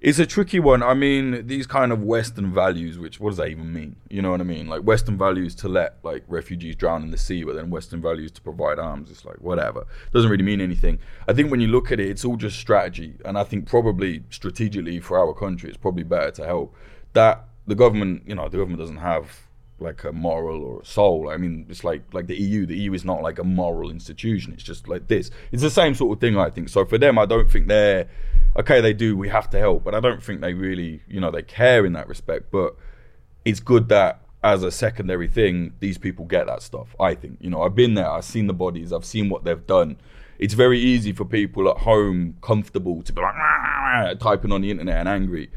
it's 0.00 0.18
a 0.18 0.26
tricky 0.26 0.58
one. 0.58 0.82
I 0.82 0.94
mean, 0.94 1.46
these 1.46 1.68
kind 1.68 1.92
of 1.92 2.02
Western 2.02 2.52
values, 2.52 2.98
which 2.98 3.20
what 3.20 3.30
does 3.30 3.36
that 3.36 3.50
even 3.50 3.72
mean? 3.72 3.94
You 4.10 4.22
know 4.22 4.32
what 4.32 4.40
I 4.40 4.48
mean? 4.56 4.66
Like 4.66 4.82
Western 4.82 5.16
values 5.16 5.54
to 5.62 5.68
let 5.68 5.98
like 6.02 6.24
refugees 6.26 6.74
drown 6.74 7.04
in 7.04 7.12
the 7.12 7.22
sea, 7.28 7.44
but 7.44 7.54
then 7.54 7.70
Western 7.70 8.02
values 8.02 8.32
to 8.32 8.40
provide 8.40 8.80
arms. 8.80 9.08
It's 9.08 9.24
like 9.24 9.40
whatever. 9.50 9.86
Doesn't 10.12 10.30
really 10.30 10.48
mean 10.52 10.60
anything. 10.60 10.98
I 11.28 11.32
think 11.32 11.52
when 11.52 11.60
you 11.60 11.68
look 11.68 11.92
at 11.92 12.00
it, 12.00 12.08
it's 12.10 12.24
all 12.24 12.36
just 12.36 12.58
strategy. 12.58 13.14
And 13.24 13.38
I 13.38 13.44
think 13.44 13.68
probably 13.68 14.24
strategically 14.30 14.98
for 14.98 15.16
our 15.16 15.32
country, 15.32 15.68
it's 15.68 15.78
probably 15.78 16.02
better 16.02 16.32
to 16.32 16.44
help 16.44 16.74
that 17.12 17.44
the 17.68 17.76
government. 17.76 18.24
You 18.26 18.34
know, 18.34 18.48
the 18.48 18.58
government 18.58 18.80
doesn't 18.80 19.04
have 19.12 19.45
like 19.78 20.04
a 20.04 20.12
moral 20.12 20.62
or 20.62 20.80
a 20.80 20.84
soul. 20.84 21.28
I 21.28 21.36
mean, 21.36 21.66
it's 21.68 21.84
like 21.84 22.02
like 22.12 22.26
the 22.26 22.36
EU. 22.36 22.66
The 22.66 22.76
EU 22.76 22.94
is 22.94 23.04
not 23.04 23.22
like 23.22 23.38
a 23.38 23.44
moral 23.44 23.90
institution. 23.90 24.52
It's 24.52 24.62
just 24.62 24.88
like 24.88 25.08
this. 25.08 25.30
It's 25.52 25.62
the 25.62 25.70
same 25.70 25.94
sort 25.94 26.16
of 26.16 26.20
thing, 26.20 26.36
I 26.38 26.50
think. 26.50 26.68
So 26.68 26.84
for 26.84 26.98
them, 26.98 27.18
I 27.18 27.26
don't 27.26 27.50
think 27.50 27.68
they're. 27.68 28.08
okay, 28.58 28.80
they 28.80 28.94
do. 28.94 29.16
We 29.16 29.28
have 29.28 29.50
to 29.50 29.58
help, 29.58 29.84
but 29.84 29.94
I 29.94 30.00
don't 30.00 30.22
think 30.22 30.40
they 30.40 30.54
really, 30.54 31.02
you 31.08 31.20
know, 31.20 31.30
they 31.30 31.42
care 31.42 31.84
in 31.84 31.92
that 31.92 32.08
respect. 32.08 32.50
But 32.50 32.74
it's 33.44 33.60
good 33.60 33.88
that 33.90 34.20
as 34.42 34.62
a 34.62 34.70
secondary 34.70 35.28
thing, 35.28 35.72
these 35.80 35.98
people 35.98 36.24
get 36.24 36.46
that 36.46 36.62
stuff. 36.62 36.94
I 37.00 37.14
think, 37.14 37.38
you 37.40 37.50
know, 37.50 37.62
I've 37.62 37.74
been 37.74 37.94
there. 37.94 38.10
I've 38.10 38.24
seen 38.24 38.46
the 38.46 38.54
bodies. 38.54 38.92
I've 38.92 39.04
seen 39.04 39.28
what 39.28 39.44
they've 39.44 39.66
done. 39.66 39.96
It's 40.38 40.54
very 40.54 40.78
easy 40.78 41.12
for 41.12 41.24
people 41.24 41.68
at 41.68 41.78
home, 41.78 42.36
comfortable, 42.42 43.02
to 43.02 43.12
be 43.12 43.20
like 43.20 43.34
"Ah," 43.34 44.12
typing 44.20 44.52
on 44.52 44.60
the 44.60 44.70
internet 44.70 44.98
and 44.98 45.08
angry. 45.08 45.50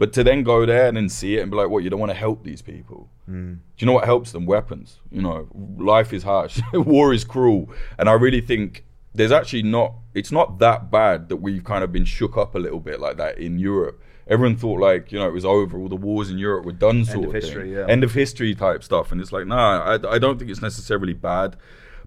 But 0.00 0.14
to 0.14 0.24
then 0.24 0.44
go 0.44 0.64
there 0.64 0.88
and 0.88 0.96
then 0.96 1.10
see 1.10 1.36
it 1.36 1.42
and 1.42 1.50
be 1.50 1.58
like, 1.58 1.68
what, 1.68 1.84
you 1.84 1.90
don't 1.90 2.00
want 2.00 2.08
to 2.08 2.16
help 2.16 2.42
these 2.42 2.62
people? 2.62 3.10
Mm. 3.28 3.56
Do 3.56 3.60
you 3.76 3.86
know 3.86 3.92
what 3.92 4.06
helps 4.06 4.32
them? 4.32 4.46
Weapons. 4.46 4.98
You 5.12 5.20
know, 5.20 5.46
life 5.76 6.14
is 6.14 6.22
harsh, 6.22 6.58
war 6.72 7.12
is 7.12 7.22
cruel, 7.22 7.68
and 7.98 8.08
I 8.08 8.14
really 8.14 8.40
think 8.40 8.86
there's 9.14 9.30
actually 9.30 9.62
not. 9.62 9.92
It's 10.14 10.32
not 10.32 10.58
that 10.58 10.90
bad 10.90 11.28
that 11.28 11.36
we've 11.36 11.62
kind 11.62 11.84
of 11.84 11.92
been 11.92 12.06
shook 12.06 12.38
up 12.38 12.54
a 12.54 12.58
little 12.58 12.80
bit 12.80 12.98
like 12.98 13.18
that 13.18 13.36
in 13.36 13.58
Europe. 13.58 14.02
Everyone 14.26 14.56
thought 14.56 14.80
like 14.80 15.12
you 15.12 15.18
know 15.18 15.28
it 15.28 15.34
was 15.34 15.44
over. 15.44 15.78
All 15.78 15.90
the 15.90 15.96
wars 15.96 16.30
in 16.30 16.38
Europe 16.38 16.64
were 16.64 16.72
done, 16.72 17.04
sort 17.04 17.24
of 17.24 17.34
of, 17.34 17.34
history, 17.34 17.64
thing. 17.64 17.72
yeah. 17.74 17.86
End 17.86 18.02
of 18.02 18.14
history 18.14 18.54
type 18.54 18.82
stuff, 18.82 19.12
and 19.12 19.20
it's 19.20 19.32
like 19.32 19.46
nah, 19.46 19.82
I, 19.82 20.14
I 20.14 20.18
don't 20.18 20.38
think 20.38 20.50
it's 20.50 20.62
necessarily 20.62 21.12
bad. 21.12 21.56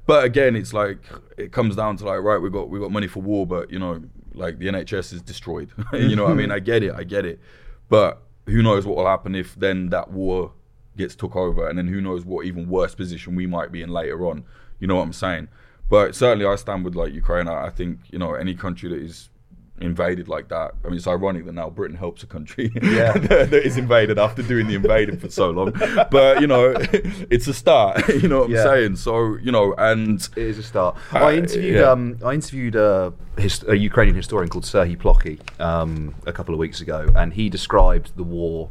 But 0.08 0.26
again, 0.26 0.56
it's 0.56 0.74
like 0.74 0.98
it 1.38 1.52
comes 1.52 1.76
down 1.76 1.98
to 1.98 2.06
like 2.06 2.24
right, 2.24 2.40
we 2.40 2.50
got 2.50 2.70
we 2.70 2.80
got 2.80 2.92
money 2.92 3.08
for 3.08 3.22
war, 3.22 3.46
but 3.46 3.70
you 3.70 3.78
know, 3.78 4.02
like 4.34 4.58
the 4.58 4.66
NHS 4.66 5.14
is 5.14 5.22
destroyed. 5.22 5.70
you 5.94 6.16
know, 6.16 6.24
what 6.24 6.32
I 6.32 6.36
mean, 6.36 6.50
I 6.50 6.58
get 6.58 6.82
it, 6.82 6.96
I 6.96 7.04
get 7.04 7.24
it, 7.24 7.40
but 7.90 8.22
who 8.46 8.62
knows 8.62 8.86
what 8.86 8.98
will 8.98 9.08
happen 9.08 9.36
if 9.36 9.56
then 9.56 9.90
that 9.90 10.12
war 10.12 10.52
gets 10.98 11.16
took 11.16 11.36
over, 11.36 11.68
and 11.68 11.78
then 11.78 11.88
who 11.88 12.02
knows 12.02 12.26
what 12.26 12.46
even 12.46 12.70
worse 12.70 12.96
position 12.96 13.36
we 13.36 13.48
might 13.48 13.72
be 13.72 13.82
in 13.82 13.90
later 13.90 14.26
on. 14.28 14.46
You 14.80 14.88
know 14.88 14.96
what 14.96 15.04
I'm 15.04 15.14
saying? 15.14 15.48
But 15.90 16.16
certainly, 16.16 16.46
I 16.46 16.56
stand 16.56 16.86
with 16.86 16.96
like 16.96 17.14
Ukraine. 17.14 17.48
I, 17.48 17.68
I 17.68 17.70
think 17.70 18.00
you 18.12 18.20
know 18.20 18.34
any 18.34 18.56
country 18.56 18.90
that 18.90 19.02
is 19.02 19.30
invaded 19.84 20.28
like 20.28 20.50
that. 20.50 20.76
I 20.84 20.88
mean, 20.88 20.98
it's 20.98 21.08
ironic 21.08 21.46
that 21.46 21.54
now 21.54 21.70
Britain 21.70 21.98
helps 21.98 22.24
a 22.24 22.28
country 22.28 22.72
Yeah. 22.82 23.14
that 23.14 23.52
that 23.52 23.66
is 23.66 23.78
invaded 23.78 24.18
after 24.18 24.42
doing 24.42 24.68
the 24.68 24.76
invading 24.76 25.18
for 25.20 25.30
so 25.30 25.50
long. 25.50 25.72
But 26.12 26.42
you 26.42 26.48
know, 26.48 26.74
it's 27.30 27.48
a 27.48 27.54
start. 27.54 28.02
You 28.24 28.30
know 28.30 28.42
what 28.42 28.52
I'm 28.52 28.56
saying? 28.56 28.96
So 28.98 29.38
you 29.38 29.52
know, 29.52 29.74
and 29.78 30.22
it 30.36 30.38
is 30.38 30.58
a 30.58 30.64
start. 30.64 30.96
Uh, 31.14 31.18
I 31.20 31.36
interviewed 31.36 31.76
yeah. 31.76 31.92
um, 31.92 32.18
I 32.24 32.34
interviewed 32.34 32.76
a, 32.76 33.12
his, 33.38 33.64
a 33.68 33.76
Ukrainian 33.76 34.16
historian 34.16 34.50
called 34.50 34.64
Serhiy 34.64 34.98
Plokhy 34.98 35.40
um, 35.60 36.16
a 36.26 36.32
couple 36.32 36.54
of 36.54 36.60
weeks 36.60 36.80
ago, 36.80 37.12
and 37.16 37.34
he 37.34 37.50
described 37.50 38.16
the 38.16 38.24
war 38.24 38.70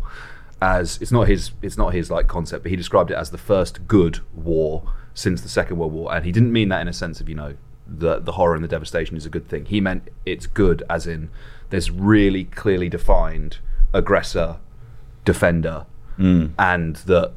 as 0.62 1.02
it's 1.02 1.12
not 1.12 1.26
his 1.28 1.50
it's 1.60 1.76
not 1.76 1.92
his 1.92 2.10
like 2.10 2.28
concept, 2.28 2.62
but 2.62 2.70
he 2.70 2.76
described 2.76 3.10
it 3.10 3.14
as 3.14 3.30
the 3.30 3.38
first 3.38 3.86
good 3.88 4.20
war 4.32 4.90
since 5.12 5.42
the 5.42 5.48
Second 5.48 5.76
World 5.76 5.92
War, 5.92 6.14
and 6.14 6.24
he 6.24 6.32
didn't 6.32 6.52
mean 6.52 6.68
that 6.70 6.80
in 6.80 6.88
a 6.88 6.92
sense 6.92 7.20
of 7.20 7.28
you 7.28 7.34
know 7.34 7.56
the 7.98 8.18
the 8.18 8.32
horror 8.32 8.54
and 8.54 8.64
the 8.64 8.68
devastation 8.68 9.16
is 9.16 9.26
a 9.26 9.30
good 9.30 9.48
thing. 9.48 9.64
He 9.66 9.80
meant 9.80 10.08
it's 10.26 10.46
good 10.46 10.82
as 10.88 11.06
in 11.06 11.30
there's 11.70 11.90
really 11.90 12.44
clearly 12.44 12.88
defined 12.88 13.58
aggressor, 13.92 14.56
defender, 15.24 15.86
Mm. 16.18 16.50
and 16.58 16.96
that 16.96 17.32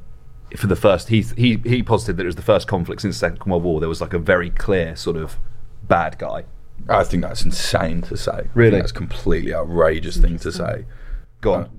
for 0.58 0.68
the 0.68 0.76
first 0.76 1.08
he 1.10 1.22
he 1.22 1.58
he 1.66 1.82
posited 1.82 2.18
that 2.18 2.24
it 2.24 2.28
was 2.28 2.36
the 2.36 2.42
first 2.42 2.68
conflict 2.68 3.02
since 3.02 3.16
the 3.16 3.20
Second 3.20 3.50
World 3.50 3.64
War. 3.64 3.80
There 3.80 3.90
was 3.90 4.02
like 4.02 4.14
a 4.14 4.20
very 4.20 4.50
clear 4.50 4.96
sort 4.96 5.16
of 5.18 5.38
bad 5.84 6.18
guy. 6.18 6.44
I 6.90 7.04
think 7.06 7.24
that's 7.24 7.44
insane 7.46 8.02
to 8.04 8.18
say. 8.18 8.48
Really? 8.54 8.78
that's 8.78 8.92
completely 8.92 9.54
outrageous 9.54 10.18
thing 10.18 10.38
to 10.40 10.52
say. 10.52 10.86
Go 11.42 11.54
on. 11.54 11.70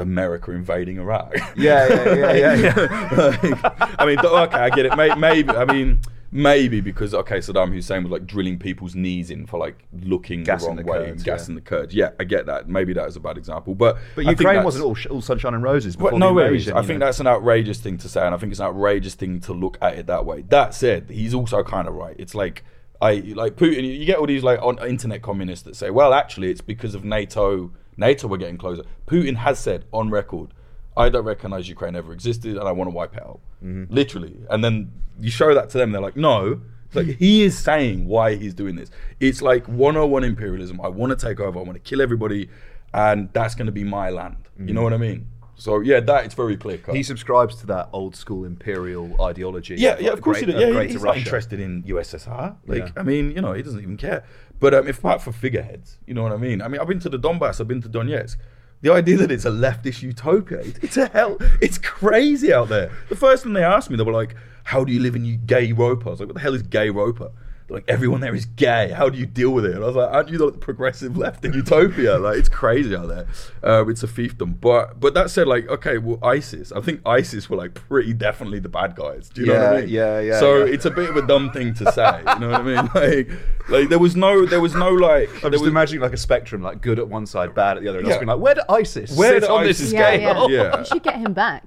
America 0.00 0.50
invading 0.52 0.96
Iraq. 0.98 1.34
Yeah, 1.56 1.86
yeah, 1.86 2.32
yeah, 2.32 2.54
yeah, 2.54 3.08
Like, 3.16 4.00
I 4.00 4.06
mean, 4.06 4.18
okay, 4.18 4.56
I 4.58 4.70
get 4.70 4.86
it. 4.86 4.96
May- 4.96 5.14
Maybe, 5.14 5.50
I 5.50 5.64
mean, 5.66 6.00
maybe 6.32 6.80
because 6.80 7.14
okay, 7.14 7.38
Saddam 7.38 7.72
Hussein 7.72 8.02
was 8.02 8.12
like 8.12 8.26
drilling 8.26 8.58
people's 8.58 8.94
knees 8.94 9.30
in 9.30 9.46
for 9.46 9.58
like 9.58 9.84
looking 9.92 10.44
Gassing 10.44 10.76
the 10.76 10.82
the 10.82 10.88
wrong 10.88 11.00
way 11.00 11.06
Kurds, 11.06 11.10
and 11.10 11.26
yeah. 11.26 11.32
gassing 11.32 11.54
the 11.54 11.60
Kurds. 11.60 11.94
Yeah, 11.94 12.10
I 12.18 12.24
get 12.24 12.46
that. 12.46 12.68
Maybe 12.68 12.92
that 12.92 13.08
is 13.08 13.16
a 13.16 13.20
bad 13.20 13.38
example, 13.38 13.74
but 13.74 13.98
But 14.14 14.26
I 14.26 14.30
Ukraine 14.30 14.64
wasn't 14.64 14.84
all, 14.84 14.94
sh- 14.94 15.06
all 15.06 15.20
sunshine 15.20 15.54
and 15.54 15.62
roses. 15.62 15.96
Before 15.96 16.18
no 16.18 16.28
the 16.28 16.34
way. 16.34 16.46
I 16.46 16.82
think 16.82 17.00
know. 17.00 17.06
that's 17.06 17.20
an 17.20 17.26
outrageous 17.26 17.80
thing 17.80 17.98
to 17.98 18.08
say, 18.08 18.24
and 18.24 18.34
I 18.34 18.38
think 18.38 18.52
it's 18.52 18.60
an 18.60 18.66
outrageous 18.66 19.14
thing 19.14 19.40
to 19.40 19.52
look 19.52 19.78
at 19.82 19.98
it 19.98 20.06
that 20.06 20.24
way. 20.24 20.42
That 20.42 20.74
said, 20.74 21.10
he's 21.10 21.34
also 21.34 21.62
kind 21.62 21.88
of 21.88 21.94
right. 21.94 22.16
It's 22.18 22.34
like 22.34 22.64
I 23.00 23.14
like 23.34 23.56
Putin. 23.56 23.98
You 23.98 24.04
get 24.04 24.18
all 24.18 24.26
these 24.26 24.42
like 24.42 24.60
on 24.62 24.78
internet 24.86 25.22
communists 25.22 25.64
that 25.64 25.76
say, 25.76 25.90
"Well, 25.90 26.12
actually, 26.12 26.50
it's 26.50 26.60
because 26.60 26.94
of 26.94 27.04
NATO. 27.04 27.72
NATO 27.96 28.28
were 28.28 28.38
getting 28.38 28.58
closer." 28.58 28.82
Putin 29.06 29.36
has 29.36 29.58
said 29.58 29.84
on 29.92 30.10
record, 30.10 30.52
"I 31.00 31.08
don't 31.08 31.24
recognize 31.24 31.68
Ukraine 31.68 31.96
ever 31.96 32.12
existed, 32.12 32.52
and 32.58 32.66
I 32.70 32.72
want 32.72 32.88
to 32.90 32.94
wipe 33.00 33.14
it 33.16 33.22
out." 33.22 33.40
Mm-hmm. 33.64 33.92
Literally, 34.00 34.36
and 34.50 34.58
then 34.64 34.74
you 35.18 35.30
show 35.30 35.50
that 35.54 35.66
to 35.70 35.78
them, 35.78 35.92
they're 35.92 36.06
like, 36.08 36.16
"No." 36.16 36.60
It's 36.86 36.96
Like 36.96 37.18
he 37.18 37.44
is 37.44 37.56
saying 37.56 37.98
why 38.14 38.34
he's 38.34 38.52
doing 38.52 38.74
this. 38.74 38.90
It's 39.20 39.40
like 39.40 39.64
101 39.68 40.24
imperialism. 40.24 40.80
I 40.80 40.88
want 40.88 41.16
to 41.16 41.26
take 41.26 41.38
over. 41.38 41.56
I 41.60 41.62
want 41.62 41.74
to 41.74 41.86
kill 41.90 42.00
everybody, 42.02 42.48
and 42.92 43.28
that's 43.32 43.54
going 43.54 43.66
to 43.66 43.72
be 43.72 43.84
my 43.84 44.10
land. 44.10 44.40
You 44.58 44.74
know 44.74 44.82
what 44.82 44.92
I 44.92 44.96
mean? 44.96 45.20
So 45.54 45.80
yeah, 45.80 46.00
that 46.00 46.24
it's 46.24 46.34
very 46.34 46.56
clear 46.56 46.78
cut. 46.78 46.88
Mm-hmm. 46.88 46.96
He 46.96 47.02
subscribes 47.02 47.54
to 47.56 47.66
that 47.66 47.90
old 47.92 48.16
school 48.16 48.44
imperial 48.44 49.14
ideology. 49.22 49.74
Yeah, 49.76 49.98
yeah, 50.00 50.10
of 50.10 50.22
course 50.22 50.38
great- 50.38 50.48
he 50.48 50.52
does. 50.52 50.74
Yeah, 50.74 50.82
he's 50.84 51.02
not 51.02 51.18
interested 51.18 51.60
in 51.60 51.82
USSR. 51.82 52.56
Like, 52.66 52.78
Yeah. 52.86 52.90
I 52.96 53.02
mean, 53.02 53.32
you 53.32 53.42
know, 53.42 53.52
he 53.52 53.62
doesn't 53.62 53.80
even 53.80 53.98
care. 53.98 54.24
But 54.58 54.72
um, 54.74 54.88
if 54.88 54.98
apart 54.98 55.20
for 55.20 55.32
figureheads, 55.32 55.98
you 56.06 56.14
know 56.14 56.22
what 56.22 56.32
I 56.32 56.38
mean. 56.38 56.62
I 56.62 56.68
mean, 56.68 56.80
I've 56.80 56.88
been 56.88 57.00
to 57.00 57.10
the 57.10 57.18
Donbass. 57.18 57.60
I've 57.60 57.68
been 57.68 57.82
to 57.82 57.90
Donetsk. 57.90 58.36
The 58.82 58.92
idea 58.92 59.18
that 59.18 59.30
it's 59.30 59.44
a 59.44 59.50
leftist 59.50 60.02
utopia, 60.02 60.60
it's 60.60 60.96
a 60.96 61.06
hell, 61.08 61.36
it's 61.60 61.76
crazy 61.76 62.50
out 62.52 62.70
there. 62.70 62.90
The 63.10 63.16
first 63.16 63.42
thing 63.42 63.52
they 63.52 63.62
asked 63.62 63.90
me, 63.90 63.96
they 63.96 64.04
were 64.04 64.12
like, 64.12 64.34
"How 64.64 64.84
do 64.84 64.92
you 64.92 65.00
live 65.00 65.14
in 65.16 65.44
gay 65.44 65.64
Europa?" 65.64 66.06
I 66.08 66.10
was 66.12 66.20
like, 66.20 66.28
"What 66.28 66.34
the 66.36 66.40
hell 66.40 66.54
is 66.54 66.62
gay 66.62 66.86
Europa?" 66.86 67.30
They're 67.70 67.76
like, 67.78 67.88
"Everyone 67.88 68.20
there 68.20 68.34
is 68.34 68.46
gay. 68.46 68.90
How 68.90 69.08
do 69.08 69.16
you 69.16 69.26
deal 69.26 69.50
with 69.50 69.64
it?" 69.64 69.74
And 69.74 69.84
I 69.84 69.86
was 69.86 69.96
like, 69.96 70.12
"Aren't 70.12 70.28
you 70.28 70.38
the 70.38 70.50
progressive 70.52 71.16
left 71.16 71.44
in 71.44 71.52
utopia?" 71.52 72.18
Like, 72.18 72.36
it's 72.38 72.48
crazy 72.48 72.94
out 72.96 73.08
there. 73.08 73.26
Uh, 73.62 73.86
it's 73.86 74.02
a 74.02 74.08
fiefdom. 74.08 74.60
But 74.60 74.98
but 74.98 75.14
that 75.14 75.30
said, 75.30 75.46
like, 75.46 75.68
okay, 75.68 75.98
well, 75.98 76.18
ISIS. 76.22 76.72
I 76.72 76.80
think 76.80 77.00
ISIS 77.06 77.48
were 77.48 77.56
like 77.56 77.74
pretty 77.74 78.12
definitely 78.12 78.58
the 78.58 78.68
bad 78.68 78.96
guys. 78.96 79.28
Do 79.28 79.42
you 79.42 79.46
know 79.48 79.54
what 79.54 79.62
I 79.62 79.80
mean? 79.82 79.88
yeah, 79.88 80.20
yeah, 80.20 80.32
yeah. 80.32 80.40
So 80.40 80.64
yeah. 80.64 80.72
it's 80.74 80.84
a 80.84 80.90
bit 80.90 81.08
of 81.08 81.16
a 81.16 81.26
dumb 81.26 81.50
thing 81.52 81.74
to 81.74 81.92
say. 81.92 82.18
You 82.18 82.40
know 82.40 82.50
what 82.50 82.60
I 82.60 82.62
mean? 82.62 82.90
Like, 83.00 83.30
like 83.68 83.88
there 83.88 83.98
was 84.00 84.16
no, 84.16 84.44
there 84.46 84.60
was 84.60 84.74
no 84.74 84.90
like. 84.90 85.28
I'm 85.44 85.52
just 85.52 85.62
was, 85.62 85.70
imagining 85.70 86.00
like 86.02 86.12
a 86.12 86.16
spectrum, 86.16 86.60
like 86.62 86.80
good 86.82 86.98
at 86.98 87.08
one 87.08 87.24
side, 87.24 87.54
bad 87.54 87.76
at 87.76 87.82
the 87.82 87.88
other. 87.88 87.98
And 87.98 88.06
I 88.06 88.08
was 88.08 88.14
Yeah. 88.16 88.20
being 88.20 88.28
like, 88.28 88.40
where 88.40 88.54
did 88.54 88.64
ISIS 88.68 89.16
Where 89.16 89.38
did 89.38 89.44
on 89.44 89.64
this 89.64 89.80
ISIS 89.80 89.92
Yeah, 89.92 90.14
scale? 90.14 90.50
yeah. 90.50 90.62
Yeah. 90.62 90.78
You 90.80 90.84
should 90.86 91.02
get 91.02 91.16
him 91.16 91.32
back. 91.32 91.62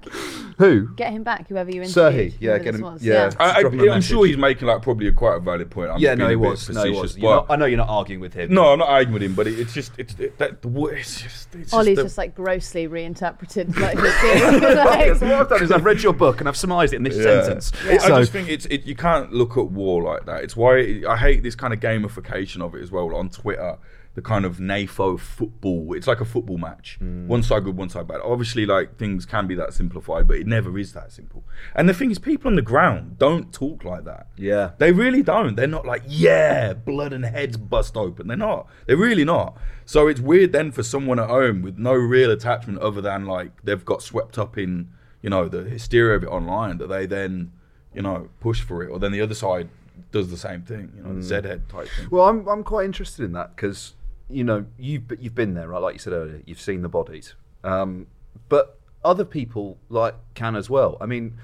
Who? 0.58 0.94
Get 0.96 1.12
him 1.12 1.24
back, 1.24 1.48
whoever 1.48 1.72
you 1.72 1.82
Serhiy, 1.82 1.86
interviewed. 2.12 2.34
yeah, 2.40 2.50
whoever 2.52 2.64
get 2.64 2.72
this 2.74 2.80
him- 2.82 2.86
was. 2.94 3.04
yeah. 3.04 3.32
I, 3.40 3.52
I, 3.58 3.62
drop 3.62 3.74
him 3.74 3.80
a 3.80 3.92
I'm 3.92 4.02
sure 4.02 4.18
message. 4.22 4.30
he's 4.30 4.38
making 4.38 4.68
like 4.68 4.82
probably 4.82 5.08
a 5.08 5.12
quite 5.12 5.36
a 5.36 5.40
valid 5.40 5.70
point. 5.72 5.90
I'm 5.92 6.00
yeah, 6.00 6.10
just 6.16 6.20
no, 6.20 6.28
being 6.28 6.40
he 6.40 6.46
a 6.46 6.48
bit 6.48 6.50
was. 6.52 6.70
No, 6.70 6.84
he 6.84 6.90
facetious, 6.90 7.02
was. 7.02 7.14
but- 7.14 7.22
You're 7.22 7.36
not, 7.36 7.46
I 7.50 7.56
know 7.56 7.66
you're 7.66 7.78
not 7.78 7.90
arguing 7.90 8.22
with 8.22 8.34
him. 8.34 8.54
No, 8.54 8.72
I'm 8.74 8.80
not 8.80 8.90
arguing 8.90 9.14
with 9.14 9.24
him, 9.24 9.34
but 9.36 9.48
it, 9.48 9.60
it's 9.60 9.74
just 9.74 9.92
it's 9.98 10.14
it, 10.20 10.38
that 10.38 10.62
the 10.62 10.68
wo- 10.68 10.88
it's 10.88 11.22
just 11.22 11.56
it's 11.56 11.74
Oli's 11.74 11.98
just, 11.98 12.06
just, 12.06 12.18
like 12.18 12.36
grossly 12.36 12.88
reinterpreted 12.88 13.76
like 13.80 13.98
his 13.98 14.14
theory. 14.16 14.60
Like- 14.76 15.16
so 15.18 15.26
what 15.28 15.36
I've 15.42 15.50
done 15.50 15.64
is 15.64 15.72
I've 15.72 15.86
read 15.86 16.02
your 16.04 16.14
book 16.14 16.40
and 16.40 16.48
I've 16.50 16.58
surmised 16.58 16.94
it 16.94 16.98
in 16.98 17.04
this 17.04 17.18
Yeah. 17.18 17.44
sentence. 17.44 17.72
It- 17.86 18.02
So 18.02 18.16
I 18.16 18.20
just 18.20 18.32
think 18.32 18.50
it's 18.50 18.66
it, 18.68 18.84
you 18.86 18.96
can't 18.96 19.32
look 19.34 19.58
at 19.58 19.72
war 19.72 20.04
like 20.04 20.26
that. 20.26 20.44
It's 20.44 20.56
why 20.56 21.02
I 21.08 21.18
hate 21.18 21.44
this 21.44 21.56
kind 21.56 21.74
of 21.74 21.80
gamification 21.80 22.62
of 22.62 22.76
it 22.76 22.82
as 22.82 22.92
well 22.92 23.16
on 23.16 23.30
Twitter. 23.30 23.78
The 24.16 24.22
kind 24.22 24.46
of 24.46 24.58
NAFO 24.58 25.20
football. 25.20 25.94
It's 25.96 26.06
like 26.06 26.22
a 26.22 26.26
football 26.26 26.60
match. 26.60 26.98
Hmm. 27.00 27.28
One 27.28 27.42
side 27.42 27.64
good, 27.64 27.76
one 27.76 27.90
side 27.90 28.08
bad. 28.08 28.22
Obviously, 28.24 28.64
like 28.66 28.98
things 28.98 29.26
can 29.26 29.48
be 29.48 29.56
that 29.56 29.74
simplified, 29.74 30.28
but 30.28 30.38
it 30.38 30.46
never 30.46 30.78
is 30.78 30.94
that 30.94 31.12
simple. 31.12 31.44
And 31.76 31.90
the 31.90 31.96
thing 31.96 32.12
is, 32.12 32.20
people 32.20 32.48
on 32.50 32.56
the 32.56 32.62
ground 32.62 33.18
don't 33.18 33.52
talk 33.52 33.84
like 33.84 34.04
that. 34.06 34.28
yeah. 34.38 34.72
They 34.78 34.92
really 34.92 35.24
don't. 35.24 35.56
They're 35.56 35.66
not 35.66 35.86
like, 35.88 36.04
yeah, 36.08 36.74
blood 36.74 37.12
and 37.12 37.26
heads 37.26 37.58
bust 37.58 37.98
open. 37.98 38.28
They're 38.28 38.38
not. 38.38 38.68
They're 38.86 38.98
really 38.98 39.26
not. 39.26 39.58
So 39.86 40.08
it's 40.08 40.20
weird 40.20 40.52
then 40.52 40.72
for 40.72 40.84
someone 40.84 41.18
at 41.20 41.30
home 41.30 41.64
with 41.64 41.80
no 41.80 41.94
real 41.94 42.30
attachment 42.30 42.80
other 42.80 43.02
than 43.02 43.26
like 43.26 43.64
they've 43.64 43.84
got 43.84 44.04
swept 44.04 44.38
up 44.38 44.60
in, 44.60 44.90
you 45.24 45.32
know, 45.32 45.48
the 45.50 45.64
hysteria 45.64 46.16
of 46.18 46.24
it 46.24 46.28
online 46.28 46.78
that 46.78 46.88
they 46.88 47.08
then, 47.08 47.52
you 47.96 48.04
know, 48.04 48.30
push 48.40 48.62
for 48.62 48.84
it. 48.84 48.90
Or 48.90 49.00
then 49.00 49.12
the 49.12 49.22
other 49.22 49.34
side 49.36 49.70
does 50.12 50.30
the 50.30 50.38
same 50.38 50.62
thing, 50.62 50.92
you 50.96 51.02
know, 51.04 51.16
the 51.16 51.24
Z 51.24 51.34
head 51.34 51.68
type 51.68 51.88
thing. 51.98 52.10
Well, 52.12 52.28
I'm 52.28 52.48
I'm 52.48 52.64
quite 52.64 52.86
interested 52.86 53.26
in 53.26 53.32
that 53.34 53.56
because 53.56 53.94
you 54.34 54.44
know 54.44 54.66
you've 54.78 55.04
you've 55.20 55.36
been 55.36 55.54
there, 55.54 55.68
right? 55.68 55.82
Like 55.82 55.94
you 55.96 56.00
said 56.00 56.14
earlier, 56.14 56.42
you've 56.46 56.62
seen 56.62 56.82
the 56.82 56.90
bodies, 56.90 57.36
um, 57.64 58.08
but 58.50 58.80
other 59.04 59.26
people 59.26 59.78
like 59.90 60.16
can 60.34 60.56
as 60.56 60.70
well. 60.70 60.98
I 61.02 61.06
mean. 61.06 61.38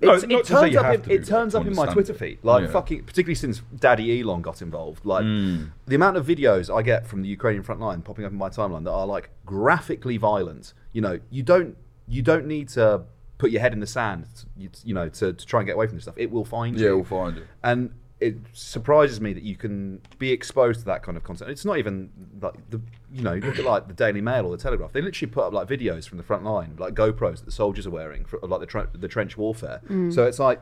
No, 0.00 0.14
it 0.14 0.20
turns 0.46 0.76
up. 0.76 0.94
In, 0.94 1.00
do 1.02 1.10
it 1.10 1.26
turns 1.26 1.54
up 1.54 1.66
in 1.66 1.74
my 1.74 1.86
Twitter 1.92 2.12
it. 2.12 2.18
feed, 2.18 2.38
like 2.44 2.62
Yeah. 2.62 2.70
fucking, 2.70 3.02
particularly 3.04 3.34
since 3.34 3.60
Daddy 3.76 4.20
Elon 4.20 4.40
got 4.40 4.62
involved. 4.62 5.04
Like 5.04 5.24
Mm. 5.24 5.72
the 5.86 5.96
amount 5.96 6.16
of 6.16 6.24
videos 6.24 6.74
I 6.74 6.80
get 6.82 7.06
from 7.08 7.22
the 7.22 7.28
Ukrainian 7.28 7.64
front 7.64 7.80
line 7.80 8.00
popping 8.00 8.24
up 8.24 8.30
in 8.30 8.38
my 8.38 8.48
timeline 8.48 8.84
that 8.84 8.92
are 8.92 9.06
like 9.06 9.30
graphically 9.44 10.16
violent. 10.16 10.72
You 10.92 11.00
know, 11.02 11.18
you 11.28 11.42
don't 11.42 11.76
you 12.06 12.22
don't 12.22 12.46
need 12.46 12.68
to 12.70 13.02
put 13.36 13.50
your 13.50 13.60
head 13.60 13.72
in 13.72 13.80
the 13.80 13.86
sand, 13.86 14.26
you, 14.56 14.68
you 14.84 14.94
know, 14.94 15.08
to, 15.08 15.32
to 15.32 15.44
try 15.44 15.58
and 15.60 15.66
get 15.66 15.74
away 15.74 15.86
from 15.88 15.96
this 15.96 16.04
stuff. 16.04 16.14
It 16.16 16.30
will 16.30 16.44
find 16.44 16.76
Yeah, 16.76 16.80
you. 16.80 16.86
Yeah, 16.86 16.92
it 16.92 16.96
will 16.96 17.04
find 17.04 17.36
you. 17.38 17.44
And 17.64 17.90
it 18.20 18.36
surprises 18.52 19.20
me 19.20 19.32
that 19.32 19.42
you 19.42 19.56
can 19.56 20.00
be 20.18 20.30
exposed 20.30 20.80
to 20.80 20.86
that 20.86 21.02
kind 21.02 21.16
of 21.16 21.24
content. 21.24 21.50
It's 21.50 21.64
not 21.64 21.78
even 21.78 22.10
like 22.40 22.54
the 22.70 22.80
you 23.12 23.22
know 23.22 23.34
look 23.34 23.58
at 23.58 23.64
like 23.64 23.88
the 23.88 23.92
Daily 23.92 24.20
Mail 24.20 24.46
or 24.46 24.56
the 24.56 24.62
Telegraph. 24.62 24.92
They 24.92 25.02
literally 25.02 25.30
put 25.30 25.44
up 25.44 25.52
like 25.52 25.68
videos 25.68 26.08
from 26.08 26.18
the 26.18 26.24
front 26.24 26.44
line, 26.44 26.76
like 26.78 26.94
GoPros 26.94 27.38
that 27.38 27.44
the 27.44 27.52
soldiers 27.52 27.86
are 27.86 27.90
wearing 27.90 28.24
for 28.24 28.38
like 28.40 28.60
the 28.60 28.66
tre- 28.66 28.86
the 28.92 29.08
trench 29.08 29.36
warfare. 29.36 29.80
Mm. 29.88 30.14
So 30.14 30.24
it's 30.24 30.38
like 30.38 30.60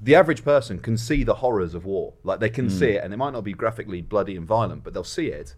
the 0.00 0.14
average 0.14 0.44
person 0.44 0.78
can 0.78 0.96
see 0.96 1.22
the 1.22 1.34
horrors 1.34 1.74
of 1.74 1.84
war. 1.84 2.14
Like 2.24 2.40
they 2.40 2.50
can 2.50 2.68
mm. 2.68 2.78
see 2.78 2.90
it, 2.90 3.04
and 3.04 3.12
it 3.12 3.18
might 3.18 3.32
not 3.32 3.44
be 3.44 3.52
graphically 3.52 4.00
bloody 4.00 4.36
and 4.36 4.46
violent, 4.46 4.82
but 4.82 4.94
they'll 4.94 5.04
see 5.04 5.26
it. 5.26 5.54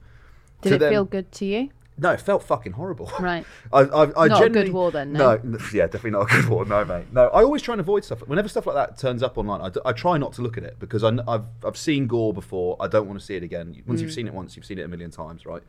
Did 0.63 0.71
to 0.71 0.75
it 0.75 0.79
then- 0.79 0.93
feel 0.93 1.05
good 1.05 1.31
to 1.33 1.45
you? 1.45 1.71
No, 1.99 2.11
it 2.13 2.21
felt 2.21 2.43
fucking 2.45 2.73
horrible. 2.73 3.11
Right. 3.21 3.45
I, 3.73 3.81
I, 3.81 4.25
I 4.25 4.29
Not 4.29 4.45
a 4.45 4.49
good 4.51 4.73
war 4.73 4.91
then, 4.93 5.13
no? 5.13 5.41
No, 5.43 5.59
yeah, 5.73 5.87
definitely 5.87 6.13
not 6.13 6.31
a 6.31 6.35
good 6.41 6.49
war. 6.49 6.65
No, 6.65 6.85
mate. 6.85 7.07
No, 7.13 7.25
I 7.29 7.43
always 7.43 7.61
try 7.63 7.75
and 7.75 7.81
avoid 7.81 8.05
stuff. 8.05 8.21
Whenever 8.29 8.49
stuff 8.49 8.67
like 8.67 8.77
that 8.77 8.97
turns 8.99 9.23
up 9.23 9.37
online, 9.37 9.61
I, 9.61 9.69
d- 9.71 9.81
I 9.85 9.93
try 9.93 10.17
not 10.19 10.33
to 10.35 10.43
look 10.43 10.57
at 10.57 10.63
it 10.65 10.77
because 10.79 11.03
I, 11.05 11.13
have 11.29 11.45
I've 11.65 11.77
seen 11.77 12.07
gore 12.07 12.33
before. 12.33 12.77
I 12.81 12.87
don't 12.87 13.07
want 13.09 13.19
to 13.19 13.25
see 13.27 13.35
it 13.37 13.43
again. 13.43 13.75
Once 13.87 14.01
you've 14.01 14.11
Mm. 14.11 14.15
seen 14.15 14.27
it 14.29 14.35
once, 14.35 14.57
you've 14.57 14.65
seen 14.67 14.79
it 14.79 14.83
a 14.83 14.89
million 14.89 15.11
times, 15.11 15.45
right? 15.45 15.63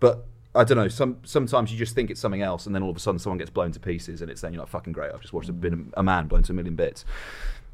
But 0.00 0.24
I 0.54 0.64
don't 0.64 0.76
know. 0.76 0.88
Some 0.88 1.16
sometimes 1.24 1.72
you 1.72 1.78
just 1.78 1.94
think 1.94 2.10
it's 2.10 2.20
something 2.20 2.42
else, 2.42 2.66
and 2.66 2.74
then 2.74 2.82
all 2.82 2.90
of 2.90 2.96
a 2.96 3.00
sudden 3.00 3.18
someone 3.18 3.38
gets 3.38 3.50
blown 3.50 3.72
to 3.72 3.80
pieces, 3.80 4.20
and 4.22 4.30
it's 4.30 4.40
then 4.42 4.52
you're 4.52 4.60
like, 4.60 4.68
"Fucking 4.68 4.92
great! 4.92 5.10
I've 5.12 5.20
just 5.22 5.32
watched 5.32 5.48
a, 5.48 5.52
been 5.52 5.90
a 5.96 6.02
man 6.02 6.26
blown 6.28 6.42
to 6.44 6.52
a 6.52 6.54
million 6.54 6.76
bits." 6.76 7.04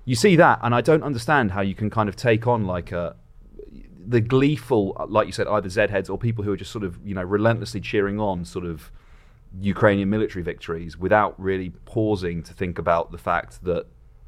You 0.05 0.15
see 0.15 0.37
that, 0.37 0.61
and 0.63 0.75
I 0.75 0.81
don't 0.81 1.03
understand 1.03 1.51
how 1.51 1.61
you 1.61 1.75
can 1.75 1.91
kind 1.91 2.09
of 2.09 2.15
take 2.17 2.47
on 2.47 2.67
like 2.67 2.93
a 2.93 3.17
the 4.09 4.21
gleeful, 4.23 4.97
like 5.09 5.27
you 5.27 5.33
said, 5.33 5.47
either 5.47 5.69
Z 5.69 5.89
heads 5.91 6.09
or 6.09 6.17
people 6.17 6.43
who 6.43 6.53
are 6.53 6.57
just 6.57 6.73
sort 6.73 6.85
of 6.85 6.99
you 7.05 7.15
know 7.15 7.23
relentlessly 7.23 7.81
cheering 7.81 8.19
on 8.19 8.45
sort 8.45 8.65
of 8.65 8.91
Ukrainian 9.61 10.09
military 10.09 10.43
victories 10.43 10.97
without 10.97 11.39
really 11.39 11.71
pausing 11.85 12.43
to 12.43 12.55
think 12.55 12.79
about 12.79 13.13
the 13.13 13.19
fact 13.19 13.63
that 13.65 13.87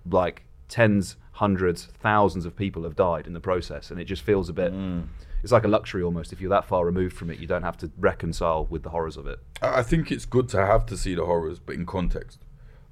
like 0.08 0.44
tens, 0.68 1.16
hundreds, 1.32 1.86
thousands 1.86 2.44
of 2.44 2.54
people 2.56 2.84
have 2.84 2.94
died 2.94 3.26
in 3.26 3.32
the 3.32 3.40
process, 3.40 3.90
and 3.90 3.98
it 4.00 4.04
just 4.04 4.22
feels 4.22 4.48
a 4.48 4.52
bit. 4.52 4.72
Mm. 4.72 5.06
It's 5.42 5.52
like 5.52 5.64
a 5.64 5.68
luxury 5.68 6.02
almost. 6.02 6.34
If 6.34 6.40
you're 6.42 6.50
that 6.50 6.66
far 6.66 6.84
removed 6.84 7.16
from 7.16 7.30
it, 7.30 7.38
you 7.38 7.46
don't 7.46 7.62
have 7.62 7.78
to 7.78 7.90
reconcile 7.98 8.66
with 8.66 8.82
the 8.82 8.90
horrors 8.90 9.16
of 9.16 9.26
it. 9.26 9.38
I 9.62 9.78
I 9.80 9.82
think 9.82 10.12
it's 10.12 10.26
good 10.26 10.48
to 10.50 10.58
have 10.58 10.84
to 10.86 10.96
see 10.96 11.14
the 11.14 11.24
horrors, 11.24 11.58
but 11.58 11.74
in 11.74 11.86
context. 11.86 12.38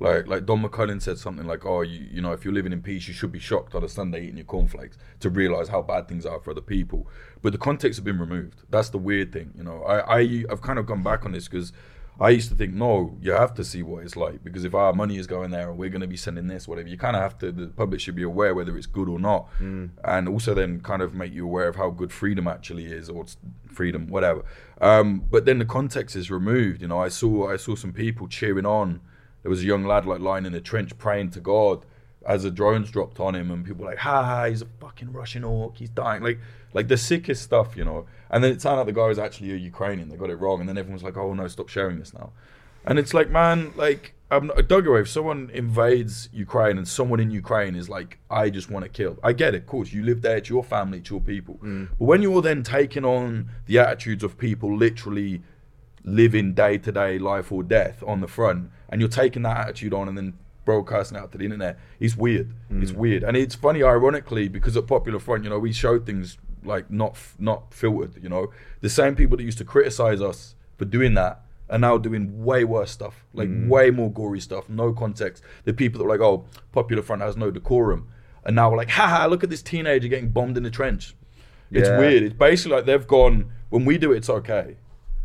Like 0.00 0.28
like 0.28 0.46
Don 0.46 0.62
McCullin 0.62 1.02
said 1.02 1.18
something 1.18 1.46
like, 1.46 1.66
"Oh, 1.66 1.80
you 1.80 2.06
you 2.10 2.20
know, 2.20 2.32
if 2.32 2.44
you're 2.44 2.54
living 2.54 2.72
in 2.72 2.82
peace, 2.82 3.08
you 3.08 3.14
should 3.14 3.32
be 3.32 3.40
shocked 3.40 3.74
on 3.74 3.82
a 3.82 3.88
Sunday 3.88 4.24
eating 4.24 4.36
your 4.36 4.46
cornflakes 4.46 4.96
to 5.20 5.28
realize 5.28 5.68
how 5.68 5.82
bad 5.82 6.06
things 6.06 6.24
are 6.24 6.38
for 6.40 6.52
other 6.52 6.60
people." 6.60 7.08
But 7.42 7.52
the 7.52 7.58
context 7.58 7.98
has 7.98 8.04
been 8.04 8.18
removed. 8.18 8.62
That's 8.70 8.90
the 8.90 8.98
weird 8.98 9.32
thing, 9.32 9.52
you 9.56 9.64
know. 9.64 9.82
I 9.82 10.20
I 10.20 10.44
I've 10.50 10.62
kind 10.62 10.78
of 10.78 10.86
gone 10.86 11.02
back 11.02 11.24
on 11.24 11.32
this 11.32 11.48
because 11.48 11.72
I 12.20 12.30
used 12.30 12.48
to 12.48 12.56
think, 12.56 12.74
no, 12.74 13.16
you 13.20 13.30
have 13.30 13.54
to 13.54 13.64
see 13.64 13.82
what 13.84 14.02
it's 14.02 14.16
like 14.16 14.42
because 14.42 14.64
if 14.64 14.74
our 14.74 14.92
money 14.92 15.18
is 15.18 15.28
going 15.28 15.50
there 15.50 15.70
and 15.70 15.78
we're 15.78 15.88
going 15.88 16.00
to 16.00 16.08
be 16.08 16.16
sending 16.16 16.48
this, 16.48 16.66
whatever, 16.66 16.88
you 16.88 16.98
kind 16.98 17.14
of 17.14 17.22
have 17.22 17.38
to. 17.38 17.52
The 17.52 17.68
public 17.68 18.00
should 18.00 18.16
be 18.16 18.24
aware 18.24 18.54
whether 18.54 18.76
it's 18.76 18.86
good 18.86 19.08
or 19.08 19.20
not, 19.20 19.48
and 20.04 20.28
also 20.28 20.54
then 20.54 20.80
kind 20.80 21.00
of 21.02 21.14
make 21.14 21.32
you 21.32 21.44
aware 21.44 21.68
of 21.68 21.76
how 21.76 21.90
good 21.90 22.12
freedom 22.12 22.48
actually 22.48 22.86
is 22.86 23.08
or 23.08 23.24
freedom, 23.66 24.08
whatever. 24.08 24.44
Um, 24.80 25.24
but 25.30 25.44
then 25.44 25.58
the 25.58 25.64
context 25.64 26.16
is 26.16 26.30
removed. 26.30 26.82
You 26.82 26.88
know, 26.88 27.00
I 27.00 27.08
saw 27.08 27.50
I 27.50 27.56
saw 27.56 27.74
some 27.74 27.92
people 27.92 28.28
cheering 28.28 28.66
on. 28.66 29.00
There 29.48 29.50
was 29.50 29.62
a 29.62 29.66
young 29.66 29.84
lad 29.84 30.04
like 30.04 30.20
lying 30.20 30.44
in 30.44 30.54
a 30.54 30.60
trench 30.60 30.98
praying 30.98 31.30
to 31.30 31.40
God 31.40 31.86
as 32.26 32.42
the 32.42 32.50
drones 32.50 32.90
dropped 32.90 33.18
on 33.18 33.34
him, 33.34 33.50
and 33.50 33.64
people 33.64 33.82
were 33.82 33.90
like, 33.90 34.00
"Ha 34.00 34.22
ha, 34.22 34.44
he's 34.44 34.60
a 34.60 34.66
fucking 34.78 35.10
Russian 35.10 35.42
orc, 35.42 35.78
he's 35.78 35.88
dying." 35.88 36.22
Like, 36.22 36.38
like 36.74 36.88
the 36.88 36.98
sickest 36.98 37.44
stuff, 37.44 37.74
you 37.74 37.82
know. 37.82 38.04
And 38.28 38.44
then 38.44 38.52
it 38.52 38.60
turned 38.60 38.78
out 38.78 38.84
the 38.84 38.92
guy 38.92 39.06
was 39.06 39.18
actually 39.18 39.52
a 39.52 39.56
Ukrainian. 39.56 40.10
They 40.10 40.16
got 40.16 40.28
it 40.28 40.36
wrong, 40.36 40.60
and 40.60 40.68
then 40.68 40.76
everyone's 40.76 41.02
like, 41.02 41.16
"Oh 41.16 41.32
no, 41.32 41.48
stop 41.48 41.70
sharing 41.70 41.98
this 41.98 42.12
now." 42.12 42.32
And 42.84 42.98
it's 42.98 43.14
like, 43.14 43.30
man, 43.30 43.72
like 43.74 44.12
I'm 44.30 44.48
not, 44.48 44.58
Duggar, 44.58 45.00
if 45.00 45.08
someone 45.08 45.50
invades 45.54 46.28
Ukraine 46.30 46.76
and 46.76 46.86
someone 46.86 47.18
in 47.18 47.30
Ukraine 47.30 47.74
is 47.74 47.88
like, 47.88 48.18
I 48.30 48.50
just 48.50 48.70
want 48.70 48.84
to 48.84 48.90
kill. 48.90 49.16
I 49.22 49.32
get 49.32 49.54
it, 49.54 49.62
of 49.62 49.66
course. 49.66 49.94
You 49.94 50.02
live 50.02 50.20
there, 50.20 50.36
it's 50.36 50.50
your 50.50 50.62
family, 50.62 50.98
it's 50.98 51.08
your 51.08 51.22
people. 51.22 51.58
Mm. 51.62 51.88
But 51.98 52.04
when 52.04 52.20
you're 52.20 52.42
then 52.42 52.62
taking 52.62 53.06
on 53.06 53.48
the 53.64 53.78
attitudes 53.78 54.22
of 54.22 54.36
people 54.36 54.76
literally 54.76 55.40
living 56.04 56.52
day 56.52 56.76
to 56.76 56.92
day 56.92 57.18
life 57.18 57.50
or 57.50 57.62
death 57.62 58.04
on 58.06 58.20
the 58.20 58.28
front, 58.28 58.70
and 58.88 59.00
you're 59.00 59.10
taking 59.10 59.42
that 59.42 59.56
attitude 59.58 59.92
on 59.94 60.08
and 60.08 60.16
then 60.16 60.34
broadcasting 60.64 61.16
out 61.16 61.32
to 61.32 61.38
the 61.38 61.44
internet, 61.44 61.78
it's 61.98 62.16
weird. 62.16 62.52
Mm. 62.70 62.82
It's 62.82 62.92
weird, 62.92 63.22
and 63.22 63.36
it's 63.36 63.54
funny, 63.54 63.82
ironically, 63.82 64.48
because 64.48 64.76
at 64.76 64.86
Popular 64.86 65.18
Front, 65.18 65.44
you 65.44 65.50
know, 65.50 65.58
we 65.58 65.72
showed 65.72 66.04
things 66.04 66.38
like 66.64 66.90
not 66.90 67.12
f- 67.12 67.36
not 67.38 67.72
filtered. 67.72 68.22
You 68.22 68.28
know, 68.28 68.52
the 68.80 68.90
same 68.90 69.14
people 69.14 69.36
that 69.36 69.44
used 69.44 69.58
to 69.58 69.64
criticize 69.64 70.20
us 70.20 70.54
for 70.76 70.84
doing 70.84 71.14
that 71.14 71.40
are 71.70 71.78
now 71.78 71.98
doing 71.98 72.44
way 72.44 72.64
worse 72.64 72.90
stuff, 72.90 73.24
like 73.32 73.48
mm. 73.48 73.68
way 73.68 73.90
more 73.90 74.10
gory 74.10 74.40
stuff, 74.40 74.68
no 74.68 74.92
context. 74.92 75.42
The 75.64 75.72
people 75.72 75.98
that 75.98 76.04
were 76.04 76.10
like, 76.10 76.20
oh, 76.20 76.44
Popular 76.72 77.02
Front 77.02 77.22
has 77.22 77.36
no 77.36 77.50
decorum, 77.50 78.08
and 78.44 78.56
now 78.56 78.70
we're 78.70 78.76
like, 78.76 78.90
haha, 78.90 79.26
look 79.26 79.44
at 79.44 79.50
this 79.50 79.62
teenager 79.62 80.08
getting 80.08 80.30
bombed 80.30 80.56
in 80.56 80.62
the 80.62 80.70
trench. 80.70 81.14
It's 81.70 81.88
Yeah. 81.88 81.98
weird. 81.98 82.22
It's 82.22 82.34
basically 82.34 82.76
like 82.76 82.86
they've 82.86 83.06
gone. 83.06 83.50
When 83.70 83.84
we 83.84 83.98
do 83.98 84.12
it, 84.12 84.18
it's 84.18 84.30
okay. 84.30 84.76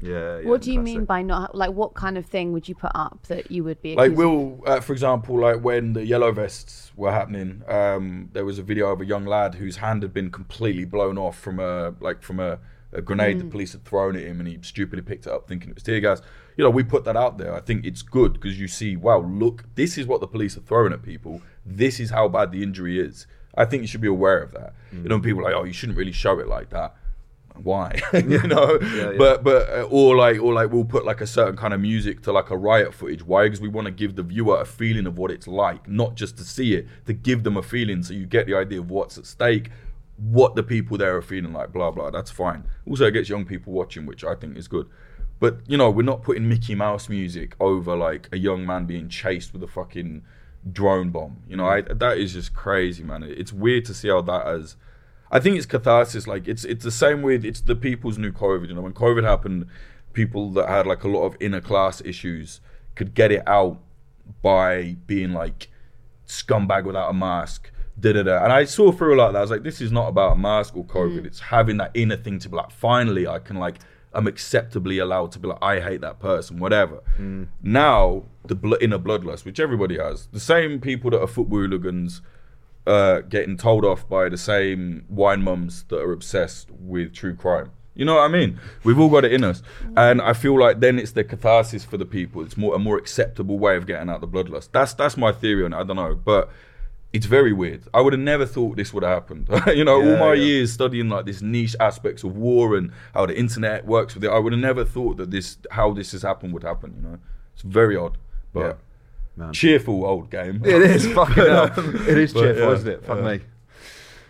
Yeah. 0.04 0.42
what 0.42 0.62
do 0.62 0.72
you 0.74 0.80
mean 0.82 1.06
by 1.06 1.22
not 1.22 1.56
like 1.56 1.72
what 1.72 1.94
kind 1.94 2.18
of 2.18 2.26
thing 2.26 2.52
would 2.54 2.68
you 2.68 2.76
put 2.76 2.92
up 2.94 3.20
that 3.28 3.50
you 3.52 3.64
would 3.64 3.82
be 3.82 3.96
Like 3.96 4.16
Will, 4.16 4.62
uh, 4.66 4.80
for 4.82 4.94
example, 4.94 5.40
like 5.40 5.62
when 5.64 5.94
the 5.94 6.06
yellow 6.06 6.32
vests 6.32 6.92
were 6.96 7.12
happening, 7.12 7.62
um, 7.68 8.30
there 8.34 8.46
was 8.46 8.60
a 8.60 8.64
video 8.64 8.92
of 8.92 9.02
a 9.02 9.06
young 9.06 9.26
lad 9.26 9.56
whose 9.56 9.78
hand 9.78 10.04
had 10.04 10.14
been 10.14 10.30
completely 10.30 10.86
blown 10.86 11.18
off 11.18 11.38
from 11.40 11.60
a 11.60 11.94
like 12.02 12.22
from 12.22 12.40
a, 12.40 12.60
a 12.92 13.02
grenade 13.02 13.40
the 13.40 13.46
Mm. 13.46 13.52
police 13.52 13.72
had 13.72 13.84
thrown 13.86 14.16
at 14.16 14.24
him, 14.24 14.40
and 14.40 14.48
he 14.48 14.60
stupidly 14.62 15.02
picked 15.02 15.26
it 15.26 15.32
up 15.34 15.48
thinking 15.48 15.70
it 15.70 15.76
was 15.76 15.84
tear 15.84 16.00
gas. 16.00 16.22
You 16.58 16.64
know, 16.64 16.70
we 16.70 16.84
put 16.84 17.04
that 17.06 17.18
out 17.18 17.38
there. 17.40 17.54
I 17.56 17.62
think 17.62 17.84
it's 17.86 18.04
good 18.04 18.34
because 18.34 18.60
you 18.60 18.68
see, 18.68 18.96
wow, 18.96 19.20
look, 19.22 19.64
this 19.76 19.98
is 19.98 20.06
what 20.06 20.20
the 20.22 20.28
police 20.28 20.56
are 20.58 20.62
throwing 20.62 20.94
at 20.94 21.02
people. 21.02 21.42
This 21.66 22.00
is 22.00 22.12
how 22.12 22.28
bad 22.28 22.52
the 22.52 22.62
injury 22.62 23.00
is. 23.00 23.26
I 23.58 23.66
think 23.66 23.82
you 23.82 23.88
should 23.88 24.02
be 24.02 24.08
aware 24.08 24.40
of 24.42 24.52
that. 24.52 24.74
You 24.92 25.10
know, 25.10 25.20
people 25.20 25.42
are 25.42 25.46
like, 25.46 25.56
oh, 25.56 25.64
you 25.64 25.74
shouldn't 25.74 25.98
really 25.98 26.12
show 26.12 26.40
it 26.40 26.48
like 26.48 26.70
that. 26.70 26.96
Why? 27.62 28.02
you 28.14 28.42
know, 28.44 28.80
Yeah, 28.82 29.12
yeah. 29.12 29.18
but 29.18 29.44
but 29.44 29.70
uh, 29.70 29.88
or 29.90 30.16
like 30.16 30.42
or 30.42 30.54
like 30.54 30.72
we'll 30.72 30.86
put 30.86 31.06
like 31.06 31.22
a 31.22 31.28
certain 31.28 31.56
kind 31.56 31.74
of 31.74 31.80
music 31.80 32.22
to 32.24 32.32
like 32.32 32.50
a 32.50 32.58
riot 32.58 32.94
footage. 32.94 33.24
Why? 33.24 33.44
Because 33.44 33.62
we 33.62 33.68
want 33.68 33.86
to 33.86 33.92
give 33.92 34.16
the 34.16 34.24
viewer 34.24 34.60
a 34.62 34.66
feeling 34.66 35.06
of 35.06 35.18
what 35.18 35.32
it's 35.32 35.48
like, 35.48 35.88
not 35.88 36.16
just 36.16 36.38
to 36.38 36.44
see 36.44 36.74
it, 36.74 36.88
to 37.06 37.14
give 37.14 37.44
them 37.44 37.58
a 37.58 37.62
feeling, 37.64 38.02
so 38.04 38.14
you 38.14 38.26
get 38.26 38.48
the 38.48 38.56
idea 38.56 38.80
of 38.80 38.90
what's 38.90 39.18
at 39.18 39.26
stake, 39.26 39.70
what 40.18 40.56
the 40.56 40.64
people 40.64 40.98
there 40.98 41.16
are 41.16 41.22
feeling 41.22 41.54
like. 41.54 41.72
Blah 41.72 41.92
blah. 41.92 42.10
That's 42.10 42.32
fine. 42.32 42.64
Also, 42.88 43.06
it 43.06 43.12
gets 43.12 43.30
young 43.30 43.46
people 43.46 43.72
watching, 43.74 44.06
which 44.06 44.24
I 44.24 44.36
think 44.36 44.58
is 44.58 44.68
good. 44.68 44.88
But 45.40 45.58
you 45.68 45.78
know, 45.78 45.90
we're 45.92 46.04
not 46.04 46.24
putting 46.24 46.48
Mickey 46.48 46.74
Mouse 46.76 47.10
music 47.10 47.56
over 47.60 47.96
like 47.96 48.30
a 48.32 48.38
young 48.38 48.66
man 48.66 48.86
being 48.86 49.10
chased 49.10 49.52
with 49.54 49.62
a 49.62 49.68
fucking 49.68 50.24
drone 50.72 51.10
bomb. 51.10 51.44
You 51.48 51.58
know, 51.58 51.68
I, 51.68 51.82
that 51.82 52.18
is 52.18 52.34
just 52.34 52.54
crazy, 52.54 53.04
man. 53.04 53.24
It's 53.24 53.52
weird 53.52 53.86
to 53.86 53.94
see 53.94 54.08
how 54.08 54.22
that 54.22 54.46
has. 54.46 54.76
I 55.34 55.40
think 55.40 55.58
it's 55.58 55.66
catharsis. 55.66 56.28
Like 56.28 56.48
it's 56.48 56.64
it's 56.64 56.84
the 56.84 56.92
same 56.92 57.24
with 57.24 57.44
it's 57.44 57.60
the 57.60 57.76
people's 57.76 58.20
new 58.20 58.32
COVID. 58.32 58.68
You 58.70 58.76
know, 58.76 58.82
when 58.82 58.94
COVID 58.94 59.24
happened, 59.24 59.66
people 60.14 60.52
that 60.52 60.70
had 60.70 60.86
like 60.86 61.04
a 61.04 61.08
lot 61.08 61.24
of 61.24 61.36
inner 61.40 61.60
class 61.60 62.02
issues 62.06 62.62
could 62.94 63.16
get 63.16 63.32
it 63.32 63.42
out 63.48 63.80
by 64.44 64.96
being 65.08 65.34
like 65.34 65.70
scumbag 66.28 66.86
without 66.86 67.10
a 67.10 67.14
mask. 67.14 67.72
Da, 68.00 68.14
da, 68.14 68.22
da. 68.22 68.44
And 68.44 68.54
I 68.54 68.66
saw 68.66 68.92
through 68.92 69.18
like 69.18 69.32
that. 69.34 69.40
I 69.40 69.42
was 69.42 69.50
like, 69.50 69.64
this 69.64 69.82
is 69.82 69.92
not 69.92 70.08
about 70.08 70.34
a 70.34 70.36
mask 70.36 70.78
or 70.78 70.86
COVID. 70.86 71.22
Mm. 71.22 71.26
It's 71.26 71.40
having 71.40 71.78
that 71.78 71.90
inner 71.96 72.18
thing 72.18 72.38
to 72.40 72.50
be 72.50 72.56
like, 72.56 72.70
finally, 72.70 73.28
I 73.28 73.40
can 73.40 73.58
like, 73.58 73.80
I'm 74.14 74.28
acceptably 74.28 75.00
allowed 75.00 75.32
to 75.32 75.40
be 75.40 75.48
like, 75.48 75.60
I 75.64 75.80
hate 75.80 76.02
that 76.02 76.20
person, 76.20 76.60
whatever. 76.60 77.02
Mm. 77.18 77.48
Now, 77.64 78.26
the 78.46 78.56
bl- 78.56 78.76
inner 78.82 79.00
bloodlust, 79.00 79.46
which 79.46 79.60
everybody 79.60 79.98
has, 79.98 80.28
the 80.28 80.40
same 80.40 80.80
people 80.80 81.10
that 81.12 81.22
are 81.22 81.28
football 81.28 81.60
hooligans 81.60 82.22
uh, 82.86 83.22
getting 83.22 83.58
told 83.58 83.86
off 83.86 84.08
by 84.08 84.30
the 84.30 84.38
same 84.38 85.06
wine 85.10 85.44
mums 85.44 85.84
that 85.86 86.00
are 86.00 86.12
obsessed 86.12 86.70
with 86.72 87.14
true 87.14 87.36
crime. 87.36 87.72
You 87.96 88.06
know 88.06 88.16
what 88.16 88.24
I 88.24 88.28
mean? 88.28 88.60
We've 88.84 89.00
all 89.00 89.10
got 89.10 89.24
it 89.24 89.34
in 89.34 89.44
us, 89.44 89.62
and 89.96 90.20
I 90.20 90.34
feel 90.34 90.60
like 90.60 90.80
then 90.80 90.98
it's 90.98 91.12
the 91.12 91.24
catharsis 91.24 91.86
for 91.86 91.98
the 91.98 92.06
people. 92.06 92.42
It's 92.42 92.58
more 92.58 92.74
a 92.76 92.80
more 92.80 92.98
acceptable 92.98 93.60
way 93.60 93.76
of 93.76 93.86
getting 93.86 94.10
out 94.10 94.22
the 94.22 94.28
bloodlust. 94.28 94.70
That's 94.72 94.94
that's 94.96 95.16
my 95.16 95.32
theory 95.32 95.64
on 95.64 95.74
it. 95.74 95.78
I 95.78 95.84
don't 95.84 95.98
know, 95.98 96.16
but 96.16 96.50
it's 97.14 97.28
very 97.28 97.54
weird. 97.54 97.84
I 97.94 98.02
would 98.02 98.14
have 98.14 98.20
never 98.22 98.48
thought 98.48 98.76
this 98.76 98.92
would 98.94 99.04
have 99.04 99.14
happened. 99.14 99.48
you 99.76 99.86
know, 99.86 100.02
all 100.02 100.18
my 100.18 100.34
yeah. 100.34 100.44
years 100.46 100.74
studying 100.74 101.10
like 101.10 101.28
this 101.28 101.44
niche 101.44 101.76
aspects 101.80 102.24
of 102.24 102.36
war 102.36 102.76
and 102.76 102.92
how 103.14 103.28
the 103.28 103.38
internet 103.38 103.86
works 103.86 104.16
with 104.16 104.24
it, 104.24 104.32
I 104.32 104.40
would 104.40 104.54
have 104.54 104.62
never 104.62 104.84
thought 104.84 105.18
that 105.18 105.30
this 105.30 105.58
how 105.70 105.94
this 105.94 106.14
has 106.14 106.24
happened 106.24 106.54
would 106.54 106.64
happen. 106.64 106.96
You 106.98 107.10
know, 107.10 107.20
it's 107.54 107.62
very 107.62 107.96
odd, 107.96 108.18
but 108.52 108.80
cheerful 109.52 110.06
old 110.06 110.30
game. 110.30 110.62
It 110.66 110.82
is 110.82 111.08
fucking 111.14 111.36
hell. 111.36 111.72
Um, 111.78 111.96
It 112.08 112.18
is 112.18 112.34
but, 112.34 112.42
cheerful, 112.42 112.64
yeah, 112.64 112.72
isn't 112.74 112.88
it? 112.90 113.06
Fuck 113.06 113.18
yeah. 113.20 113.24
me. 113.38 113.40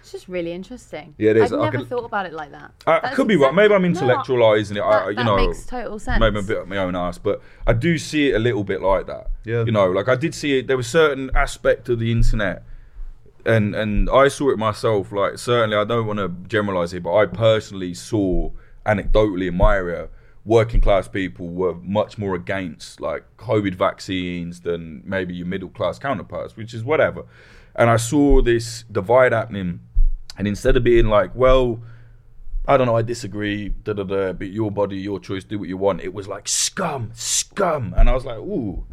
it's 0.01 0.11
just 0.11 0.27
really 0.27 0.51
interesting 0.51 1.15
Yeah, 1.17 1.31
it 1.31 1.37
is. 1.37 1.51
i've 1.51 1.59
I 1.59 1.63
never 1.65 1.77
can- 1.79 1.87
thought 1.87 2.05
about 2.05 2.25
it 2.27 2.33
like 2.33 2.51
that 2.51 2.71
I, 2.85 2.99
I 3.03 3.13
could 3.15 3.27
be 3.27 3.35
right. 3.35 3.53
Maybe 3.53 3.73
I'm 3.73 3.83
exactly- 3.85 4.07
no, 4.37 4.43
intellectualizing 4.53 4.77
it. 4.77 4.81
I, 4.83 4.91
that- 4.99 5.09
you 5.09 5.15
that 5.15 5.25
know, 5.25 5.35
makes 5.47 5.65
total 5.65 5.99
sense. 5.99 6.19
Maybe 6.19 6.37
I'm 6.37 6.43
a 6.43 6.47
bit 6.47 6.57
up 6.57 6.67
my 6.67 6.77
own 6.77 6.95
ass, 6.95 7.17
but 7.17 7.41
I 7.67 7.73
do 7.73 7.97
see 7.97 8.29
it 8.29 8.35
a 8.35 8.39
little 8.39 8.63
bit 8.63 8.81
like 8.81 9.07
that. 9.07 9.27
Yeah. 9.45 9.63
You 9.65 9.71
know, 9.71 9.89
like 9.91 10.07
I 10.07 10.15
did 10.15 10.33
see 10.35 10.59
it. 10.59 10.67
There 10.67 10.77
was 10.77 10.87
certain 10.87 11.31
aspect 11.35 11.89
of 11.89 11.99
the 11.99 12.11
internet, 12.11 12.63
and 13.45 13.75
and 13.75 14.09
I 14.09 14.27
saw 14.29 14.51
it 14.51 14.57
myself. 14.57 15.11
Like 15.11 15.37
certainly, 15.37 15.75
I 15.75 15.83
don't 15.83 16.05
want 16.07 16.19
to 16.19 16.29
generalize 16.47 16.93
it, 16.93 17.03
but 17.03 17.13
I 17.15 17.25
personally 17.25 17.93
saw 17.93 18.51
anecdotally 18.85 19.47
in 19.47 19.55
my 19.57 19.75
area. 19.75 20.09
Working 20.45 20.81
class 20.81 21.07
people 21.07 21.47
were 21.47 21.75
much 21.75 22.17
more 22.17 22.35
against 22.35 22.99
like 22.99 23.23
COVID 23.37 23.75
vaccines 23.75 24.61
than 24.61 25.01
maybe 25.05 25.33
your 25.33 25.47
middle 25.47 25.69
class 25.69 25.97
counterparts, 25.99 26.57
which 26.57 26.73
is 26.73 26.83
whatever. 26.83 27.25
And 27.75 27.89
I 27.89 27.97
saw 27.97 28.41
this 28.41 28.83
divide 28.91 29.31
happening, 29.31 29.79
and 30.37 30.47
instead 30.47 30.75
of 30.75 30.83
being 30.83 31.07
like, 31.07 31.33
well, 31.33 31.81
I 32.65 32.77
don't 32.77 32.87
know, 32.87 32.95
I 32.95 33.01
disagree, 33.01 33.69
da 33.69 33.93
da 33.93 34.03
da, 34.03 34.33
but 34.33 34.47
your 34.47 34.71
body, 34.71 34.97
your 34.97 35.19
choice, 35.19 35.43
do 35.43 35.59
what 35.59 35.67
you 35.67 35.77
want. 35.77 36.01
It 36.01 36.13
was 36.13 36.27
like 36.27 36.47
scum, 36.47 37.11
scum. 37.13 37.93
And 37.97 38.09
I 38.09 38.13
was 38.13 38.23
like, 38.23 38.37
ooh, 38.37 38.85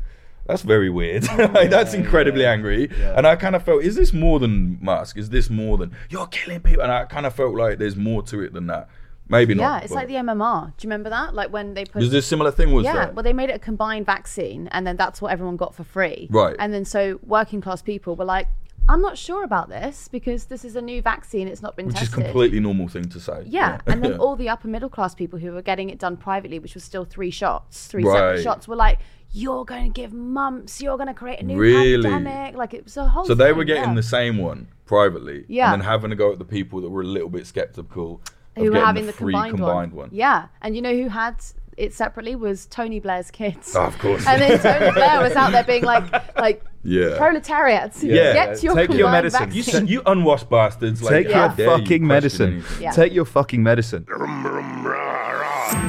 that's 0.46 0.62
very 0.62 0.90
weird. 0.90 1.24
like, 1.38 1.70
that's 1.70 1.94
incredibly 1.94 2.44
angry. 2.44 2.90
And 3.00 3.28
I 3.28 3.36
kind 3.36 3.54
of 3.54 3.62
felt, 3.62 3.84
is 3.84 3.94
this 3.94 4.12
more 4.12 4.40
than 4.40 4.78
Musk? 4.82 5.16
Is 5.16 5.30
this 5.30 5.48
more 5.48 5.78
than 5.78 5.94
you're 6.08 6.26
killing 6.26 6.60
people? 6.60 6.82
And 6.82 6.90
I 6.90 7.04
kind 7.04 7.26
of 7.26 7.34
felt 7.34 7.54
like 7.54 7.78
there's 7.78 7.94
more 7.94 8.22
to 8.24 8.40
it 8.42 8.52
than 8.52 8.66
that. 8.66 8.88
Maybe 9.30 9.54
not. 9.54 9.62
yeah, 9.62 9.78
it's 9.84 9.92
like 9.92 10.08
the 10.08 10.14
MMR. 10.14 10.66
Do 10.76 10.86
you 10.86 10.88
remember 10.88 11.08
that? 11.10 11.34
Like 11.34 11.52
when 11.52 11.74
they 11.74 11.84
put 11.84 12.00
Was 12.00 12.10
there 12.10 12.18
a 12.18 12.22
similar 12.22 12.50
thing, 12.50 12.72
was 12.72 12.84
yeah, 12.84 12.92
there? 13.06 13.12
well, 13.12 13.22
they 13.22 13.32
made 13.32 13.48
it 13.50 13.54
a 13.56 13.58
combined 13.60 14.04
vaccine, 14.06 14.68
and 14.72 14.86
then 14.86 14.96
that's 14.96 15.22
what 15.22 15.32
everyone 15.32 15.56
got 15.56 15.74
for 15.74 15.84
free. 15.84 16.26
Right. 16.30 16.56
And 16.58 16.74
then 16.74 16.84
so 16.84 17.20
working 17.24 17.60
class 17.60 17.80
people 17.80 18.16
were 18.16 18.24
like, 18.24 18.48
"I'm 18.88 19.00
not 19.00 19.16
sure 19.16 19.44
about 19.44 19.68
this 19.68 20.08
because 20.08 20.46
this 20.46 20.64
is 20.64 20.74
a 20.76 20.82
new 20.82 21.00
vaccine. 21.00 21.46
It's 21.48 21.62
not 21.62 21.76
been 21.76 21.86
tested. 21.86 22.00
which 22.00 22.02
is 22.02 22.08
tested." 22.10 22.24
completely 22.32 22.60
normal 22.60 22.88
thing 22.88 23.04
to 23.08 23.20
say. 23.20 23.44
Yeah, 23.46 23.80
and 23.86 24.02
then 24.02 24.12
Yeah. 24.12 24.16
all 24.22 24.34
the 24.36 24.48
upper 24.48 24.68
middle 24.68 24.88
class 24.88 25.14
people 25.14 25.38
who 25.38 25.52
were 25.52 25.62
getting 25.62 25.90
it 25.90 25.98
done 26.00 26.16
privately, 26.16 26.58
which 26.58 26.74
was 26.74 26.82
still 26.84 27.04
three 27.04 27.30
shots, 27.30 27.86
three 27.86 28.02
Right. 28.04 28.16
separate 28.16 28.42
shots, 28.42 28.66
were 28.66 28.74
like, 28.76 28.98
"You're 29.32 29.64
going 29.64 29.84
to 29.92 30.00
give 30.00 30.12
mumps. 30.12 30.82
You're 30.82 30.96
going 30.96 31.06
to 31.06 31.14
create 31.14 31.38
a 31.40 31.44
new 31.44 31.56
Really? 31.56 32.02
pandemic." 32.02 32.56
Like 32.56 32.74
it 32.74 32.82
was 32.82 32.96
a 32.96 33.04
whole. 33.06 33.24
So 33.26 33.34
they 33.36 33.46
thing, 33.50 33.56
were 33.58 33.64
getting 33.64 33.90
yeah. 33.90 33.94
the 33.94 34.02
same 34.02 34.38
one 34.38 34.66
privately, 34.86 35.44
Yeah. 35.46 35.72
and 35.72 35.80
then 35.82 35.88
having 35.88 36.10
to 36.10 36.16
go 36.16 36.32
at 36.32 36.40
the 36.40 36.44
people 36.44 36.80
that 36.80 36.90
were 36.90 37.02
a 37.02 37.06
little 37.06 37.28
bit 37.30 37.46
skeptical 37.46 38.20
who 38.56 38.72
were 38.72 38.80
having 38.80 39.06
the, 39.06 39.12
the, 39.12 39.18
free 39.18 39.32
combined, 39.32 39.56
combined 39.56 39.92
one. 39.92 40.08
one. 40.08 40.10
Yeah, 40.12 40.48
and 40.62 40.76
you 40.76 40.82
know 40.82 40.94
who 40.94 41.08
had 41.08 41.36
it 41.80 41.94
separately 41.94 42.36
was 42.36 42.66
Tony 42.66 43.00
Blair's 43.00 43.30
kids. 43.30 43.74
Oh, 43.74 43.84
of 43.86 43.98
course. 43.98 44.26
And 44.26 44.40
then 44.42 44.58
Tony 44.60 44.92
Blair 44.94 45.20
was 45.22 45.32
out 45.32 45.52
there 45.52 45.64
being 45.64 45.82
like, 45.82 46.12
like 46.36 46.62
Yeah. 46.82 47.16
proletariats, 47.16 48.04
Yeah. 48.04 48.34
get 48.34 48.62
your 48.62 48.74
Take 48.74 48.92
your 48.92 49.10
medicine. 49.10 49.50
You, 49.52 49.62
you 49.86 50.02
unwashed 50.04 50.50
bastards. 50.50 51.02
Like, 51.02 51.24
Take 51.26 51.30
how 51.32 51.46
your 51.46 51.56
dare 51.56 51.66
you 51.66 51.70
fucking 51.78 52.06
question 52.06 52.06
medicine. 52.06 52.64
Yeah. 52.80 52.90
Take 52.90 53.14
your 53.14 53.24
fucking 53.24 53.62
medicine. 53.62 54.04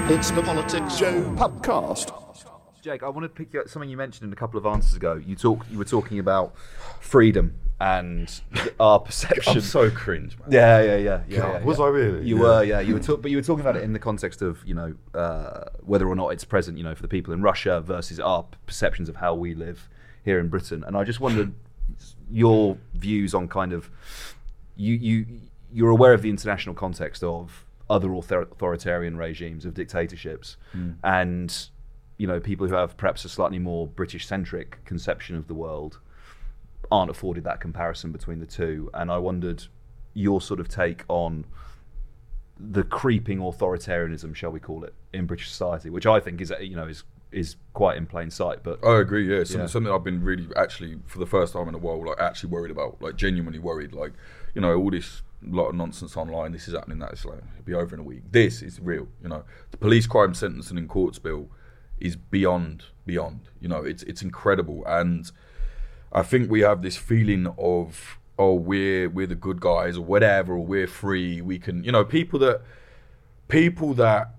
It's 0.09 0.31
the 0.31 0.41
Politics 0.43 0.97
Joe 0.97 1.21
podcast. 1.35 2.13
Jake, 2.81 3.03
I 3.03 3.09
want 3.09 3.23
to 3.25 3.29
pick 3.29 3.53
up 3.59 3.69
something 3.69 3.89
you 3.89 3.97
mentioned 3.97 4.27
in 4.27 4.33
a 4.33 4.35
couple 4.35 4.57
of 4.57 4.65
answers 4.65 4.95
ago. 4.95 5.13
You 5.23 5.35
talk, 5.35 5.65
you 5.69 5.77
were 5.77 5.85
talking 5.85 6.17
about 6.19 6.55
freedom 6.99 7.53
and 7.79 8.41
our 8.79 8.99
perception. 8.99 9.53
I'm 9.53 9.61
so 9.61 9.89
cringe, 9.91 10.37
man. 10.39 10.51
Yeah, 10.51 10.81
yeah, 10.81 10.95
yeah. 10.97 11.21
yeah, 11.27 11.37
God, 11.39 11.53
yeah, 11.61 11.63
was 11.65 11.77
yeah. 11.77 11.85
I 11.85 11.87
really? 11.89 12.25
You 12.27 12.37
Yeah. 12.37 12.41
were, 12.43 12.63
yeah. 12.63 12.79
You 12.79 12.93
were, 12.95 12.99
talk- 12.99 13.21
but 13.21 13.29
you 13.31 13.37
were 13.37 13.43
talking 13.43 13.61
about 13.61 13.75
it 13.77 13.83
in 13.83 13.93
the 13.93 13.99
context 13.99 14.41
of 14.41 14.65
you 14.65 14.73
know 14.73 14.95
uh, 15.13 15.65
whether 15.81 16.07
or 16.07 16.15
not 16.15 16.29
it's 16.29 16.43
present, 16.43 16.77
you 16.77 16.83
know, 16.83 16.95
for 16.95 17.01
the 17.03 17.07
people 17.07 17.33
in 17.33 17.41
Russia 17.41 17.81
versus 17.81 18.19
our 18.19 18.45
perceptions 18.65 19.09
of 19.09 19.17
how 19.17 19.35
we 19.35 19.53
live 19.53 19.87
here 20.23 20.39
in 20.39 20.47
Britain. 20.49 20.83
And 20.85 20.97
I 20.97 21.03
just 21.03 21.19
wondered 21.19 21.53
your 22.31 22.77
views 22.95 23.33
on 23.35 23.47
kind 23.47 23.73
of 23.73 23.89
you 24.75 24.95
you 24.95 25.25
you're 25.73 25.89
aware 25.91 26.13
of 26.13 26.21
the 26.21 26.29
international 26.29 26.73
context 26.75 27.23
of 27.23 27.65
other 27.89 28.11
author- 28.13 28.41
authoritarian 28.43 29.17
regimes 29.17 29.65
of 29.65 29.73
dictatorships 29.73 30.55
Mm. 30.75 30.95
and 31.03 31.67
you 32.21 32.27
know 32.27 32.39
people 32.39 32.67
who 32.67 32.75
have 32.75 32.95
perhaps 32.97 33.25
a 33.25 33.29
slightly 33.29 33.57
more 33.57 33.87
british 33.87 34.27
centric 34.27 34.77
conception 34.85 35.35
of 35.35 35.47
the 35.47 35.55
world 35.55 35.99
aren't 36.91 37.09
afforded 37.09 37.43
that 37.43 37.59
comparison 37.59 38.11
between 38.11 38.37
the 38.37 38.45
two 38.45 38.91
and 38.93 39.11
i 39.11 39.17
wondered 39.17 39.63
your 40.13 40.39
sort 40.39 40.59
of 40.59 40.69
take 40.69 41.03
on 41.07 41.43
the 42.59 42.83
creeping 42.83 43.39
authoritarianism 43.39 44.35
shall 44.35 44.51
we 44.51 44.59
call 44.59 44.83
it 44.83 44.93
in 45.13 45.25
british 45.25 45.49
society 45.49 45.89
which 45.89 46.05
i 46.05 46.19
think 46.19 46.39
is 46.39 46.53
you 46.61 46.75
know 46.75 46.85
is 46.87 47.03
is 47.31 47.55
quite 47.73 47.97
in 47.97 48.05
plain 48.05 48.29
sight 48.29 48.61
but 48.61 48.77
I 48.85 48.99
agree. 48.99 49.25
Yeah, 49.25 49.45
something, 49.45 49.61
Yeah. 49.61 49.67
something 49.67 49.93
I've 49.93 50.03
been 50.03 50.21
really 50.21 50.47
actually 50.57 50.97
for 51.07 51.17
the 51.17 51.25
first 51.25 51.53
time 51.53 51.69
in 51.69 51.75
a 51.75 51.77
while, 51.77 52.05
like 52.05 52.19
actually 52.19 52.49
worried 52.49 52.71
about, 52.71 53.01
like 53.01 53.15
genuinely 53.15 53.57
worried. 53.57 53.93
Like, 53.93 54.11
you 54.53 54.59
know, 54.59 54.75
all 54.75 54.91
this 54.91 55.21
lot 55.41 55.69
of 55.69 55.75
nonsense 55.75 56.17
online. 56.17 56.51
This 56.51 56.67
is 56.67 56.73
happening. 56.73 56.99
That 56.99 57.13
is 57.13 57.23
like 57.23 57.37
it'll 57.37 57.63
be 57.63 57.73
over 57.73 57.95
in 57.95 58.01
a 58.01 58.03
week. 58.03 58.23
This 58.29 58.61
is 58.61 58.81
real. 58.81 59.07
You 59.23 59.29
know, 59.29 59.43
the 59.71 59.77
police 59.77 60.07
crime 60.07 60.33
sentencing 60.33 60.77
in 60.77 60.89
courts 60.89 61.19
bill 61.19 61.47
is 62.01 62.15
beyond 62.15 62.85
beyond. 63.05 63.41
You 63.59 63.67
know, 63.67 63.83
it's 63.83 64.03
it's 64.03 64.21
incredible, 64.21 64.83
and 64.85 65.29
I 66.11 66.23
think 66.23 66.49
we 66.49 66.61
have 66.61 66.81
this 66.81 66.97
feeling 66.97 67.47
of 67.57 68.17
oh 68.37 68.53
we're 68.53 69.09
we're 69.09 69.27
the 69.27 69.35
good 69.35 69.59
guys 69.59 69.97
or 69.97 70.05
whatever, 70.05 70.53
or 70.53 70.65
we're 70.65 70.87
free. 70.87 71.41
We 71.41 71.59
can, 71.59 71.83
you 71.83 71.91
know, 71.91 72.03
people 72.03 72.39
that 72.39 72.61
people 73.47 73.93
that 73.95 74.35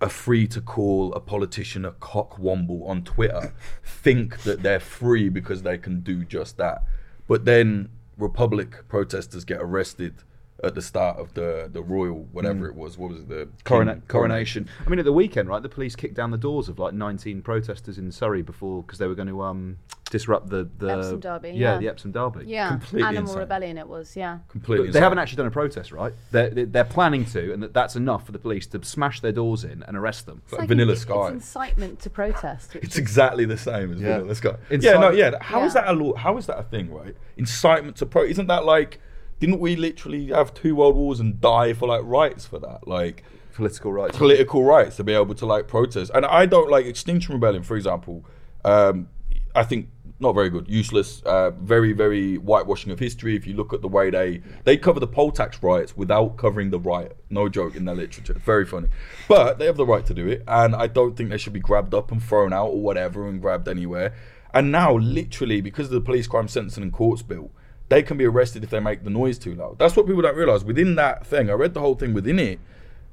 are 0.00 0.08
free 0.08 0.46
to 0.46 0.60
call 0.60 1.12
a 1.14 1.20
politician 1.20 1.84
a 1.84 1.90
cockwomble 1.90 2.88
on 2.88 3.02
Twitter 3.02 3.52
think 3.82 4.42
that 4.42 4.62
they're 4.62 4.80
free 4.80 5.28
because 5.28 5.62
they 5.62 5.76
can 5.76 6.00
do 6.00 6.24
just 6.24 6.56
that. 6.56 6.84
But 7.26 7.44
then 7.44 7.90
Republic 8.16 8.88
protesters 8.88 9.44
get 9.44 9.60
arrested 9.60 10.22
at 10.64 10.74
the 10.74 10.82
start 10.82 11.18
of 11.18 11.34
the 11.34 11.68
the 11.72 11.82
royal 11.82 12.24
whatever 12.32 12.66
Mm. 12.66 12.70
it 12.70 12.74
was. 12.74 12.98
What 12.98 13.10
was 13.12 13.20
it? 13.20 13.28
The 13.28 13.48
Corona- 13.64 13.94
king- 13.94 14.02
coronation. 14.08 14.68
I 14.84 14.88
mean, 14.90 14.98
at 14.98 15.04
the 15.04 15.12
weekend, 15.12 15.48
right? 15.48 15.62
The 15.62 15.68
police 15.68 15.94
kicked 15.94 16.14
down 16.14 16.30
the 16.32 16.38
doors 16.38 16.68
of 16.68 16.78
like 16.78 16.94
19 16.94 17.42
protesters 17.42 17.96
in 17.98 18.10
Surrey 18.10 18.42
before 18.42 18.82
because 18.82 18.98
they 18.98 19.06
were 19.06 19.14
going 19.14 19.28
to 19.28 19.40
um, 19.42 19.78
disrupt 20.10 20.48
the 20.48 20.68
the 20.78 20.88
Epsom 20.98 21.20
Derby, 21.20 21.50
Yeah, 21.50 21.74
yeah. 21.74 21.78
the 21.78 21.88
Epsom 21.88 22.10
Derby. 22.10 22.46
Yeah, 22.46 22.70
Completely 22.70 23.02
Animal 23.02 23.22
insane. 23.22 23.38
Rebellion 23.38 23.78
it 23.78 23.86
was, 23.88 24.16
yeah. 24.16 24.38
Completely. 24.48 24.86
They 24.86 24.88
insane. 24.88 25.02
haven't 25.02 25.18
actually 25.18 25.36
done 25.36 25.46
a 25.46 25.50
protest, 25.52 25.92
right? 25.92 26.12
They're, 26.32 26.50
they're 26.50 26.66
they're 26.66 26.84
planning 26.84 27.24
to, 27.26 27.52
and 27.52 27.62
that 27.62 27.72
that's 27.72 27.94
enough 27.94 28.26
for 28.26 28.32
the 28.32 28.38
police 28.40 28.66
to 28.68 28.82
smash 28.84 29.20
their 29.20 29.32
doors 29.32 29.62
in 29.62 29.84
and 29.84 29.96
arrest 29.96 30.26
them. 30.26 30.42
It's 30.46 30.54
like 30.58 30.66
Vanilla 30.66 30.92
it's, 30.92 31.02
Sky. 31.02 31.26
It's 31.26 31.34
incitement 31.34 32.00
to 32.00 32.10
protest. 32.10 32.74
which 32.74 32.82
It's 32.82 32.94
is- 32.94 32.98
exactly 32.98 33.44
the 33.44 33.56
same 33.58 33.92
as 33.92 34.00
Yeah. 34.00 34.08
yeah. 34.08 34.22
Let's 34.24 34.40
go. 34.40 34.56
Incite- 34.70 34.82
yeah, 34.82 34.98
no, 34.98 35.10
yeah. 35.10 35.32
How 35.40 35.62
is 35.64 35.74
Yeah. 35.76 35.82
that 35.82 35.90
a 35.90 35.92
law? 35.92 36.14
How 36.16 36.36
is 36.36 36.46
that 36.46 36.58
a 36.58 36.64
thing, 36.64 36.92
right? 36.92 37.14
Incitement 37.36 37.96
to 37.98 38.06
pro. 38.06 38.24
Isn't 38.24 38.48
that 38.48 38.64
like? 38.64 38.98
Didn't 39.40 39.60
we 39.60 39.76
literally 39.76 40.26
have 40.28 40.52
two 40.54 40.74
world 40.76 40.96
wars 40.96 41.20
and 41.20 41.40
die 41.40 41.72
for 41.72 41.88
like 41.88 42.02
rights 42.04 42.44
for 42.46 42.58
that? 42.58 42.88
Like 42.88 43.24
Political 43.54 43.92
rights. 43.92 44.16
political 44.16 44.62
rights 44.62 44.96
to 44.96 45.04
be 45.04 45.12
able 45.12 45.34
to 45.34 45.46
like 45.46 45.66
protest. 45.66 46.12
And 46.14 46.24
I 46.24 46.46
don't 46.46 46.70
like 46.70 46.86
Extinction 46.86 47.34
Rebellion, 47.34 47.62
for 47.64 47.76
example. 47.76 48.24
Um, 48.64 49.08
I 49.54 49.64
think 49.64 49.88
not 50.20 50.32
very 50.32 50.50
good, 50.50 50.68
useless, 50.68 51.22
uh, 51.22 51.50
very 51.50 51.92
very 51.92 52.36
whitewashing 52.36 52.92
of 52.92 52.98
history. 52.98 53.36
If 53.36 53.46
you 53.46 53.54
look 53.54 53.72
at 53.72 53.82
the 53.82 53.88
way 53.88 54.10
they 54.10 54.42
they 54.64 54.76
cover 54.76 55.00
the 55.00 55.06
poll 55.06 55.30
tax 55.30 55.62
riots 55.62 55.96
without 55.96 56.36
covering 56.36 56.70
the 56.70 56.78
riot, 56.78 57.16
no 57.30 57.48
joke 57.48 57.76
in 57.76 57.84
their 57.84 57.94
literature. 57.94 58.34
Very 58.34 58.64
funny, 58.66 58.88
but 59.28 59.58
they 59.58 59.66
have 59.66 59.76
the 59.76 59.86
right 59.86 60.04
to 60.06 60.14
do 60.14 60.26
it, 60.28 60.42
and 60.46 60.74
I 60.74 60.86
don't 60.86 61.16
think 61.16 61.30
they 61.30 61.38
should 61.38 61.52
be 61.52 61.60
grabbed 61.60 61.94
up 61.94 62.10
and 62.10 62.22
thrown 62.22 62.52
out 62.52 62.68
or 62.68 62.80
whatever 62.80 63.28
and 63.28 63.40
grabbed 63.40 63.68
anywhere. 63.68 64.14
And 64.52 64.72
now, 64.72 64.96
literally, 64.96 65.60
because 65.60 65.86
of 65.86 65.92
the 65.92 66.00
police 66.00 66.26
crime 66.26 66.48
sentencing 66.48 66.82
and 66.82 66.92
courts 66.92 67.22
bill, 67.22 67.50
they 67.88 68.02
can 68.02 68.16
be 68.16 68.24
arrested 68.24 68.62
if 68.64 68.70
they 68.70 68.80
make 68.80 69.04
the 69.04 69.10
noise 69.10 69.38
too 69.38 69.54
loud. 69.54 69.78
That's 69.78 69.96
what 69.96 70.06
people 70.06 70.22
don't 70.22 70.36
realize. 70.36 70.64
Within 70.64 70.94
that 70.96 71.26
thing, 71.26 71.48
I 71.50 71.54
read 71.54 71.74
the 71.74 71.80
whole 71.80 71.94
thing 71.94 72.12
within 72.14 72.38
it. 72.38 72.58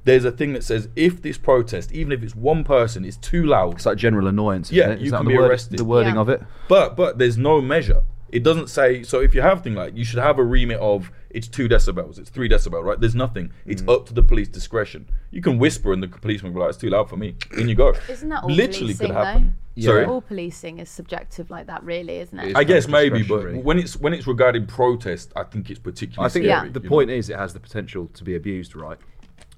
There's 0.03 0.25
a 0.25 0.31
thing 0.31 0.53
that 0.53 0.63
says 0.63 0.87
if 0.95 1.21
this 1.21 1.37
protest, 1.37 1.91
even 1.91 2.11
if 2.11 2.21
it's 2.21 2.35
one 2.35 2.63
person, 2.63 3.03
is 3.05 3.17
too 3.17 3.45
loud, 3.45 3.75
It's 3.75 3.85
like 3.85 3.97
general 3.97 4.27
annoyance. 4.27 4.67
isn't 4.71 4.77
yeah, 4.77 4.91
it? 4.93 4.99
Is 4.99 5.05
you 5.05 5.11
that 5.11 5.17
can 5.17 5.27
be 5.27 5.37
word- 5.37 5.49
arrested. 5.49 5.77
The 5.79 5.85
wording 5.85 6.15
Yeah. 6.15 6.21
of 6.21 6.29
it. 6.29 6.41
But 6.67 6.95
but 6.95 7.17
there's 7.17 7.37
no 7.37 7.59
measure. 7.61 8.01
It 8.31 8.43
doesn't 8.43 8.69
say. 8.69 9.01
So 9.03 9.21
if 9.21 9.33
you 9.33 9.41
have 9.41 9.63
thing 9.63 9.75
like 9.75 9.95
you 9.95 10.03
should 10.03 10.19
have 10.19 10.37
a 10.39 10.43
remit 10.43 10.79
of 10.79 11.09
it's 11.29 11.47
two 11.47 11.67
decibels, 11.69 12.19
it's 12.19 12.29
three 12.29 12.49
decibel, 12.49 12.83
right? 12.83 12.99
There's 12.99 13.15
nothing. 13.15 13.51
It's 13.65 13.81
Mm. 13.81 13.93
up 13.93 14.05
to 14.07 14.13
the 14.13 14.23
police 14.23 14.47
discretion. 14.49 15.07
You 15.31 15.41
can 15.41 15.57
whisper 15.57 15.91
and 15.93 16.03
the 16.03 16.07
policeman 16.07 16.53
will 16.53 16.59
be 16.59 16.63
like, 16.65 16.69
it's 16.69 16.77
too 16.77 16.89
loud 16.89 17.09
for 17.09 17.17
me. 17.17 17.35
In 17.57 17.67
you 17.69 17.75
go. 17.75 17.93
Isn't 18.09 18.29
that 18.29 18.43
all 18.43 18.49
Literally 18.49 18.93
policing, 18.93 19.07
could 19.07 19.15
happen. 19.15 19.43
though? 19.43 19.51
Sorry. 19.77 20.05
All 20.05 20.21
policing 20.21 20.79
is 20.79 20.89
subjective 20.89 21.49
like 21.49 21.67
that, 21.67 21.83
really, 21.83 22.17
isn't 22.19 22.39
it? 22.39 22.49
It's 22.49 22.59
I 22.59 22.63
guess 22.63 22.87
maybe, 22.87 23.23
but 23.23 23.55
when 23.55 23.77
it's 23.77 23.97
when 23.97 24.13
it's 24.13 24.25
regarding 24.25 24.67
protest, 24.67 25.33
I 25.35 25.43
think 25.43 25.69
it's 25.69 25.79
particularly. 25.79 26.25
I 26.25 26.29
think 26.29 26.45
scary, 26.45 26.69
the 26.69 26.81
point 26.81 27.09
know? 27.09 27.15
is 27.15 27.29
it 27.29 27.37
has 27.37 27.53
the 27.53 27.59
potential 27.59 28.07
to 28.13 28.23
be 28.23 28.35
abused, 28.35 28.75
right? 28.75 28.97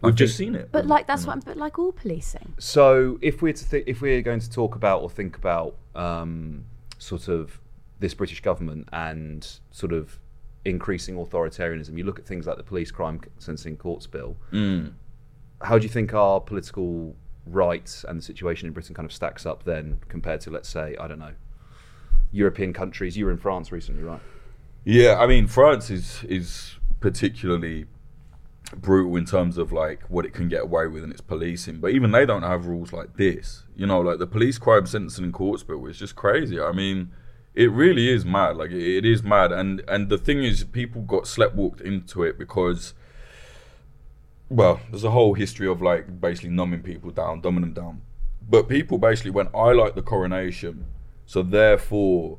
we've 0.01 0.13
I 0.13 0.15
just 0.15 0.35
seen 0.35 0.55
it. 0.55 0.69
But 0.71 0.87
like 0.87 1.07
that's 1.07 1.25
what. 1.25 1.43
But 1.45 1.57
like 1.57 1.79
all 1.79 1.91
policing. 1.91 2.53
So 2.59 3.19
if 3.21 3.41
we're 3.41 3.53
to 3.53 3.69
th- 3.69 3.83
if 3.87 4.01
we're 4.01 4.21
going 4.21 4.39
to 4.39 4.49
talk 4.49 4.75
about 4.75 5.01
or 5.01 5.09
think 5.09 5.37
about 5.37 5.75
um, 5.95 6.65
sort 6.97 7.27
of 7.27 7.59
this 7.99 8.13
British 8.13 8.41
government 8.41 8.87
and 8.93 9.47
sort 9.71 9.93
of 9.93 10.19
increasing 10.65 11.15
authoritarianism, 11.15 11.97
you 11.97 12.03
look 12.03 12.19
at 12.19 12.25
things 12.25 12.45
like 12.45 12.57
the 12.57 12.63
police 12.63 12.91
crime 12.91 13.21
sentencing 13.39 13.77
courts 13.77 14.07
bill. 14.07 14.37
Mm. 14.51 14.93
How 15.61 15.77
do 15.77 15.83
you 15.83 15.89
think 15.89 16.13
our 16.13 16.39
political 16.39 17.15
rights 17.53 18.05
and 18.07 18.19
the 18.19 18.23
situation 18.23 18.67
in 18.67 18.73
Britain 18.73 18.95
kind 18.95 19.05
of 19.05 19.13
stacks 19.13 19.45
up 19.45 19.63
then 19.63 19.99
compared 20.09 20.41
to 20.41 20.49
let's 20.49 20.69
say 20.69 20.95
I 20.99 21.07
don't 21.07 21.19
know 21.19 21.33
European 22.31 22.73
countries? 22.73 23.17
You 23.17 23.25
were 23.25 23.31
in 23.31 23.37
France 23.37 23.71
recently, 23.71 24.03
right? 24.03 24.21
Yeah, 24.83 25.17
I 25.19 25.27
mean 25.27 25.47
France 25.47 25.89
is 25.89 26.23
is 26.25 26.75
particularly 26.99 27.85
brutal 28.75 29.15
in 29.15 29.25
terms 29.25 29.57
of 29.57 29.71
like 29.71 30.03
what 30.09 30.25
it 30.25 30.33
can 30.33 30.49
get 30.49 30.63
away 30.63 30.87
with 30.87 31.03
in 31.03 31.11
its 31.11 31.21
policing. 31.21 31.79
But 31.79 31.91
even 31.91 32.11
they 32.11 32.25
don't 32.25 32.43
have 32.43 32.65
rules 32.65 32.91
like 32.91 33.15
this. 33.17 33.63
You 33.75 33.85
know, 33.85 34.01
like 34.01 34.19
the 34.19 34.27
police 34.27 34.57
crime 34.57 34.85
sentencing 34.85 35.25
in 35.25 35.31
courts 35.31 35.63
bill 35.63 35.85
is 35.85 35.97
just 35.97 36.15
crazy. 36.15 36.59
I 36.59 36.71
mean, 36.71 37.11
it 37.55 37.71
really 37.71 38.09
is 38.09 38.25
mad. 38.25 38.57
Like 38.57 38.71
it, 38.71 38.97
it 38.97 39.05
is 39.05 39.23
mad. 39.23 39.51
And 39.51 39.81
and 39.87 40.09
the 40.09 40.17
thing 40.17 40.43
is, 40.43 40.63
people 40.63 41.01
got 41.01 41.23
sleptwalked 41.23 41.81
into 41.81 42.23
it 42.23 42.37
because. 42.37 42.93
Well, 44.49 44.79
there's 44.89 45.03
a 45.03 45.11
whole 45.11 45.33
history 45.33 45.67
of 45.67 45.81
like 45.81 46.21
basically 46.21 46.51
numbing 46.51 46.81
people 46.81 47.11
down, 47.11 47.41
dumbing 47.41 47.61
them 47.61 47.73
down. 47.73 48.01
But 48.49 48.69
people 48.69 48.97
basically 48.97 49.31
went, 49.31 49.49
I 49.53 49.73
like 49.73 49.95
the 49.95 50.01
coronation, 50.01 50.85
so 51.25 51.43
therefore 51.43 52.37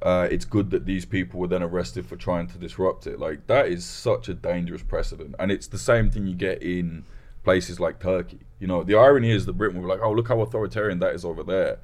uh, 0.00 0.26
it's 0.30 0.46
good 0.46 0.70
that 0.70 0.86
these 0.86 1.04
people 1.04 1.38
were 1.38 1.48
then 1.48 1.62
arrested 1.62 2.06
for 2.06 2.16
trying 2.16 2.46
to 2.48 2.58
disrupt 2.58 3.06
it. 3.06 3.18
Like 3.18 3.46
that 3.46 3.68
is 3.68 3.84
such 3.84 4.28
a 4.28 4.34
dangerous 4.34 4.82
precedent, 4.82 5.34
and 5.38 5.52
it's 5.52 5.66
the 5.66 5.78
same 5.78 6.10
thing 6.10 6.26
you 6.26 6.34
get 6.34 6.62
in 6.62 7.04
places 7.44 7.78
like 7.78 8.00
Turkey. 8.00 8.40
You 8.58 8.66
know, 8.66 8.82
the 8.82 8.94
irony 8.94 9.30
is 9.30 9.44
that 9.46 9.54
Britain 9.54 9.76
will 9.76 9.88
be 9.88 9.92
like, 9.94 10.02
"Oh, 10.02 10.12
look 10.12 10.28
how 10.28 10.40
authoritarian 10.40 10.98
that 11.00 11.14
is 11.14 11.24
over 11.24 11.42
there," 11.42 11.78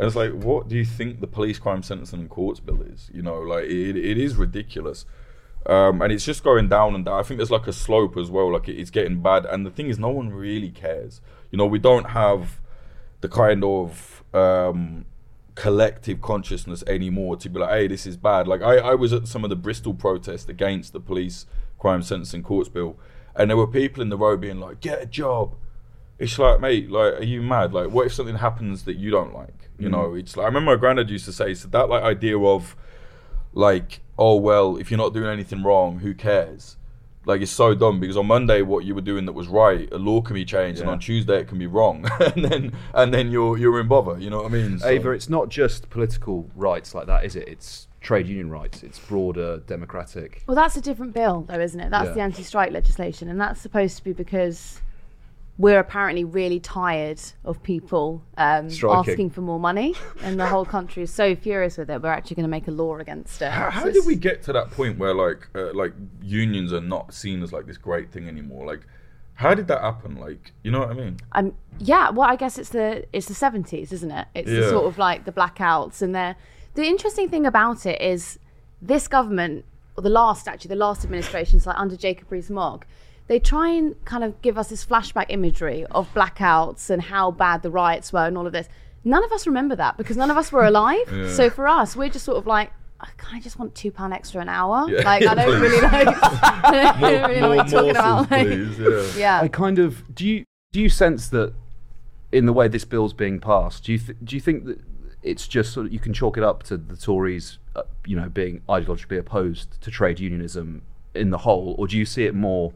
and 0.00 0.06
it's 0.06 0.16
like, 0.16 0.32
what 0.32 0.68
do 0.68 0.76
you 0.76 0.84
think 0.84 1.20
the 1.20 1.26
police 1.26 1.58
crime 1.58 1.82
sentencing 1.82 2.20
and 2.20 2.30
courts 2.30 2.58
bill 2.58 2.80
is? 2.80 3.10
You 3.12 3.20
know, 3.20 3.40
like 3.40 3.64
it, 3.64 3.96
it 3.96 4.16
is 4.16 4.36
ridiculous. 4.36 5.04
Um, 5.66 6.00
and 6.02 6.12
it's 6.12 6.24
just 6.24 6.42
going 6.42 6.68
down 6.68 6.94
and 6.94 7.04
down. 7.04 7.18
I 7.20 7.22
think 7.22 7.38
there's 7.38 7.50
like 7.50 7.66
a 7.66 7.72
slope 7.72 8.16
as 8.16 8.30
well. 8.30 8.52
Like 8.52 8.68
it, 8.68 8.76
it's 8.78 8.90
getting 8.90 9.20
bad. 9.20 9.44
And 9.46 9.66
the 9.66 9.70
thing 9.70 9.88
is, 9.88 9.98
no 9.98 10.08
one 10.08 10.30
really 10.30 10.70
cares. 10.70 11.20
You 11.50 11.58
know, 11.58 11.66
we 11.66 11.78
don't 11.78 12.10
have 12.10 12.60
the 13.20 13.28
kind 13.28 13.62
of 13.62 14.24
um, 14.32 15.04
collective 15.54 16.22
consciousness 16.22 16.82
anymore 16.86 17.36
to 17.36 17.48
be 17.50 17.58
like, 17.60 17.70
hey, 17.70 17.86
this 17.88 18.06
is 18.06 18.16
bad. 18.16 18.48
Like 18.48 18.62
I, 18.62 18.76
I 18.78 18.94
was 18.94 19.12
at 19.12 19.28
some 19.28 19.44
of 19.44 19.50
the 19.50 19.56
Bristol 19.56 19.92
protests 19.94 20.48
against 20.48 20.92
the 20.92 21.00
police 21.00 21.46
crime 21.78 22.02
sentencing 22.02 22.42
courts 22.42 22.68
bill, 22.68 22.96
and 23.36 23.50
there 23.50 23.56
were 23.56 23.66
people 23.66 24.02
in 24.02 24.08
the 24.08 24.16
row 24.16 24.36
being 24.36 24.60
like, 24.60 24.80
get 24.80 25.02
a 25.02 25.06
job. 25.06 25.54
It's 26.18 26.38
like, 26.38 26.60
mate, 26.60 26.90
like, 26.90 27.14
are 27.14 27.24
you 27.24 27.40
mad? 27.42 27.72
Like, 27.72 27.90
what 27.90 28.06
if 28.06 28.12
something 28.14 28.36
happens 28.36 28.84
that 28.84 28.96
you 28.96 29.10
don't 29.10 29.34
like? 29.34 29.68
You 29.78 29.88
Mm. 29.88 29.92
know, 29.92 30.14
it's 30.14 30.36
like 30.36 30.44
I 30.44 30.48
remember 30.48 30.72
my 30.72 30.80
granddad 30.80 31.08
used 31.10 31.24
to 31.26 31.32
say, 31.32 31.54
so 31.54 31.68
that 31.68 31.88
like 31.88 32.02
idea 32.02 32.38
of 32.38 32.76
like, 33.52 34.00
oh 34.18 34.36
well, 34.36 34.76
if 34.76 34.90
you're 34.90 34.98
not 34.98 35.14
doing 35.14 35.28
anything 35.30 35.62
wrong, 35.62 35.98
who 36.00 36.14
cares? 36.14 36.76
Like 37.26 37.42
it's 37.42 37.50
so 37.52 37.74
dumb 37.74 38.00
because 38.00 38.16
on 38.16 38.26
Monday 38.26 38.62
what 38.62 38.84
you 38.84 38.94
were 38.94 39.02
doing 39.02 39.26
that 39.26 39.32
was 39.34 39.46
right, 39.46 39.88
a 39.92 39.98
law 39.98 40.22
can 40.22 40.34
be 40.34 40.44
changed, 40.44 40.80
and 40.80 40.88
on 40.88 40.98
Tuesday 40.98 41.38
it 41.40 41.48
can 41.48 41.58
be 41.58 41.66
wrong, 41.66 42.08
and 42.20 42.44
then 42.44 42.72
and 42.94 43.12
then 43.12 43.30
you're 43.30 43.58
you're 43.58 43.78
in 43.80 43.88
bother. 43.88 44.18
You 44.18 44.30
know 44.30 44.38
what 44.42 44.46
I 44.46 44.54
mean? 44.54 44.78
So- 44.78 44.88
Ava, 44.88 45.10
it's 45.10 45.28
not 45.28 45.48
just 45.50 45.90
political 45.90 46.48
rights 46.56 46.94
like 46.94 47.06
that, 47.08 47.24
is 47.24 47.36
it? 47.36 47.46
It's 47.46 47.88
trade 48.00 48.26
union 48.26 48.48
rights. 48.48 48.82
It's 48.82 48.98
broader 48.98 49.58
democratic. 49.66 50.42
Well, 50.46 50.54
that's 50.54 50.76
a 50.78 50.80
different 50.80 51.12
bill, 51.12 51.44
though, 51.46 51.60
isn't 51.60 51.78
it? 51.78 51.90
That's 51.90 52.06
Yeah. 52.08 52.12
the 52.14 52.20
anti-strike 52.22 52.72
legislation, 52.72 53.28
and 53.28 53.38
that's 53.38 53.60
supposed 53.60 53.98
to 53.98 54.04
be 54.04 54.14
because 54.14 54.80
we're 55.60 55.78
apparently 55.78 56.24
really 56.24 56.58
tired 56.58 57.20
of 57.44 57.62
people 57.62 58.22
um, 58.38 58.70
asking 58.88 59.28
for 59.28 59.42
more 59.42 59.60
money, 59.60 59.94
and 60.22 60.40
the 60.40 60.46
whole 60.46 60.64
country 60.64 61.02
is 61.02 61.12
so 61.12 61.36
furious 61.36 61.76
with 61.76 61.90
it. 61.90 62.00
We're 62.02 62.08
actually 62.08 62.36
going 62.36 62.44
to 62.44 62.50
make 62.58 62.66
a 62.66 62.70
law 62.70 62.96
against 62.96 63.42
it. 63.42 63.50
How, 63.50 63.68
how 63.68 63.80
it's- 63.86 63.94
did 63.94 64.06
we 64.06 64.16
get 64.16 64.42
to 64.44 64.54
that 64.54 64.70
point 64.70 64.98
where 64.98 65.12
like 65.12 65.48
uh, 65.54 65.74
like 65.74 65.92
unions 66.22 66.72
are 66.72 66.80
not 66.80 67.12
seen 67.12 67.42
as 67.42 67.52
like 67.52 67.66
this 67.66 67.76
great 67.76 68.10
thing 68.10 68.26
anymore? 68.26 68.64
Like, 68.66 68.80
how 69.34 69.52
did 69.54 69.68
that 69.68 69.82
happen? 69.82 70.16
Like, 70.16 70.52
you 70.62 70.70
know 70.70 70.80
what 70.80 70.90
I 70.90 70.94
mean? 70.94 71.18
Um, 71.32 71.54
yeah, 71.78 72.08
well, 72.08 72.26
I 72.28 72.36
guess 72.36 72.56
it's 72.58 72.70
the 72.70 73.04
it's 73.12 73.26
the 73.26 73.34
seventies, 73.34 73.92
isn't 73.92 74.10
it? 74.10 74.28
It's 74.34 74.48
the 74.48 74.60
Yeah. 74.62 74.70
sort 74.70 74.86
of 74.86 74.96
like 74.96 75.26
the 75.26 75.32
blackouts, 75.32 76.00
and 76.00 76.14
the 76.14 76.36
the 76.74 76.84
interesting 76.86 77.28
thing 77.28 77.44
about 77.44 77.84
it 77.84 78.00
is 78.00 78.38
this 78.80 79.08
government, 79.08 79.66
or 79.96 80.02
the 80.02 80.08
last 80.08 80.48
actually, 80.48 80.70
the 80.70 80.76
last 80.86 81.04
administrations, 81.04 81.66
like 81.66 81.78
under 81.78 81.96
Jacob 81.96 82.32
Rees-Mogg, 82.32 82.86
they 83.30 83.38
try 83.38 83.68
and 83.68 83.94
kind 84.04 84.24
of 84.24 84.42
give 84.42 84.58
us 84.58 84.70
this 84.70 84.84
flashback 84.84 85.26
imagery 85.28 85.86
of 85.92 86.12
blackouts 86.12 86.90
and 86.90 87.00
how 87.00 87.30
bad 87.30 87.62
the 87.62 87.70
riots 87.70 88.12
were 88.12 88.26
and 88.26 88.36
all 88.36 88.44
of 88.44 88.52
this. 88.52 88.68
None 89.04 89.22
of 89.22 89.30
us 89.30 89.46
remember 89.46 89.76
that 89.76 89.96
because 89.96 90.16
none 90.16 90.32
of 90.32 90.36
us 90.36 90.50
were 90.50 90.64
alive. 90.72 91.08
Yeah. 91.12 91.32
So 91.32 91.48
for 91.48 91.68
us, 91.68 91.94
we're 91.94 92.08
just 92.08 92.24
sort 92.24 92.38
of 92.38 92.46
like. 92.48 92.72
I 93.02 93.08
kind 93.16 93.38
of 93.38 93.44
just 93.44 93.58
want 93.58 93.74
two 93.74 93.92
pound 93.92 94.12
extra 94.12 94.42
an 94.42 94.48
hour. 94.48 94.84
Yeah. 94.90 95.02
Like 95.04 95.24
I 95.24 95.34
don't 95.46 95.60
really 95.60 95.80
know. 95.80 95.88
I 95.92 96.98
don't 97.00 97.30
really 97.30 97.40
know 97.40 97.48
what 97.50 97.70
you're 97.70 97.82
talking 97.82 97.90
about. 97.90 98.30
Like, 98.30 99.16
yeah. 99.16 99.40
I 99.40 99.46
kind 99.46 99.78
of 99.78 100.12
do 100.12 100.26
you 100.26 100.44
do 100.72 100.80
you 100.80 100.88
sense 100.88 101.28
that 101.28 101.54
in 102.32 102.46
the 102.46 102.52
way 102.52 102.66
this 102.66 102.84
bill's 102.84 103.14
being 103.14 103.38
passed, 103.38 103.84
do 103.84 103.92
you 103.92 103.98
th- 103.98 104.18
do 104.24 104.34
you 104.34 104.40
think 104.40 104.64
that 104.64 104.80
it's 105.22 105.46
just 105.46 105.72
sort 105.72 105.86
of 105.86 105.92
you 105.92 106.00
can 106.00 106.12
chalk 106.12 106.36
it 106.36 106.42
up 106.42 106.64
to 106.64 106.76
the 106.76 106.96
Tories, 106.96 107.58
uh, 107.76 107.84
you 108.04 108.16
know, 108.16 108.28
being 108.28 108.60
ideologically 108.68 109.18
opposed 109.20 109.80
to 109.80 109.90
trade 109.90 110.18
unionism 110.18 110.82
in 111.14 111.30
the 111.30 111.38
whole, 111.38 111.76
or 111.78 111.86
do 111.86 111.96
you 111.96 112.04
see 112.04 112.24
it 112.24 112.34
more 112.34 112.74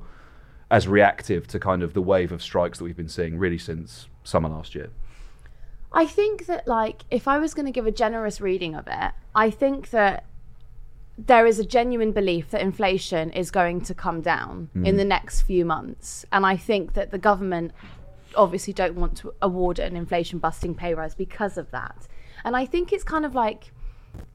as 0.75 0.89
reactive 0.89 1.47
to 1.47 1.61
kind 1.61 1.85
of 1.85 1.95
the 1.95 2.03
wave 2.03 2.33
of 2.33 2.43
strikes 2.43 2.79
that 2.79 2.85
we've 2.85 2.97
been 2.97 3.09
seeing 3.09 3.39
really 3.39 3.59
since 3.59 4.09
summer 4.25 4.49
last 4.49 4.75
year? 4.75 4.91
I 5.93 6.05
think 6.05 6.47
that, 6.47 6.67
like, 6.67 7.05
if 7.13 7.29
I 7.29 7.39
was 7.39 7.55
going 7.55 7.67
to 7.67 7.71
give 7.73 7.87
a 7.87 7.93
generous 7.93 8.41
reading 8.41 8.75
of 8.75 8.89
it, 8.89 9.13
I 9.37 9.51
think 9.51 9.91
that 9.91 10.25
there 11.17 11.47
is 11.47 11.61
a 11.61 11.65
genuine 11.65 12.11
belief 12.11 12.51
that 12.51 12.61
inflation 12.61 13.31
is 13.31 13.53
going 13.53 13.83
to 13.83 13.95
come 13.95 14.21
down 14.21 14.69
in 14.75 14.83
Mm. 14.83 14.97
the 14.97 15.05
next 15.05 15.43
few 15.43 15.65
months. 15.65 16.27
And 16.33 16.45
I 16.45 16.57
think 16.57 16.95
that 16.95 17.13
the 17.13 17.19
government 17.19 17.71
obviously 18.35 18.73
don't 18.73 18.97
want 18.97 19.17
to 19.19 19.33
award 19.41 19.79
an 19.79 19.95
inflation 19.95 20.41
busting 20.41 20.75
pay 20.75 20.93
rise 20.93 21.15
because 21.15 21.57
of 21.57 21.71
that. 21.71 22.09
And 22.45 22.57
I 22.57 22.67
think 22.67 22.93
it's 22.93 23.05
kind 23.05 23.25
of 23.25 23.33
like 23.37 23.71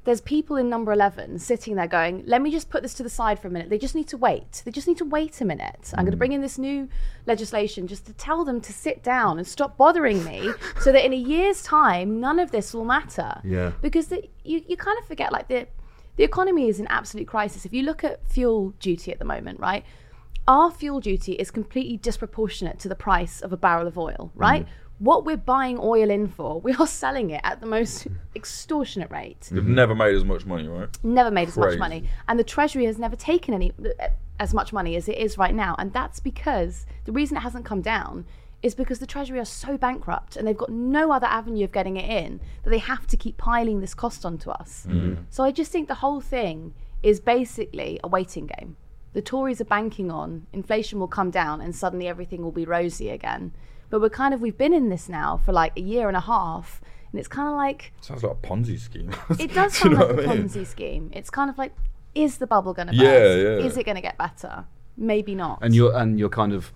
there's 0.06 0.22
people 0.22 0.56
in 0.56 0.70
number 0.70 0.92
11 0.92 1.40
sitting 1.40 1.76
there 1.76 1.88
going, 1.88 2.24
let 2.26 2.42
me 2.42 2.52
just 2.52 2.70
put 2.70 2.82
this 2.82 2.94
to 2.96 3.04
the 3.04 3.10
side 3.10 3.40
for 3.40 3.48
a 3.48 3.52
minute. 3.52 3.70
They 3.70 3.78
just 3.78 3.96
need 3.96 4.08
to 4.08 4.18
wait. 4.18 4.64
They 4.66 4.72
just 4.72 4.88
need 4.88 4.98
to 4.98 5.06
wait 5.06 5.40
a 5.42 5.46
minute. 5.46 5.94
I'm 5.96 6.06
going 6.06 6.12
to 6.12 6.16
mm. 6.16 6.20
bring 6.20 6.32
in 6.32 6.42
this 6.42 6.58
new 6.58 6.90
legislation 7.28 7.86
just 7.86 8.06
to 8.08 8.14
tell 8.14 8.44
them 8.44 8.60
to 8.62 8.74
sit 8.74 9.04
down 9.04 9.38
and 9.38 9.48
stop 9.48 9.78
bothering 9.78 10.24
me 10.24 10.52
so 10.80 10.92
that 10.92 11.06
in 11.06 11.14
a 11.14 11.18
year's 11.18 11.62
time, 11.62 12.20
none 12.20 12.40
of 12.40 12.52
this 12.52 12.74
will 12.74 12.86
matter. 12.86 13.40
Yeah. 13.44 13.74
Because 13.82 14.08
the, 14.08 14.28
you, 14.44 14.64
you 14.68 14.78
kind 14.78 14.98
of 14.98 15.06
forget, 15.06 15.32
like, 15.32 15.48
the, 15.48 15.68
the 16.16 16.24
economy 16.24 16.70
is 16.70 16.80
in 16.80 16.88
absolute 16.88 17.28
crisis. 17.28 17.66
If 17.66 17.74
you 17.74 17.84
look 17.84 18.04
at 18.04 18.28
fuel 18.28 18.72
duty 18.80 19.12
at 19.12 19.20
the 19.20 19.26
moment, 19.26 19.60
right? 19.60 19.86
Our 20.48 20.72
fuel 20.72 21.00
duty 21.00 21.34
is 21.34 21.52
completely 21.52 21.98
disproportionate 21.98 22.80
to 22.80 22.90
the 22.90 22.96
price 22.96 23.42
of 23.42 23.54
a 23.54 23.58
barrel 23.58 23.86
of 23.86 23.98
oil, 23.98 24.32
right? 24.34 24.66
Mm. 24.66 24.70
What 25.00 25.26
we're 25.26 25.38
buying 25.38 25.80
oil 25.82 26.10
in 26.10 26.28
for, 26.28 26.60
we 26.60 26.74
are 26.74 26.86
selling 26.88 27.30
it 27.32 27.42
at 27.44 27.62
the 27.62 27.66
most 27.66 28.08
extortionate 28.36 29.10
rate. 29.10 29.48
They've 29.52 29.66
never 29.66 29.96
made 29.96 30.14
as 30.14 30.26
much 30.26 30.46
money, 30.46 30.68
right? 30.68 30.90
never 31.04 31.32
made 31.32 31.48
as 31.48 31.58
much 31.58 31.78
money. 31.78 32.04
And 32.28 32.38
the 32.38 32.44
treasury 32.44 32.86
has 32.86 33.00
never 33.00 33.16
taken 33.16 33.54
any 33.54 33.72
as 34.40 34.54
much 34.54 34.72
money 34.74 34.96
as 34.96 35.08
it 35.10 35.18
is 35.18 35.38
right 35.38 35.56
now. 35.56 35.76
And 35.80 35.92
that's 35.94 36.20
because 36.20 36.86
the 37.06 37.12
reason 37.12 37.38
it 37.38 37.42
hasn't 37.42 37.66
come 37.66 37.82
down 37.82 38.26
is 38.62 38.76
because 38.76 39.00
the 39.00 39.08
treasury 39.08 39.40
are 39.40 39.46
so 39.46 39.78
bankrupt 39.78 40.36
and 40.36 40.46
they've 40.46 40.58
got 40.58 40.70
no 40.70 41.12
other 41.14 41.28
avenue 41.28 41.64
of 41.64 41.72
getting 41.72 41.96
it 41.96 42.10
in 42.10 42.42
that 42.64 42.70
they 42.70 42.78
have 42.78 43.08
to 43.08 43.16
keep 43.16 43.38
piling 43.38 43.80
this 43.80 43.94
cost 43.94 44.26
onto 44.26 44.50
us. 44.50 44.86
Mhm. 44.90 45.24
so 45.30 45.46
i 45.46 45.52
just 45.52 45.72
think 45.72 45.88
the 45.88 45.96
whole 45.96 46.20
thing 46.20 46.74
is 47.02 47.22
basically 47.22 48.00
a 48.04 48.08
waiting 48.10 48.48
game. 48.48 48.76
The 49.14 49.22
tories 49.22 49.62
are 49.62 49.66
banking 49.66 50.12
on 50.12 50.46
inflation 50.52 51.00
will 51.00 51.08
come 51.08 51.32
down 51.32 51.62
and 51.62 51.74
suddenly 51.74 52.08
everything 52.10 52.44
will 52.44 52.52
be 52.52 52.66
rosy 52.66 53.10
again 53.10 53.54
but 53.90 54.02
we're 54.02 54.10
kind 54.10 54.34
of 54.34 54.42
we've 54.42 54.58
been 54.58 54.74
in 54.74 54.90
this 54.90 55.10
now 55.10 55.38
for 55.38 55.52
like 55.52 55.74
a 55.78 55.82
year 55.82 56.08
and 56.08 56.18
a 56.18 56.22
half 56.22 56.82
and 57.12 57.20
it's 57.20 57.28
kind 57.28 57.48
of 57.50 57.56
like 57.56 57.92
Sounds 58.02 58.24
like 58.24 58.34
a 58.34 58.48
Ponzi 58.48 58.80
scheme. 58.80 59.12
it 59.40 59.54
does 59.54 59.80
Do 59.82 59.90
you 59.90 59.96
sound 59.96 60.00
know 60.00 60.06
like 60.06 60.28
a 60.28 60.30
I 60.30 60.36
mean? 60.36 60.48
Ponzi 60.50 60.66
scheme. 60.68 61.10
It's 61.14 61.30
kind 61.30 61.50
of 61.50 61.58
like, 61.58 61.74
is 62.14 62.38
the 62.38 62.48
bubble 62.48 62.74
going 62.74 62.88
to 62.90 62.94
Yeah, 62.96 63.04
burst? 63.04 63.44
yeah. 63.64 63.68
Is 63.68 63.78
it 63.78 63.84
going 63.86 63.96
to 63.96 64.02
get 64.02 64.18
better? 64.18 64.66
Maybe 64.96 65.34
not. 65.36 65.60
And 65.62 65.74
you're 65.74 65.96
and 65.98 66.20
you're 66.20 66.30
kind 66.30 66.54
of 66.54 66.72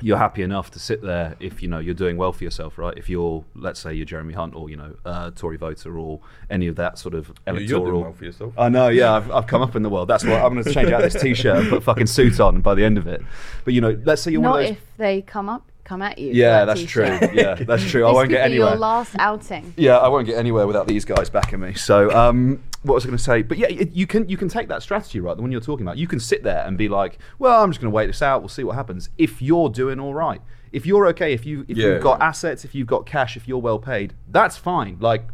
you're 0.00 0.18
happy 0.18 0.42
enough 0.42 0.70
to 0.72 0.78
sit 0.78 1.00
there 1.02 1.36
if 1.40 1.62
you 1.62 1.68
know 1.68 1.78
you're 1.78 1.94
doing 1.94 2.16
well 2.16 2.32
for 2.32 2.42
yourself, 2.44 2.76
right? 2.76 2.96
If 2.96 3.08
you're, 3.08 3.44
let's 3.54 3.78
say, 3.80 3.94
you're 3.94 4.04
Jeremy 4.06 4.34
Hunt 4.34 4.54
or 4.54 4.68
you 4.68 4.76
know 4.76 4.94
uh, 5.04 5.30
Tory 5.30 5.56
voter 5.56 5.96
or 5.98 6.20
any 6.50 6.66
of 6.66 6.76
that 6.76 6.98
sort 6.98 7.14
of 7.14 7.32
electoral. 7.46 7.60
You're 7.60 7.78
electoral. 7.78 7.92
doing 7.92 8.02
well 8.02 8.12
for 8.12 8.24
yourself. 8.24 8.52
I 8.58 8.68
know, 8.68 8.88
yeah. 8.88 9.12
I've, 9.12 9.30
I've 9.30 9.46
come 9.46 9.62
up 9.62 9.76
in 9.76 9.82
the 9.82 9.88
world. 9.90 10.08
That's 10.08 10.24
why 10.24 10.40
I'm 10.40 10.52
going 10.52 10.64
to 10.64 10.72
change 10.72 10.90
out 10.90 11.02
this 11.02 11.20
T-shirt 11.20 11.56
and 11.56 11.68
put 11.68 11.78
a 11.78 11.80
fucking 11.82 12.06
suit 12.08 12.40
on 12.40 12.60
by 12.60 12.74
the 12.74 12.84
end 12.84 12.98
of 12.98 13.06
it. 13.06 13.22
But 13.64 13.74
you 13.74 13.80
know, 13.80 13.98
let's 14.04 14.22
say 14.22 14.32
you're 14.32 14.42
not 14.42 14.50
one 14.50 14.60
of 14.60 14.66
those. 14.68 14.76
if 14.76 14.96
they 14.98 15.22
come 15.22 15.48
up, 15.48 15.70
come 15.84 16.02
at 16.02 16.18
you. 16.18 16.32
Yeah, 16.32 16.64
that 16.64 16.76
that's 16.76 16.82
true. 16.90 17.04
t-shirt. 17.18 17.34
Yeah, 17.34 17.54
that's 17.54 17.84
true. 17.90 18.06
I 18.06 18.12
won't 18.12 18.28
get 18.28 18.38
be 18.38 18.52
anywhere. 18.54 18.70
Your 18.70 18.78
last 18.78 19.14
outing. 19.18 19.74
Yeah, 19.76 19.98
I 19.98 20.08
won't 20.08 20.26
get 20.26 20.36
anywhere 20.38 20.66
without 20.66 20.86
these 20.86 21.04
guys 21.04 21.28
backing 21.30 21.60
me. 21.60 21.74
So, 21.74 22.10
um, 22.10 22.62
what 22.82 22.94
was 22.94 23.04
I 23.04 23.08
going 23.08 23.16
to 23.18 23.22
say? 23.22 23.42
But 23.42 23.58
yeah, 23.58 23.68
it, 23.68 23.92
you 23.92 24.06
can 24.06 24.28
you 24.28 24.36
can 24.36 24.48
take 24.48 24.68
that 24.68 24.82
strategy 24.82 25.20
right. 25.20 25.34
The 25.36 25.42
one 25.42 25.52
you're 25.52 25.60
talking 25.60 25.86
about, 25.86 25.98
you 25.98 26.06
can 26.06 26.20
sit 26.20 26.42
there 26.42 26.64
and 26.66 26.76
be 26.78 26.88
like, 26.88 27.18
"Well, 27.38 27.62
I'm 27.62 27.70
just 27.70 27.80
going 27.80 27.90
to 27.90 27.94
wait 27.94 28.06
this 28.06 28.22
out. 28.22 28.42
We'll 28.42 28.48
see 28.48 28.64
what 28.64 28.74
happens." 28.76 29.10
If 29.18 29.40
you're 29.42 29.68
doing 29.68 29.98
all 30.00 30.14
right, 30.14 30.40
if 30.72 30.86
you're 30.86 31.06
okay, 31.08 31.32
if 31.32 31.44
you 31.46 31.64
if 31.68 31.76
Yeah. 31.76 31.88
you've 31.88 32.02
got 32.02 32.20
assets, 32.22 32.64
if 32.64 32.74
you've 32.74 32.86
got 32.88 33.06
cash, 33.06 33.36
if 33.36 33.46
you're 33.48 33.58
well 33.60 33.78
paid, 33.78 34.14
that's 34.28 34.56
fine. 34.56 34.96
Like, 35.00 35.28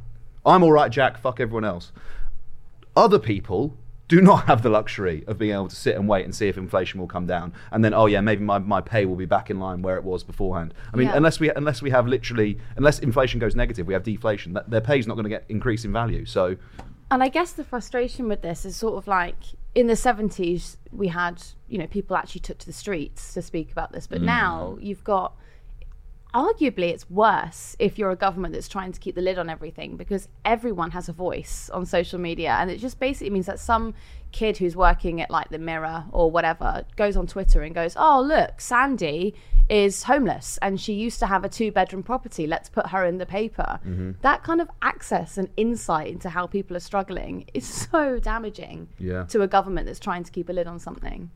I'm 0.44 0.62
all 0.62 0.72
right, 0.72 0.90
Jack. 0.90 1.18
Fuck 1.18 1.40
everyone 1.40 1.64
else. 1.64 1.92
Other 2.96 3.18
people 3.18 3.76
do 4.09 4.20
not 4.22 4.46
have 4.46 4.62
the 4.62 4.70
luxury 4.70 5.22
of 5.26 5.36
being 5.38 5.52
able 5.52 5.68
to 5.68 5.76
sit 5.76 5.94
and 5.94 6.09
wait 6.09 6.24
and 6.24 6.34
see 6.34 6.48
if 6.48 6.56
inflation 6.56 6.98
will 6.98 7.06
come 7.06 7.26
down 7.26 7.52
and 7.72 7.84
then 7.84 7.92
oh 7.92 8.06
yeah 8.06 8.20
maybe 8.20 8.42
my, 8.42 8.59
my 8.59 8.80
pay 8.80 9.04
will 9.04 9.16
be 9.16 9.26
back 9.26 9.50
in 9.50 9.61
line 9.61 9.82
where 9.82 9.96
it 9.96 10.04
was 10.04 10.24
beforehand 10.24 10.72
i 10.92 10.96
mean 10.96 11.09
Yeah. 11.09 11.16
unless 11.16 11.38
we 11.38 11.50
unless 11.50 11.82
we 11.82 11.90
have 11.90 12.06
literally 12.06 12.59
unless 12.76 12.98
inflation 12.98 13.38
goes 13.38 13.54
negative 13.54 13.86
we 13.86 13.92
have 13.94 14.02
deflation 14.02 14.54
that 14.54 14.70
their 14.70 14.80
pay's 14.80 15.06
not 15.06 15.14
going 15.14 15.24
to 15.24 15.30
get 15.30 15.44
increase 15.48 15.84
in 15.84 15.92
value 15.92 16.24
so 16.24 16.56
And 17.11 17.22
I 17.22 17.28
guess 17.28 17.52
the 17.52 17.64
frustration 17.64 18.28
with 18.28 18.42
this 18.42 18.64
is 18.66 18.76
sort 18.76 18.96
of 18.98 19.06
like 19.06 19.36
in 19.74 19.86
the 19.86 19.94
70s, 19.94 20.76
we 20.92 21.09
had, 21.09 21.42
you 21.68 21.78
know, 21.78 21.86
people 21.86 22.14
actually 22.16 22.40
took 22.42 22.59
to 22.59 22.66
the 22.66 22.72
streets 22.84 23.32
to 23.34 23.40
speak 23.40 23.72
about 23.72 23.92
this. 23.92 24.06
But 24.06 24.20
Mm. 24.20 24.24
now 24.24 24.76
you've 24.78 25.04
got, 25.04 25.32
arguably, 26.39 26.91
it's 26.91 27.11
worse 27.11 27.74
if 27.80 27.99
you're 27.99 28.12
a 28.12 28.16
government 28.16 28.55
that's 28.55 28.68
trying 28.68 28.93
to 28.93 29.01
keep 29.01 29.16
the 29.16 29.20
lid 29.20 29.39
on 29.39 29.51
everything 29.51 29.97
because 29.97 30.28
everyone 30.45 30.93
has 30.93 31.09
a 31.09 31.12
voice 31.12 31.68
on 31.70 31.84
social 31.84 32.20
media. 32.20 32.57
And 32.61 32.70
it 32.70 32.78
just 32.78 33.01
basically 33.01 33.30
means 33.30 33.47
that 33.47 33.59
some 33.59 33.95
kid 34.33 34.59
who's 34.59 34.76
working 34.76 35.20
at 35.20 35.31
like 35.31 35.49
the 35.51 35.59
Mirror 35.59 36.05
or 36.12 36.31
whatever 36.31 36.85
goes 36.97 37.16
on 37.16 37.26
Twitter 37.26 37.62
and 37.62 37.74
goes, 37.74 37.95
oh, 37.97 38.20
look, 38.20 38.61
Sandy 38.61 39.35
is 39.68 40.05
homeless 40.05 40.59
and 40.62 40.81
she 40.81 40.95
used 40.95 41.18
to 41.18 41.26
have 41.26 41.45
a 41.45 41.49
two 41.49 41.70
bedroom 41.70 42.03
property. 42.03 42.47
Let's 42.47 42.70
put 42.70 42.87
her 42.89 43.05
in 43.05 43.18
the 43.18 43.26
paper. 43.26 43.79
Mm-hmm. 43.87 44.12
That 44.22 44.43
kind 44.43 44.61
of 44.62 44.70
access 44.81 45.37
and 45.37 45.49
insight 45.59 46.09
into 46.09 46.31
how 46.31 46.47
people 46.47 46.76
are 46.76 46.81
struggling 46.81 47.45
is 47.53 47.66
so 47.91 48.18
damaging 48.18 48.89
Yeah. 48.99 49.24
to 49.24 49.43
a 49.43 49.47
government 49.47 49.87
that's 49.87 50.01
trying 50.01 50.24
to 50.24 50.33
keep 50.33 50.49
a 50.49 50.53
lid 50.53 50.66
on 50.66 50.79
something. 50.79 51.31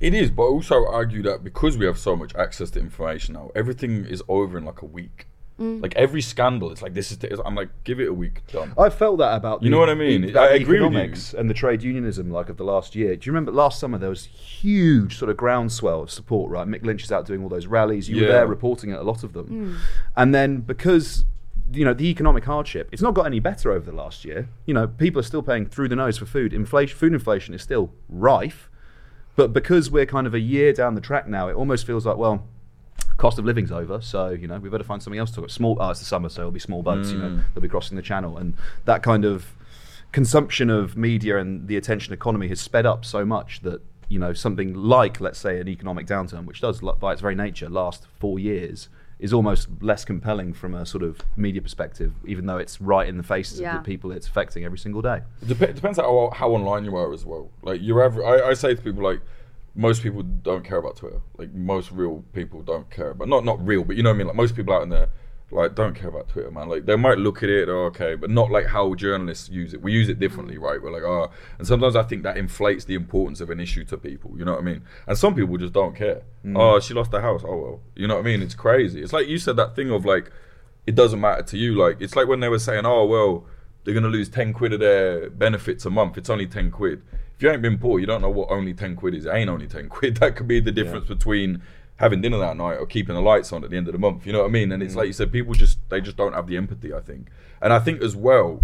It 0.00 0.14
is, 0.14 0.30
but 0.30 0.42
also 0.42 0.86
argue 0.86 1.22
that 1.22 1.42
because 1.42 1.78
we 1.78 1.86
have 1.86 1.98
so 1.98 2.14
much 2.16 2.34
access 2.34 2.70
to 2.72 2.80
information 2.80 3.34
now, 3.34 3.50
everything 3.54 4.04
is 4.04 4.22
over 4.28 4.58
in 4.58 4.64
like 4.64 4.82
a 4.82 4.86
week. 4.86 5.26
Mm. 5.60 5.82
Like 5.82 5.94
every 5.94 6.22
scandal, 6.22 6.70
it's 6.72 6.80
like 6.80 6.94
this 6.94 7.10
is. 7.12 7.18
The, 7.18 7.42
I'm 7.44 7.54
like, 7.54 7.68
give 7.84 8.00
it 8.00 8.08
a 8.08 8.14
week, 8.14 8.40
done. 8.50 8.72
I 8.78 8.88
felt 8.88 9.18
that 9.18 9.36
about 9.36 9.62
You 9.62 9.66
the- 9.66 9.70
know 9.72 9.78
what 9.78 9.90
I 9.90 9.94
mean? 9.94 10.22
the- 10.22 10.28
I 10.30 10.32
that 10.32 10.54
agree 10.62 10.80
with 10.80 10.92
you. 10.92 10.98
economics 10.98 11.34
and 11.34 11.50
the 11.50 11.54
trade 11.54 11.82
unionism 11.82 12.30
like 12.30 12.48
of 12.48 12.56
the 12.56 12.64
last 12.64 12.96
year. 12.96 13.14
Do 13.14 13.26
you 13.28 13.32
remember 13.32 13.52
last 13.52 13.78
summer 13.78 13.98
there 13.98 14.08
was 14.08 14.24
huge 14.24 15.18
sort 15.18 15.30
of 15.30 15.36
groundswell 15.36 16.02
of 16.02 16.10
support, 16.10 16.50
right? 16.50 16.66
Mick 16.66 16.82
Lynch 16.84 17.04
is 17.04 17.12
out 17.12 17.26
doing 17.26 17.42
all 17.42 17.50
those 17.50 17.66
rallies. 17.66 18.08
You 18.08 18.22
were 18.22 18.28
there 18.32 18.46
reporting 18.46 18.90
at 18.92 18.98
a 19.00 19.02
lot 19.02 19.22
of 19.22 19.34
them, 19.34 19.46
Mm. 19.46 19.76
and 20.16 20.34
then 20.34 20.60
because 20.62 21.24
you 21.72 21.84
know 21.84 21.92
the 21.94 22.06
economic 22.08 22.44
hardship, 22.46 22.88
it's 22.90 23.02
not 23.02 23.12
got 23.14 23.26
any 23.26 23.38
better 23.38 23.70
over 23.70 23.84
the 23.90 23.96
last 23.96 24.24
year. 24.24 24.48
You 24.66 24.72
know, 24.74 24.88
people 24.88 25.20
are 25.20 25.24
still 25.24 25.42
paying 25.42 25.66
through 25.66 25.88
the 25.88 25.96
nose 25.96 26.16
for 26.18 26.24
food. 26.26 26.52
Inflation, 26.54 26.96
food 26.98 27.12
inflation 27.12 27.52
is 27.54 27.62
still 27.62 27.92
rife, 28.08 28.70
but 29.36 29.52
because 29.52 29.90
we're 29.90 30.06
kind 30.06 30.26
of 30.26 30.32
a 30.34 30.40
year 30.40 30.72
down 30.72 30.94
the 30.94 31.00
track 31.00 31.28
now, 31.28 31.48
it 31.48 31.54
almost 31.54 31.86
feels 31.86 32.06
like 32.06 32.16
well. 32.16 32.48
Cost 33.20 33.38
of 33.38 33.44
living's 33.44 33.70
over, 33.70 34.00
so 34.00 34.30
you 34.30 34.48
know 34.48 34.58
we 34.58 34.70
better 34.70 34.82
find 34.82 35.02
something 35.02 35.18
else 35.20 35.28
to 35.30 35.34
talk 35.36 35.44
about. 35.44 35.50
Small, 35.50 35.76
oh, 35.78 35.90
it's 35.90 36.00
the 36.00 36.06
summer, 36.06 36.30
so 36.30 36.40
it'll 36.40 36.50
be 36.52 36.58
small 36.58 36.82
boats. 36.82 37.10
You 37.12 37.18
know, 37.18 37.28
Mm. 37.28 37.42
they'll 37.52 37.60
be 37.62 37.68
crossing 37.68 37.96
the 37.96 38.02
channel, 38.02 38.38
and 38.38 38.54
that 38.86 39.02
kind 39.02 39.26
of 39.26 39.54
consumption 40.12 40.70
of 40.70 40.96
media 40.96 41.38
and 41.38 41.68
the 41.68 41.76
attention 41.76 42.12
economy 42.14 42.48
has 42.48 42.60
sped 42.60 42.86
up 42.86 43.04
so 43.04 43.24
much 43.26 43.60
that 43.60 43.82
you 44.08 44.18
know 44.18 44.32
something 44.32 44.72
like, 44.74 45.20
let's 45.20 45.38
say, 45.38 45.60
an 45.60 45.68
economic 45.68 46.06
downturn, 46.06 46.46
which 46.46 46.60
does 46.62 46.80
by 46.98 47.12
its 47.12 47.20
very 47.20 47.34
nature 47.34 47.68
last 47.68 48.06
four 48.18 48.38
years, 48.38 48.88
is 49.18 49.34
almost 49.34 49.68
less 49.82 50.02
compelling 50.04 50.54
from 50.54 50.74
a 50.74 50.86
sort 50.86 51.02
of 51.04 51.20
media 51.36 51.60
perspective, 51.60 52.14
even 52.26 52.46
though 52.46 52.56
it's 52.56 52.80
right 52.80 53.06
in 53.06 53.18
the 53.18 53.22
faces 53.22 53.60
Yeah. 53.60 53.76
of 53.76 53.84
the 53.84 53.86
people 53.86 54.10
it's 54.12 54.26
affecting 54.26 54.64
every 54.64 54.78
single 54.78 55.02
day. 55.02 55.20
It 55.42 55.48
dep- 55.58 55.74
depends 55.74 55.98
how 55.98 56.30
how 56.34 56.48
online 56.52 56.86
you 56.86 56.96
are 56.96 57.12
as 57.12 57.26
well. 57.26 57.50
Like 57.62 57.82
you're 57.82 58.02
ever, 58.02 58.24
I, 58.24 58.48
I 58.48 58.54
say 58.54 58.74
to 58.74 58.80
people 58.80 59.02
like 59.04 59.20
most 59.74 60.02
people 60.02 60.22
don't 60.22 60.64
care 60.64 60.78
about 60.78 60.96
Twitter. 60.96 61.20
Like 61.38 61.52
most 61.52 61.92
real 61.92 62.24
people 62.32 62.62
don't 62.62 62.90
care 62.90 63.10
about 63.10 63.28
not 63.28 63.44
not 63.44 63.64
real, 63.64 63.84
but 63.84 63.96
you 63.96 64.02
know 64.02 64.10
what 64.10 64.14
I 64.14 64.18
mean. 64.18 64.26
Like 64.26 64.36
most 64.36 64.56
people 64.56 64.74
out 64.74 64.82
in 64.82 64.88
there 64.88 65.08
like 65.52 65.74
don't 65.74 65.94
care 65.94 66.08
about 66.08 66.28
Twitter, 66.28 66.50
man. 66.50 66.68
Like 66.68 66.86
they 66.86 66.96
might 66.96 67.18
look 67.18 67.42
at 67.42 67.48
it, 67.48 67.68
oh, 67.68 67.86
okay, 67.86 68.14
but 68.14 68.30
not 68.30 68.50
like 68.50 68.66
how 68.66 68.94
journalists 68.94 69.48
use 69.48 69.74
it. 69.74 69.82
We 69.82 69.92
use 69.92 70.08
it 70.08 70.18
differently, 70.18 70.58
right? 70.58 70.80
We're 70.80 70.92
like, 70.92 71.02
oh, 71.02 71.30
and 71.58 71.66
sometimes 71.66 71.96
I 71.96 72.02
think 72.04 72.22
that 72.22 72.36
inflates 72.36 72.84
the 72.84 72.94
importance 72.94 73.40
of 73.40 73.50
an 73.50 73.58
issue 73.58 73.84
to 73.86 73.98
people. 73.98 74.32
You 74.36 74.44
know 74.44 74.52
what 74.52 74.60
I 74.60 74.64
mean? 74.64 74.82
And 75.06 75.18
some 75.18 75.34
people 75.34 75.56
just 75.56 75.72
don't 75.72 75.94
care. 75.96 76.22
Mm. 76.44 76.58
Oh, 76.58 76.78
she 76.80 76.94
lost 76.94 77.12
her 77.12 77.20
house. 77.20 77.42
Oh 77.44 77.56
well, 77.56 77.80
you 77.96 78.06
know 78.06 78.14
what 78.14 78.20
I 78.20 78.24
mean? 78.24 78.42
It's 78.42 78.54
crazy. 78.54 79.02
It's 79.02 79.12
like 79.12 79.26
you 79.26 79.38
said 79.38 79.56
that 79.56 79.74
thing 79.74 79.90
of 79.90 80.04
like 80.04 80.30
it 80.86 80.94
doesn't 80.94 81.20
matter 81.20 81.42
to 81.42 81.58
you. 81.58 81.74
Like 81.74 82.00
it's 82.00 82.14
like 82.14 82.28
when 82.28 82.40
they 82.40 82.48
were 82.48 82.58
saying, 82.58 82.86
oh 82.86 83.04
well, 83.04 83.44
they're 83.84 83.94
gonna 83.94 84.08
lose 84.08 84.28
ten 84.28 84.52
quid 84.52 84.72
of 84.72 84.80
their 84.80 85.30
benefits 85.30 85.84
a 85.84 85.90
month. 85.90 86.16
It's 86.16 86.30
only 86.30 86.46
ten 86.46 86.70
quid. 86.70 87.02
If 87.40 87.44
you 87.44 87.50
ain't 87.52 87.62
been 87.62 87.78
poor, 87.78 87.98
you 87.98 88.04
don't 88.04 88.20
know 88.20 88.28
what 88.28 88.50
only 88.50 88.74
ten 88.74 88.94
quid 88.94 89.14
is. 89.14 89.24
It 89.24 89.32
ain't 89.32 89.48
only 89.48 89.66
ten 89.66 89.88
quid. 89.88 90.18
That 90.18 90.36
could 90.36 90.46
be 90.46 90.60
the 90.60 90.70
difference 90.70 91.08
between 91.08 91.62
having 91.96 92.20
dinner 92.20 92.36
that 92.36 92.54
night 92.58 92.76
or 92.76 92.84
keeping 92.84 93.14
the 93.14 93.22
lights 93.22 93.50
on 93.50 93.64
at 93.64 93.70
the 93.70 93.78
end 93.78 93.88
of 93.88 93.92
the 93.92 93.98
month. 93.98 94.26
You 94.26 94.34
know 94.34 94.40
what 94.40 94.48
I 94.48 94.50
mean? 94.50 94.70
And 94.72 94.82
it's 94.82 94.92
mm. 94.92 94.98
like 94.98 95.06
you 95.06 95.14
said, 95.14 95.32
people 95.32 95.54
just 95.54 95.78
they 95.88 96.02
just 96.02 96.18
don't 96.18 96.34
have 96.34 96.48
the 96.48 96.58
empathy. 96.58 96.92
I 96.92 97.00
think, 97.00 97.28
and 97.62 97.72
I 97.72 97.78
think 97.78 98.02
as 98.02 98.14
well. 98.14 98.60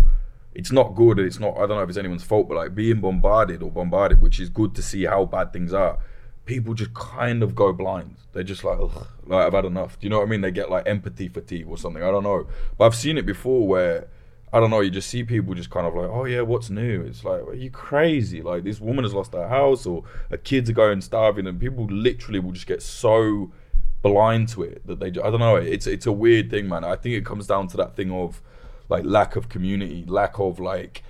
It's 0.54 0.72
not 0.72 0.94
good. 0.94 1.18
It's 1.18 1.40
not. 1.40 1.54
I 1.56 1.60
don't 1.60 1.70
know 1.70 1.82
if 1.82 1.88
it's 1.88 1.96
anyone's 1.96 2.22
fault, 2.22 2.48
but 2.48 2.56
like 2.56 2.74
being 2.74 3.00
bombarded 3.00 3.62
or 3.62 3.70
bombarded, 3.70 4.20
which 4.20 4.38
is 4.40 4.50
good 4.50 4.74
to 4.74 4.82
see 4.82 5.04
how 5.04 5.24
bad 5.24 5.54
things 5.54 5.72
are. 5.72 5.98
People 6.44 6.74
just 6.74 6.92
kind 6.92 7.42
of 7.42 7.54
go 7.54 7.72
blind. 7.72 8.16
They're 8.34 8.42
just 8.42 8.62
like, 8.62 8.78
Ugh, 8.78 9.06
like 9.26 9.46
I've 9.46 9.54
had 9.54 9.64
enough. 9.64 9.98
Do 9.98 10.04
you 10.06 10.10
know 10.10 10.18
what 10.18 10.26
I 10.26 10.30
mean? 10.30 10.42
They 10.42 10.50
get 10.50 10.70
like 10.70 10.86
empathy 10.86 11.28
fatigue 11.28 11.66
or 11.66 11.78
something. 11.78 12.02
I 12.02 12.10
don't 12.10 12.24
know, 12.24 12.46
but 12.76 12.84
I've 12.84 12.94
seen 12.94 13.16
it 13.16 13.24
before 13.24 13.66
where 13.66 14.08
I 14.52 14.60
don't 14.60 14.70
know. 14.70 14.80
You 14.80 14.90
just 14.90 15.08
see 15.10 15.24
people 15.24 15.54
just 15.54 15.70
kind 15.70 15.86
of 15.86 15.94
like, 15.94 16.08
oh 16.08 16.24
yeah, 16.24 16.40
what's 16.42 16.70
new? 16.70 17.02
It's 17.02 17.24
like, 17.24 17.42
are 17.42 17.54
you 17.54 17.70
crazy? 17.70 18.42
Like 18.42 18.64
this 18.64 18.80
woman 18.80 19.04
has 19.04 19.12
lost 19.12 19.32
her 19.32 19.48
house, 19.48 19.86
or 19.86 20.04
her 20.30 20.36
kids 20.36 20.70
are 20.70 20.74
going 20.74 21.00
starving, 21.00 21.46
and 21.46 21.60
people 21.60 21.86
literally 21.86 22.38
will 22.38 22.52
just 22.52 22.66
get 22.66 22.82
so 22.82 23.50
blind 24.02 24.48
to 24.50 24.62
it 24.62 24.86
that 24.86 25.00
they. 25.00 25.10
ju- 25.10 25.22
I 25.22 25.30
don't 25.30 25.40
know. 25.40 25.56
It's 25.56 25.86
it's 25.86 26.06
a 26.06 26.12
weird 26.12 26.50
thing, 26.50 26.68
man. 26.68 26.84
I 26.84 26.96
think 26.96 27.16
it 27.16 27.24
comes 27.24 27.46
down 27.46 27.68
to 27.68 27.76
that 27.78 27.96
thing 27.96 28.10
of 28.12 28.40
like 28.88 29.04
lack 29.04 29.34
of 29.36 29.48
community, 29.48 30.04
lack 30.06 30.38
of 30.38 30.60
like 30.60 31.02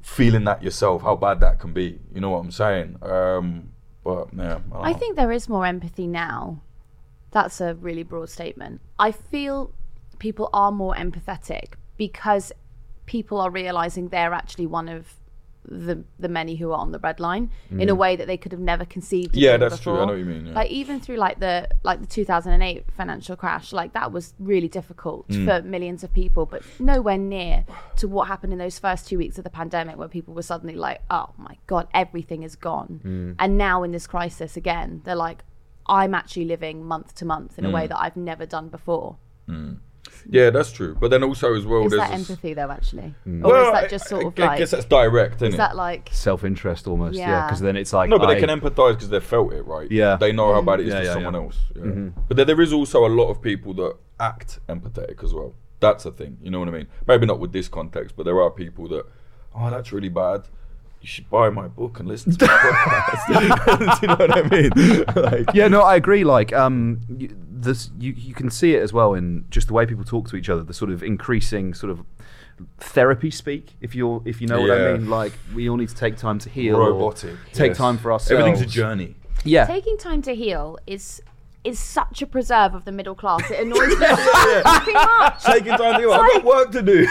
feeling 0.00 0.44
that 0.44 0.62
yourself, 0.62 1.02
how 1.02 1.16
bad 1.16 1.40
that 1.40 1.58
can 1.58 1.72
be. 1.72 1.98
You 2.14 2.20
know 2.20 2.30
what 2.30 2.38
I'm 2.38 2.52
saying? 2.52 2.96
Um, 3.02 3.72
but 4.04 4.28
yeah, 4.34 4.60
I, 4.72 4.74
don't 4.74 4.86
I 4.86 4.92
think 4.92 5.16
there 5.16 5.32
is 5.32 5.48
more 5.48 5.66
empathy 5.66 6.06
now. 6.06 6.62
That's 7.32 7.60
a 7.60 7.74
really 7.74 8.02
broad 8.02 8.30
statement. 8.30 8.80
I 8.98 9.12
feel 9.12 9.72
people 10.18 10.48
are 10.52 10.72
more 10.72 10.94
empathetic 10.94 11.74
because 12.04 12.46
people 13.14 13.38
are 13.44 13.50
realizing 13.62 14.08
they're 14.08 14.32
actually 14.42 14.66
one 14.80 14.88
of 14.88 15.02
the 15.86 15.96
the 16.24 16.28
many 16.40 16.54
who 16.60 16.68
are 16.74 16.80
on 16.84 16.90
the 16.96 16.98
red 17.08 17.18
line 17.20 17.44
in 17.82 17.88
a 17.90 17.94
Mm. 17.94 18.02
way 18.04 18.12
that 18.18 18.26
they 18.30 18.38
could 18.42 18.52
have 18.56 18.64
never 18.72 18.86
conceived. 18.96 19.36
Yeah, 19.36 19.58
that's 19.58 19.78
true. 19.84 19.92
I 19.92 20.06
know 20.06 20.12
what 20.14 20.18
you 20.24 20.30
mean, 20.34 20.46
yeah. 20.46 20.54
Like 20.60 20.70
even 20.80 20.94
through 21.04 21.18
like 21.26 21.38
the 21.46 21.56
like 21.88 22.00
the 22.00 22.06
2008 22.06 22.90
financial 23.00 23.36
crash, 23.42 23.66
like 23.80 23.90
that 23.98 24.08
was 24.16 24.24
really 24.52 24.70
difficult 24.80 25.28
Mm. 25.28 25.44
for 25.46 25.56
millions 25.76 26.00
of 26.06 26.10
people, 26.22 26.44
but 26.54 26.62
nowhere 26.92 27.18
near 27.36 27.56
to 28.00 28.04
what 28.14 28.24
happened 28.32 28.52
in 28.54 28.58
those 28.64 28.78
first 28.86 29.02
two 29.08 29.18
weeks 29.22 29.36
of 29.40 29.44
the 29.48 29.54
pandemic, 29.60 29.94
where 30.00 30.08
people 30.18 30.32
were 30.38 30.48
suddenly 30.52 30.76
like, 30.86 30.98
"Oh 31.10 31.28
my 31.48 31.54
god, 31.72 31.84
everything 32.02 32.40
is 32.48 32.54
gone," 32.70 32.92
Mm. 33.04 33.34
and 33.42 33.50
now 33.68 33.76
in 33.86 33.90
this 33.96 34.06
crisis 34.14 34.56
again, 34.62 34.88
they're 35.04 35.22
like, 35.28 35.40
"I'm 36.00 36.14
actually 36.20 36.46
living 36.54 36.76
month 36.94 37.10
to 37.20 37.24
month 37.34 37.52
in 37.58 37.64
a 37.66 37.70
way 37.76 37.84
Mm. 37.84 37.90
that 37.90 38.00
I've 38.04 38.16
never 38.32 38.46
done 38.56 38.68
before." 38.78 39.10
Yeah, 40.28 40.50
that's 40.50 40.72
true. 40.72 40.96
But 41.00 41.10
then 41.10 41.22
also 41.22 41.54
as 41.54 41.64
well, 41.64 41.84
is 41.86 41.90
there's 41.92 42.00
that 42.02 42.16
this- 42.18 42.30
empathy 42.30 42.54
though, 42.54 42.70
actually, 42.70 43.14
Mm. 43.26 43.44
or 43.44 43.48
Well, 43.52 43.66
is 43.74 43.80
that 43.80 43.90
just 43.90 44.08
sort 44.08 44.24
I, 44.24 44.28
of 44.28 44.38
I 44.38 44.46
like? 44.46 44.58
guess 44.58 44.70
that's 44.72 44.84
direct, 44.84 45.36
isn't 45.36 45.48
is 45.48 45.54
it? 45.54 45.58
that 45.58 45.76
like? 45.76 46.08
Self-interest 46.12 46.86
almost, 46.86 47.16
yeah, 47.16 47.28
Yeah. 47.28 47.46
because 47.46 47.60
then 47.60 47.76
it's 47.76 47.92
like 47.92 48.10
no, 48.10 48.18
but 48.18 48.28
I- 48.30 48.34
they 48.34 48.40
can 48.46 48.50
empathise 48.60 48.94
because 48.94 49.08
they've 49.10 49.22
felt 49.24 49.52
it, 49.52 49.62
right? 49.66 49.90
Yeah. 49.90 50.16
they 50.16 50.32
know 50.32 50.52
how 50.52 50.62
bad 50.62 50.80
it 50.80 50.88
is 50.88 50.92
Yeah, 50.94 51.00
for 51.00 51.06
yeah, 51.06 51.12
someone 51.14 51.34
yeah. 51.34 51.40
else. 51.40 51.58
Yeah. 51.76 51.82
Mhm. 51.82 52.12
But 52.28 52.36
then 52.36 52.46
there 52.46 52.60
is 52.60 52.72
also 52.72 53.06
a 53.06 53.08
lot 53.08 53.28
of 53.30 53.40
people 53.40 53.72
that 53.74 53.94
act 54.18 54.60
empathetic 54.68 55.22
as 55.24 55.32
well. 55.32 55.54
That's 55.80 56.04
a 56.04 56.10
thing. 56.10 56.36
You 56.42 56.50
know 56.50 56.58
what 56.58 56.68
I 56.68 56.72
mean? 56.72 56.86
Maybe 57.06 57.24
not 57.26 57.40
with 57.40 57.52
this 57.52 57.68
context, 57.68 58.14
but 58.16 58.24
there 58.24 58.40
are 58.40 58.50
people 58.50 58.86
that, 58.88 59.06
oh, 59.56 59.70
that's 59.70 59.92
really 59.92 60.10
bad. 60.10 60.42
You 61.00 61.06
should 61.08 61.30
buy 61.30 61.48
my 61.48 61.66
book 61.66 61.98
and 61.98 62.06
listen 62.06 62.32
to 62.36 62.44
my 62.44 62.50
podcast. 62.58 63.26
Do 64.00 64.06
you 64.06 64.08
know 64.08 64.16
what 64.16 64.36
I 64.36 64.42
mean? 64.48 65.04
Like- 65.46 65.54
yeah, 65.54 65.68
no, 65.68 65.80
I 65.80 65.96
agree. 65.96 66.24
Like, 66.24 66.52
um, 66.52 67.00
y- 67.08 67.30
this 67.62 67.90
you 67.98 68.12
you 68.12 68.34
can 68.34 68.50
see 68.50 68.74
it 68.74 68.82
as 68.82 68.92
well 68.92 69.14
in 69.14 69.44
just 69.50 69.66
the 69.68 69.74
way 69.74 69.86
people 69.86 70.04
talk 70.04 70.28
to 70.28 70.36
each 70.36 70.48
other. 70.48 70.62
The 70.62 70.74
sort 70.74 70.90
of 70.90 71.02
increasing 71.02 71.74
sort 71.74 71.90
of 71.90 72.00
therapy 72.78 73.30
speak. 73.30 73.74
If 73.80 73.94
you're 73.94 74.22
if 74.24 74.40
you 74.40 74.46
know 74.46 74.60
what 74.60 74.68
Yeah. 74.68 74.88
I 74.88 74.92
mean. 74.98 75.08
Like, 75.10 75.32
we 75.54 75.68
all 75.68 75.76
need 75.76 75.88
to 75.88 75.94
take 75.94 76.16
time 76.16 76.38
to 76.40 76.50
heal. 76.50 76.76
or 76.76 76.90
Robotic, 76.92 77.36
Take 77.52 77.70
yes. 77.70 77.76
time 77.78 77.98
for 77.98 78.12
ourselves. 78.12 78.40
Everything's 78.40 78.60
a 78.60 78.66
journey. 78.66 79.16
Yeah. 79.44 79.64
Taking 79.66 79.96
time 79.96 80.22
to 80.22 80.34
heal 80.34 80.78
is 80.86 81.22
is 81.62 81.78
such 81.78 82.22
a 82.22 82.26
preserve 82.26 82.74
of 82.74 82.86
the 82.86 82.92
middle 82.92 83.14
class. 83.14 83.50
It 83.50 83.60
annoys 83.60 83.88
me 83.98 84.06
so 84.06 84.16
fucking 84.62 84.94
much. 84.94 85.44
Taking 85.44 85.76
time 85.76 85.94
to 85.94 86.00
heal. 86.00 86.12
It's 86.12 86.18
I've 86.18 86.20
like- 86.20 86.32
got 86.32 86.44
work 86.44 86.70
to 86.72 86.82
do. 86.82 87.06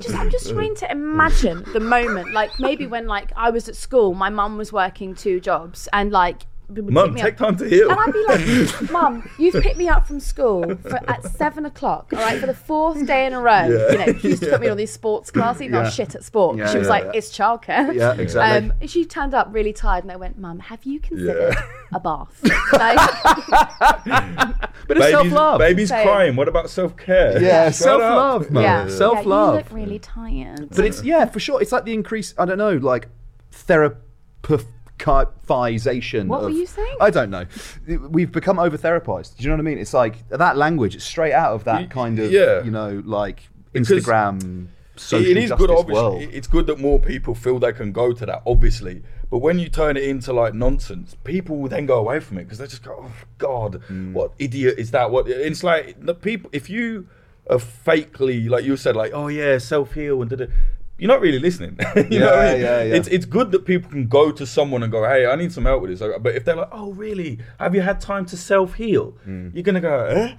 just, 0.00 0.14
I'm 0.14 0.30
just 0.30 0.50
trying 0.50 0.74
to 0.76 0.90
imagine 0.92 1.64
the 1.72 1.80
moment, 1.80 2.32
like 2.34 2.50
maybe 2.60 2.86
when 2.86 3.06
like 3.06 3.32
I 3.34 3.48
was 3.48 3.70
at 3.70 3.76
school, 3.76 4.12
my 4.14 4.28
mum 4.28 4.58
was 4.58 4.74
working 4.74 5.14
two 5.14 5.40
jobs, 5.40 5.88
and 5.94 6.12
like 6.12 6.42
would 6.42 6.42
pick 6.42 6.51
Mum, 6.80 7.14
me 7.14 7.20
take 7.20 7.34
up. 7.34 7.38
time 7.38 7.56
to 7.56 7.68
heal. 7.68 7.90
And 7.90 7.98
I'd 8.00 8.12
be 8.12 8.24
like, 8.26 8.90
Mum, 8.90 9.28
you've 9.38 9.62
picked 9.62 9.76
me 9.76 9.88
up 9.88 10.06
from 10.06 10.20
school 10.20 10.76
for, 10.76 11.10
at 11.10 11.24
seven 11.36 11.66
o'clock, 11.66 12.12
all 12.12 12.18
right, 12.20 12.38
for 12.40 12.46
the 12.46 12.54
fourth 12.54 13.06
day 13.06 13.26
in 13.26 13.32
a 13.32 13.40
row. 13.40 13.52
Yeah. 13.68 13.92
You 13.92 13.98
know, 14.12 14.18
she 14.18 14.28
used 14.28 14.42
to 14.42 14.50
put 14.50 14.60
me 14.60 14.68
on 14.68 14.76
these 14.76 14.92
sports 14.92 15.30
classes, 15.30 15.62
even 15.62 15.72
though 15.72 15.80
I 15.80 15.82
was 15.84 15.98
Yeah. 15.98 16.04
shit 16.06 16.14
at 16.14 16.24
sport. 16.24 16.56
Yeah, 16.56 16.70
she 16.70 16.78
was 16.78 16.86
yeah, 16.86 16.90
like, 16.92 17.04
yeah. 17.04 17.10
it's 17.14 17.36
childcare. 17.36 17.94
Yeah, 17.94 18.14
exactly. 18.14 18.70
Um, 18.70 18.88
she 18.88 19.04
turned 19.04 19.34
up 19.34 19.48
really 19.50 19.72
tired, 19.72 20.04
and 20.04 20.12
I 20.12 20.16
went, 20.16 20.38
Mum, 20.38 20.58
have 20.60 20.84
you 20.84 21.00
considered 21.00 21.54
Yeah. 21.54 21.66
a 21.94 22.00
bath? 22.00 22.40
Like, 22.72 22.98
But 24.88 24.96
it's 24.98 25.10
self-love. 25.10 25.58
Baby's 25.58 25.88
Same. 25.90 26.06
crying. 26.06 26.36
What 26.36 26.48
about 26.48 26.70
self 26.70 26.96
care? 26.96 27.40
Yeah, 27.40 27.70
self-love, 27.70 28.50
man. 28.50 28.62
yeah, 28.62 28.88
Self-love. 28.88 29.54
Yeah, 29.54 29.58
you 29.60 29.64
look 29.64 29.72
really 29.72 29.98
tired. 29.98 30.68
But 30.70 30.84
it's 30.86 31.02
yeah, 31.04 31.24
for 31.26 31.38
sure. 31.40 31.60
It's 31.62 31.72
like 31.72 31.84
the 31.84 31.94
increase. 31.94 32.34
I 32.38 32.44
don't 32.44 32.58
know, 32.58 32.76
like 32.76 33.08
therapization. 35.02 36.26
What 36.26 36.42
were 36.42 36.50
you 36.50 36.66
saying? 36.66 36.96
I 37.00 37.10
don't 37.10 37.30
know. 37.30 37.46
We've 38.08 38.30
become 38.30 38.58
over 38.58 38.76
therapized. 38.76 39.36
Do 39.36 39.42
you 39.44 39.48
know 39.50 39.56
what 39.56 39.60
I 39.60 39.64
mean? 39.64 39.78
It's 39.78 39.94
like 39.94 40.28
that 40.28 40.56
language. 40.56 40.94
It's 40.94 41.04
straight 41.04 41.32
out 41.32 41.52
of 41.54 41.64
that 41.64 41.90
kind 41.90 42.18
of 42.18 42.30
yeah. 42.30 42.62
you 42.62 42.70
know, 42.70 43.02
like 43.04 43.48
Because 43.72 43.88
Instagram. 43.90 44.68
Social 44.94 45.26
it 45.30 45.36
is 45.38 45.50
good. 45.52 45.70
Obviously, 45.70 45.94
world. 45.94 46.22
it's 46.22 46.46
good 46.46 46.66
that 46.66 46.78
more 46.78 47.00
people 47.00 47.34
feel 47.34 47.58
they 47.58 47.72
can 47.72 47.92
go 47.92 48.12
to 48.12 48.26
that. 48.26 48.42
Obviously, 48.46 49.02
but 49.30 49.38
when 49.38 49.58
you 49.58 49.70
turn 49.70 49.96
it 49.96 50.04
into 50.04 50.34
like 50.34 50.52
nonsense, 50.52 51.16
people 51.24 51.56
will 51.56 51.70
then 51.70 51.86
go 51.86 51.98
away 51.98 52.20
from 52.20 52.36
it 52.36 52.44
because 52.44 52.58
they 52.58 52.66
just 52.66 52.84
go, 52.84 52.96
"Oh 53.06 53.12
God, 53.38 53.80
Hmm. 53.88 54.12
what 54.12 54.32
idiot 54.38 54.74
is 54.78 54.90
that?" 54.90 55.10
What 55.10 55.28
it's 55.28 55.64
like 55.64 55.96
the 56.04 56.14
people. 56.14 56.50
If 56.52 56.68
you 56.68 57.08
are 57.48 57.56
fakely 57.56 58.50
like 58.50 58.64
you 58.64 58.76
said, 58.76 58.94
like, 58.94 59.12
"Oh 59.14 59.28
yeah, 59.28 59.56
self 59.56 59.94
heal," 59.94 60.20
and 60.20 60.30
da-da, 60.30 60.44
you're 61.02 61.08
not 61.08 61.20
really 61.20 61.40
listening. 61.40 61.76
you 62.12 62.20
know 62.20 62.26
what 62.26 62.38
I 62.38 62.44
Yeah, 62.46 62.52
mean? 62.52 62.60
yeah, 62.62 62.82
yeah. 62.84 62.94
It's 62.94 63.08
it's 63.08 63.24
good 63.24 63.50
that 63.50 63.64
people 63.64 63.90
can 63.90 64.06
go 64.06 64.30
to 64.30 64.46
someone 64.46 64.84
and 64.84 64.92
go, 64.92 65.02
"Hey, 65.02 65.26
I 65.26 65.34
need 65.34 65.50
some 65.52 65.64
help 65.64 65.82
with 65.82 65.90
this." 65.98 66.00
But 66.20 66.36
if 66.36 66.44
they're 66.44 66.54
like, 66.54 66.68
"Oh 66.70 66.92
really? 66.92 67.40
Have 67.58 67.74
you 67.74 67.80
had 67.80 68.00
time 68.00 68.24
to 68.26 68.36
self 68.36 68.74
heal?" 68.74 69.06
Hmm. 69.24 69.48
You're 69.52 69.64
gonna 69.64 69.80
go, 69.80 69.96
eh? 70.06 70.36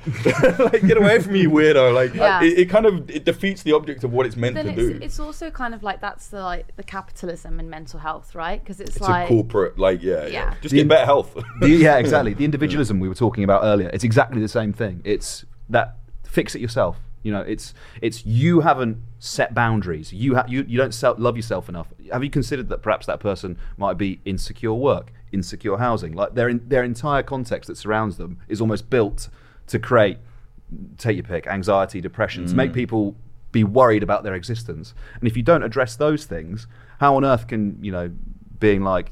like, 0.72 0.88
"Get 0.88 0.96
away 0.98 1.20
from 1.20 1.34
me, 1.34 1.48
weirdo!" 1.48 1.94
Like 1.94 2.14
Yeah. 2.14 2.42
it, 2.42 2.60
it 2.60 2.70
kind 2.70 2.86
of 2.86 3.10
it 3.10 3.26
defeats 3.26 3.62
the 3.64 3.74
object 3.74 4.06
of 4.06 4.14
what 4.14 4.26
it's 4.26 4.38
meant 4.38 4.56
then 4.56 4.66
to 4.68 4.72
it's, 4.72 4.80
do. 5.00 5.00
it's 5.06 5.20
also 5.20 5.52
kind 5.52 5.74
of 5.76 5.84
like 5.84 6.00
that's 6.00 6.28
the 6.28 6.42
like 6.42 6.74
the 6.78 6.84
capitalism 6.84 7.60
in 7.60 7.70
mental 7.70 8.00
health, 8.00 8.34
right? 8.34 8.60
Because 8.64 8.80
it's, 8.80 8.92
It's 8.96 9.02
like 9.02 9.26
a 9.26 9.28
corporate, 9.28 9.78
like, 9.78 10.02
yeah, 10.02 10.22
yeah. 10.28 10.28
Yeah. 10.28 10.54
Just 10.62 10.74
get 10.74 10.88
better 10.88 11.06
health. 11.06 11.36
The- 11.60 11.68
yeah, 11.70 11.98
exactly. 11.98 12.34
The 12.34 12.46
individualism 12.46 13.02
we 13.02 13.10
were 13.10 13.16
talking 13.26 13.44
about 13.44 13.66
earlier. 13.66 13.90
It's 13.94 14.06
exactly 14.06 14.40
the 14.40 14.48
same 14.60 14.72
thing. 14.72 15.02
It's 15.04 15.44
that 15.70 15.98
fix 16.24 16.56
it 16.56 16.62
yourself. 16.62 16.96
You 17.24 17.32
know, 17.32 17.42
it's 17.42 17.74
it's 18.02 18.26
you 18.26 18.62
haven't 18.62 18.98
set 19.20 19.54
boundaries. 19.54 20.12
You 20.14 20.36
ha- 20.36 20.46
you 20.48 20.64
you 20.68 20.78
don't 20.78 20.94
self- 20.94 21.18
love 21.20 21.36
yourself 21.38 21.70
enough. 21.70 21.88
Have 22.12 22.24
you 22.24 22.30
considered 22.30 22.70
that 22.70 22.82
perhaps 22.82 23.06
that 23.08 23.20
person 23.20 23.58
might 23.78 23.98
be 23.98 24.20
insecure 24.26 24.74
work, 24.74 25.12
insecure 25.32 25.78
housing, 25.78 26.14
like 26.14 26.36
their 26.36 26.50
in, 26.50 26.62
their 26.68 26.84
entire 26.84 27.24
context 27.24 27.68
that 27.68 27.78
surrounds 27.78 28.18
them 28.18 28.40
is 28.50 28.60
almost 28.62 28.90
built 28.90 29.30
to 29.68 29.80
create 29.80 30.18
take 30.98 31.16
your 31.16 31.24
pick 31.24 31.48
anxiety, 31.48 32.02
depression, 32.02 32.46
to 32.48 32.56
make 32.56 32.72
Mm. 32.72 32.76
people 32.76 33.16
be 33.52 33.64
worried 33.64 34.02
about 34.04 34.24
their 34.24 34.34
existence. 34.34 34.94
And 35.20 35.28
if 35.30 35.38
you 35.38 35.44
don't 35.44 35.62
address 35.64 35.96
those 35.96 36.26
things, 36.26 36.66
how 37.00 37.16
on 37.16 37.24
earth 37.24 37.48
can 37.48 37.78
you 37.82 37.92
know 37.92 38.12
being 38.60 38.82
like 38.82 39.12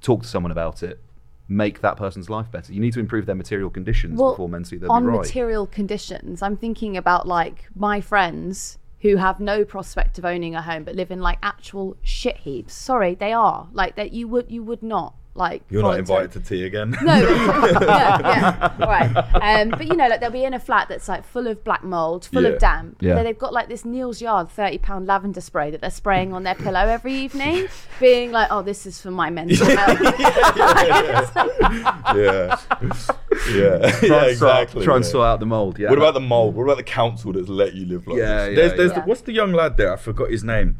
talk 0.00 0.22
to 0.22 0.28
someone 0.28 0.50
about 0.50 0.82
it? 0.82 0.98
Make 1.48 1.80
that 1.82 1.96
person's 1.96 2.30
life 2.30 2.50
better. 2.50 2.72
You 2.72 2.80
need 2.80 2.94
to 2.94 3.00
improve 3.00 3.26
their 3.26 3.34
material 3.34 3.70
conditions 3.70 4.18
before 4.18 4.48
men 4.48 4.64
see 4.64 4.76
they'll 4.76 4.90
on 4.90 5.02
be 5.02 5.08
right. 5.08 5.18
material 5.18 5.66
conditions, 5.66 6.42
I'm 6.42 6.56
thinking 6.56 6.96
about 6.96 7.28
like 7.28 7.66
my 7.74 8.00
friends 8.00 8.78
who 9.00 9.16
have 9.16 9.38
no 9.38 9.64
prospect 9.66 10.18
of 10.18 10.24
owning 10.24 10.54
a 10.54 10.62
home 10.62 10.84
but 10.84 10.94
live 10.94 11.10
in 11.10 11.20
like 11.20 11.38
actual 11.42 11.96
shit 12.02 12.38
heaps. 12.38 12.72
Sorry, 12.72 13.14
they 13.14 13.34
are 13.34 13.68
like 13.72 13.96
that. 13.96 14.12
You 14.12 14.26
would 14.28 14.50
you 14.50 14.62
would 14.62 14.82
not 14.82 15.14
like. 15.34 15.62
You're 15.70 15.82
not 15.82 15.98
invited 15.98 16.32
to 16.32 16.40
tea 16.40 16.64
again. 16.64 16.90
No, 17.02 17.14
yeah, 17.80 18.18
yeah, 18.20 18.84
right. 18.84 19.60
Um, 19.60 19.70
but 19.70 19.86
you 19.86 19.94
know, 19.96 20.08
like 20.08 20.20
they'll 20.20 20.30
be 20.30 20.44
in 20.44 20.54
a 20.54 20.60
flat 20.60 20.88
that's 20.88 21.08
like 21.08 21.24
full 21.24 21.46
of 21.46 21.62
black 21.64 21.82
mold, 21.84 22.26
full 22.26 22.42
Yeah. 22.44 22.50
of 22.50 22.58
damp. 22.58 22.96
Yeah. 23.00 23.14
Then 23.14 23.24
they've 23.24 23.38
got 23.38 23.52
like 23.52 23.68
this 23.68 23.84
Neal's 23.84 24.20
Yard 24.22 24.48
thirty 24.50 24.78
pound 24.78 25.06
lavender 25.06 25.40
spray 25.40 25.70
that 25.70 25.80
they're 25.80 25.90
spraying 25.90 26.32
on 26.32 26.42
their 26.44 26.54
pillow 26.54 26.80
every 26.80 27.14
evening, 27.14 27.66
being 28.00 28.30
like, 28.32 28.48
"Oh, 28.50 28.62
this 28.62 28.86
is 28.86 29.00
for 29.00 29.10
my 29.10 29.30
mental 29.30 29.66
health." 29.66 30.00
yeah, 32.14 32.14
yeah, 32.14 32.56
Try 32.56 33.50
yeah, 33.52 33.74
and 33.84 33.94
sort- 34.06 34.30
exactly. 34.30 34.84
try 34.84 34.96
and 34.96 35.04
yeah. 35.04 35.10
sort 35.10 35.26
out 35.26 35.40
the 35.40 35.46
mold, 35.46 35.78
yeah. 35.78 35.88
What 35.90 35.98
about 35.98 36.14
the 36.14 36.20
mold? 36.20 36.54
What 36.54 36.64
about 36.64 36.76
the 36.76 36.82
council 36.82 37.32
that's 37.32 37.48
let 37.48 37.74
you 37.74 37.86
live 37.86 38.06
like 38.06 38.18
Yeah, 38.18 38.46
this? 38.46 38.48
yeah, 38.50 38.54
there's, 38.54 38.72
there's 38.76 38.90
yeah. 38.92 39.00
The, 39.00 39.06
what's 39.06 39.20
the 39.22 39.32
young 39.32 39.52
lad 39.52 39.76
there? 39.76 39.92
I 39.92 39.96
forgot 39.96 40.30
his 40.30 40.44
name. 40.44 40.76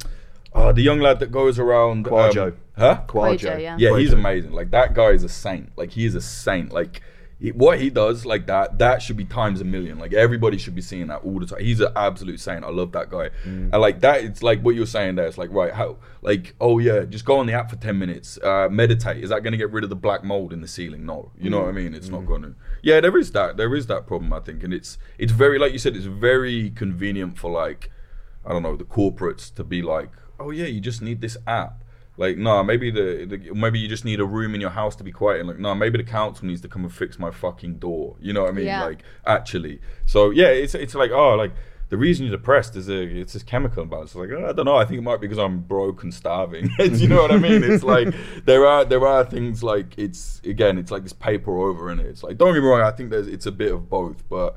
Oh, 0.55 0.73
the 0.73 0.83
young 0.83 1.01
lad 1.01 1.19
that 1.21 1.33
goes 1.33 1.59
around. 1.59 2.05
Kwajo. 2.07 2.49
Um, 2.49 2.57
huh? 2.79 3.03
Kwajo, 3.09 3.61
yeah. 3.61 3.77
Yeah, 3.79 3.99
he's 3.99 4.13
amazing. 4.13 4.53
Like 4.53 4.71
that 4.71 4.95
guy 4.95 5.11
is 5.11 5.25
a 5.25 5.29
saint. 5.29 5.73
Like 5.77 5.91
he 5.91 6.05
is 6.07 6.15
a 6.15 6.21
saint. 6.21 6.73
Like 6.73 7.03
he, 7.41 7.51
what 7.51 7.81
he 7.81 7.91
does, 7.91 8.25
like 8.25 8.47
that, 8.47 8.79
that 8.79 9.03
should 9.03 9.17
be 9.17 9.25
times 9.25 9.61
a 9.61 9.65
million. 9.65 9.99
Like 9.99 10.13
everybody 10.13 10.57
should 10.57 10.77
be 10.77 10.81
seeing 10.81 11.09
that 11.09 11.23
all 11.25 11.41
the 11.41 11.47
time. 11.47 11.59
He's 11.59 11.81
an 11.81 11.89
absolute 11.97 12.39
saint. 12.39 12.65
I 12.65 12.71
love 12.71 12.93
that 12.93 13.11
guy. 13.11 13.31
Mm. 13.45 13.71
And 13.73 13.81
like 13.81 14.01
that, 14.03 14.23
it's 14.23 14.45
like 14.45 14.61
what 14.63 14.77
you're 14.77 14.87
saying 14.87 15.17
there. 15.17 15.27
It's 15.27 15.37
like 15.39 15.51
right, 15.51 15.73
how? 15.73 15.97
Like 16.23 16.55
oh 16.61 16.79
yeah, 16.79 17.01
just 17.05 17.25
go 17.25 17.39
on 17.39 17.47
the 17.47 17.53
app 17.55 17.69
for 17.71 17.77
ten 17.77 17.99
minutes. 17.99 18.39
Uh, 18.41 18.69
meditate. 18.71 19.25
Is 19.25 19.31
that 19.31 19.43
going 19.43 19.53
to 19.53 19.59
get 19.59 19.73
rid 19.73 19.83
of 19.83 19.91
the 19.91 19.97
black 19.97 20.23
mold 20.23 20.53
in 20.53 20.61
the 20.61 20.69
ceiling? 20.69 21.05
No. 21.05 21.33
You 21.37 21.51
know 21.51 21.59
Mm. 21.59 21.63
what 21.65 21.69
I 21.71 21.73
mean? 21.73 21.95
It's 21.95 22.09
not 22.11 22.27
going 22.27 22.43
to. 22.43 22.55
Yeah, 22.83 23.01
there 23.01 23.17
is 23.19 23.33
that. 23.33 23.57
There 23.57 23.75
is 23.75 23.89
that 23.89 24.07
problem. 24.07 24.33
I 24.33 24.39
think, 24.39 24.63
and 24.63 24.73
it's 24.73 24.99
it's 25.19 25.33
very 25.33 25.59
like 25.59 25.73
you 25.73 25.79
said. 25.79 25.97
It's 25.97 26.07
very 26.07 26.71
convenient 26.71 27.39
for 27.39 27.51
like 27.51 27.91
I 28.47 28.51
don't 28.53 28.63
know 28.63 28.77
the 28.77 28.85
corporates 28.85 29.53
to 29.55 29.65
be 29.65 29.81
like, 29.83 30.11
oh 30.39 30.51
yeah, 30.51 30.67
you 30.67 30.81
just 30.81 31.03
need 31.03 31.21
this 31.21 31.37
app. 31.47 31.83
Like 32.17 32.37
no, 32.37 32.63
maybe 32.63 32.91
the, 32.91 33.27
the 33.27 33.55
maybe 33.55 33.81
you 33.81 33.89
just 33.89 34.05
need 34.05 34.21
a 34.21 34.25
room 34.25 34.55
in 34.55 34.61
your 34.61 34.71
house 34.71 34.95
to 34.97 35.05
be 35.05 35.11
quiet. 35.11 35.41
And 35.41 35.49
like 35.49 35.59
no, 35.59 35.75
maybe 35.75 35.99
the 35.99 36.05
council 36.05 36.47
needs 36.47 36.61
to 36.61 36.69
come 36.69 36.85
and 36.85 36.95
fix 36.95 37.19
my 37.19 37.31
fucking 37.31 37.79
door. 37.79 38.17
You 38.21 38.33
know 38.33 38.43
what 38.43 38.51
I 38.51 38.53
mean? 38.53 38.67
Yeah. 38.67 38.85
Like 38.85 39.03
actually. 39.27 39.81
So 40.07 40.31
yeah, 40.31 40.49
it's 40.49 40.75
it's 40.75 40.95
like 40.95 41.11
oh 41.11 41.35
like 41.35 41.53
the 41.89 41.97
reason 41.97 42.27
you're 42.27 42.37
depressed 42.37 42.77
is 42.77 42.89
a 42.89 43.03
it's 43.03 43.33
this 43.33 43.43
chemical 43.43 43.83
imbalance. 43.83 44.11
It's 44.11 44.17
like 44.17 44.31
I 44.31 44.53
don't 44.53 44.65
know. 44.65 44.77
I 44.77 44.85
think 44.85 44.99
it 44.99 45.03
might 45.03 45.21
be 45.21 45.27
because 45.27 45.39
I'm 45.39 45.61
broke 45.61 46.05
and 46.05 46.15
starving. 46.15 46.71
Do 46.79 46.87
you 46.87 47.09
know 47.09 47.23
what 47.23 47.33
I 47.33 47.39
mean? 47.39 47.65
It's 47.65 47.83
like 47.83 48.15
there 48.45 48.65
are 48.65 48.85
there 48.85 49.05
are 49.07 49.25
things 49.25 49.65
like 49.65 49.99
it's 49.99 50.41
again 50.45 50.79
it's 50.79 50.93
like 50.93 51.03
this 51.03 51.13
paper 51.13 51.59
over 51.59 51.91
in 51.91 51.99
it. 51.99 52.07
It's 52.07 52.23
like 52.23 52.39
don't 52.39 52.55
get 52.55 52.63
me 52.63 52.69
wrong. 52.69 52.81
I 52.81 52.93
think 52.93 53.11
there's 53.11 53.27
it's 53.27 53.47
a 53.47 53.53
bit 53.53 53.73
of 53.73 53.91
both, 53.91 54.29
but 54.29 54.57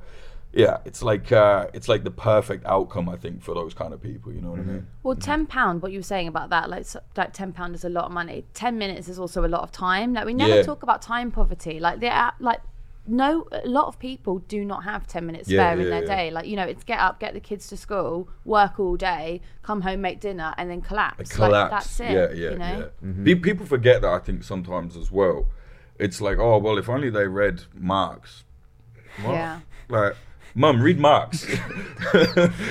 yeah, 0.57 0.77
it's 0.85 1.01
like 1.03 1.31
uh, 1.31 1.67
it's 1.73 1.87
like 1.87 2.03
the 2.03 2.11
perfect 2.11 2.65
outcome. 2.65 3.07
I 3.09 3.15
think 3.15 3.41
for 3.41 3.53
those 3.53 3.73
kind 3.73 3.93
of 3.93 4.01
people. 4.01 4.31
You 4.33 4.41
know 4.41 4.51
what 4.51 4.59
I 4.59 4.63
mean? 4.63 4.87
Well, 5.03 5.15
ten 5.15 5.45
pound. 5.45 5.81
What 5.81 5.91
you 5.91 5.99
were 5.99 6.03
saying 6.03 6.27
about 6.27 6.49
that, 6.49 6.69
like, 6.69 6.85
so, 6.85 6.99
like 7.15 7.33
ten 7.33 7.53
pound 7.53 7.75
is 7.75 7.83
a 7.85 7.89
lot 7.89 8.05
of 8.05 8.11
money. 8.11 8.45
Ten 8.53 8.77
minutes 8.77 9.07
is 9.07 9.19
also 9.19 9.45
a 9.45 9.47
lot 9.55 9.61
of 9.61 9.71
time. 9.71 10.13
Like 10.13 10.25
we 10.25 10.33
never 10.33 10.55
Yeah. 10.57 10.63
talk 10.63 10.83
about 10.83 11.01
time 11.01 11.31
poverty. 11.31 11.79
Like 11.79 11.99
the 11.99 12.07
app, 12.07 12.35
like 12.39 12.59
no, 13.09 13.47
a 13.53 13.67
lot 13.67 13.87
of 13.87 13.99
people 13.99 14.39
do 14.39 14.65
not 14.65 14.83
have 14.83 15.07
ten 15.07 15.25
minutes 15.25 15.47
Yeah, 15.47 15.61
spare 15.71 15.79
in 15.79 15.89
their 15.89 16.01
yeah. 16.03 16.15
day. 16.15 16.31
Like 16.31 16.45
you 16.47 16.55
know, 16.57 16.63
it's 16.65 16.83
get 16.83 16.99
up, 16.99 17.19
get 17.19 17.33
the 17.33 17.39
kids 17.39 17.67
to 17.69 17.77
school, 17.77 18.27
work 18.43 18.79
all 18.79 18.97
day, 18.97 19.39
come 19.63 19.81
home, 19.81 20.01
make 20.01 20.19
dinner, 20.19 20.53
and 20.57 20.69
then 20.69 20.81
collapse. 20.81 21.31
collapse. 21.31 21.51
Like, 21.53 21.69
that's 21.71 21.99
it. 22.01 22.11
Yeah, 22.11 22.31
yeah, 22.33 22.51
you 22.51 22.57
know? 22.57 22.89
yeah. 23.03 23.23
Pe- 23.23 23.35
People 23.35 23.65
forget 23.65 24.01
that 24.01 24.11
I 24.11 24.19
think 24.19 24.43
sometimes 24.43 24.97
as 24.97 25.11
well. 25.11 25.47
It's 25.99 26.19
like, 26.19 26.37
oh 26.37 26.57
well, 26.57 26.77
if 26.77 26.89
only 26.89 27.09
they 27.09 27.27
read 27.27 27.63
Marx. 27.73 28.43
What? 29.23 29.33
Yeah. 29.33 29.59
Like, 29.89 30.15
mum, 30.57 30.81
read 30.81 30.99
Marx. 30.99 31.43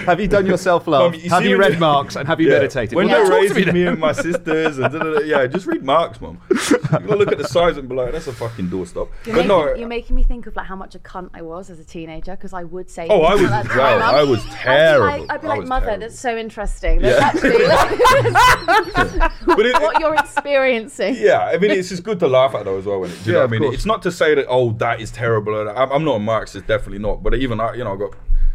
Have 0.07 0.21
you 0.21 0.29
done 0.29 0.47
your 0.47 0.59
self-love? 0.59 1.13
Mum, 1.13 1.21
Have 1.31 1.45
you 1.45 1.57
read 1.57 1.75
they- 1.75 1.79
Marx 1.79 2.17
and 2.17 2.27
have 2.29 2.41
you 2.41 2.49
Yeah. 2.49 2.55
meditated? 2.59 2.95
When 2.95 3.09
Yeah, 3.09 3.15
they're 3.17 3.25
talk 3.25 3.33
me 3.33 3.49
raising 3.49 3.75
me 3.75 3.87
and 3.87 3.99
my 3.99 4.13
sisters 4.13 4.79
and 4.79 4.93
da, 4.93 4.99
da, 4.99 5.13
da, 5.15 5.21
yeah, 5.21 5.47
just 5.47 5.67
read 5.67 5.85
Marx, 5.85 6.21
mum. 6.21 6.41
You 6.51 6.79
gotta 6.89 7.17
look 7.17 7.33
at 7.33 7.39
the 7.39 7.47
size 7.49 7.77
and 7.77 7.89
be 7.89 7.95
like, 7.95 8.13
that's 8.13 8.27
a 8.27 8.33
fucking 8.33 8.69
doorstop. 8.69 9.09
You're, 9.25 9.35
But 9.37 9.47
making, 9.47 9.49
no, 9.49 9.75
you're 9.75 9.89
making 9.89 10.17
me 10.17 10.23
think 10.23 10.47
of 10.47 10.55
like 10.57 10.67
how 10.67 10.77
much 10.77 10.95
a 10.95 10.99
cunt 10.99 11.31
I 11.35 11.43
was 11.43 11.71
as 11.71 11.79
a 11.81 11.85
teenager 11.85 12.33
because 12.33 12.53
I 12.53 12.65
would 12.65 12.89
say. 12.91 13.07
Oh, 13.09 13.23
I 13.23 13.35
was 13.35 13.43
like 13.43 13.53
as 13.53 13.67
that 13.67 13.73
to 13.73 13.79
my 13.79 13.97
well. 13.97 13.99
mum. 14.01 14.15
I 14.15 14.23
was 14.25 14.41
I'd 14.41 14.45
be 14.51 14.51
terrible. 14.57 15.07
like, 15.27 15.33
I'd 15.33 15.41
be 15.43 15.49
like 15.49 15.67
mother, 15.67 15.87
terrible." 15.87 16.01
that's 16.07 16.19
so 16.19 16.37
interesting. 16.37 17.01
That's 17.03 17.21
Yeah. 17.21 17.51
actually 17.51 17.67
like, 17.67 19.33
But 19.47 19.67
it- 19.67 19.81
what 19.83 20.01
you're 20.01 20.15
experiencing. 20.15 21.17
Yeah, 21.19 21.41
I 21.47 21.59
mean, 21.59 21.71
it's 21.71 21.89
just 21.89 22.03
good 22.03 22.19
to 22.21 22.29
laugh 22.29 22.55
at 22.55 22.65
though 22.65 22.79
as 22.79 22.85
well. 22.87 23.01
When 23.01 23.11
it, 23.11 23.19
do 23.25 23.31
you 23.31 23.37
Yeah, 23.37 23.43
know 23.43 23.47
what 23.47 23.49
I 23.49 23.51
mean? 23.53 23.63
course. 23.63 23.75
It's 23.75 23.87
not 23.87 24.03
to 24.03 24.13
say 24.13 24.35
that 24.35 24.47
oh 24.49 24.73
that 24.73 25.01
is 25.01 25.11
terrible. 25.11 25.69
I'm, 25.69 25.91
I'm 25.93 26.05
not 26.05 26.17
a 26.17 26.21
Marxist, 26.21 26.67
definitely 26.67 26.99
not. 26.99 27.23
But 27.23 27.35
even 27.35 27.61
I, 27.61 27.75
you 27.77 27.85
know, 27.85 27.95
I 27.95 27.97
got 27.97 28.15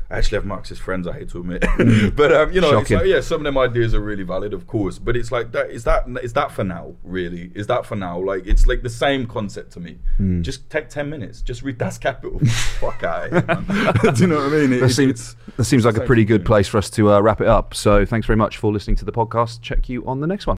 I 0.10 0.18
actually 0.18 0.40
have 0.40 0.46
Marxist 0.46 0.82
friends. 0.82 1.08
I 1.08 1.14
hate 1.14 1.30
to 1.30 1.40
admit, 1.40 1.62
but 2.18 2.34
um, 2.34 2.52
you 2.52 2.60
know, 2.60 2.78
it's 2.80 2.90
like, 2.92 3.06
yeah, 3.06 3.22
some 3.22 3.40
of 3.40 3.44
them 3.46 3.58
ideas 3.58 3.94
are 3.96 4.02
really 4.02 4.24
valid, 4.24 4.54
of 4.54 4.68
course. 4.68 5.00
But 5.00 5.16
it's 5.16 5.32
like 5.32 5.54
that. 5.54 5.70
Is 5.70 5.86
that 5.86 6.06
is 6.22 6.34
that 6.34 6.52
for 6.52 6.66
now? 6.66 6.96
Really? 7.04 7.50
Is 7.56 7.68
that 7.68 7.86
for 7.86 7.96
now? 7.96 8.20
Like 8.20 8.46
it's 8.46 8.68
like 8.68 8.82
the 8.84 8.90
same 8.90 9.26
concept 9.26 9.72
to 9.74 9.80
me. 9.80 10.00
Hmm. 10.18 10.42
Just 10.42 10.70
take 10.70 10.90
ten 10.90 11.10
minutes. 11.10 11.42
Just 11.42 11.62
read 11.62 11.78
Das 11.78 11.98
Kapital. 11.98 12.40
Fuck 12.82 13.04
out. 13.04 13.30
here, 13.32 13.42
do 14.14 14.22
you 14.22 14.28
know 14.28 14.36
what 14.36 14.48
I 14.48 14.50
mean? 14.50 14.74
It- 14.74 14.80
That 14.82 14.92
it's- 14.92 14.96
seems, 14.96 15.36
that 15.56 15.64
seems 15.64 15.86
like 15.86 15.96
a 15.96 16.02
pretty 16.02 16.26
good 16.26 16.44
place 16.46 16.68
for 16.68 16.78
us 16.78 16.90
to 16.90 17.10
uh, 17.14 17.22
wrap 17.22 17.40
it 17.40 17.48
up. 17.48 17.74
So 17.74 18.06
thanks 18.06 18.28
very 18.28 18.38
much 18.38 18.58
for 18.58 18.70
listening 18.74 18.98
to 18.98 19.06
the 19.06 19.14
podcast. 19.14 19.62
Check 19.62 19.88
you 19.88 20.06
on 20.06 20.20
the 20.20 20.28
next 20.28 20.46
one. 20.46 20.58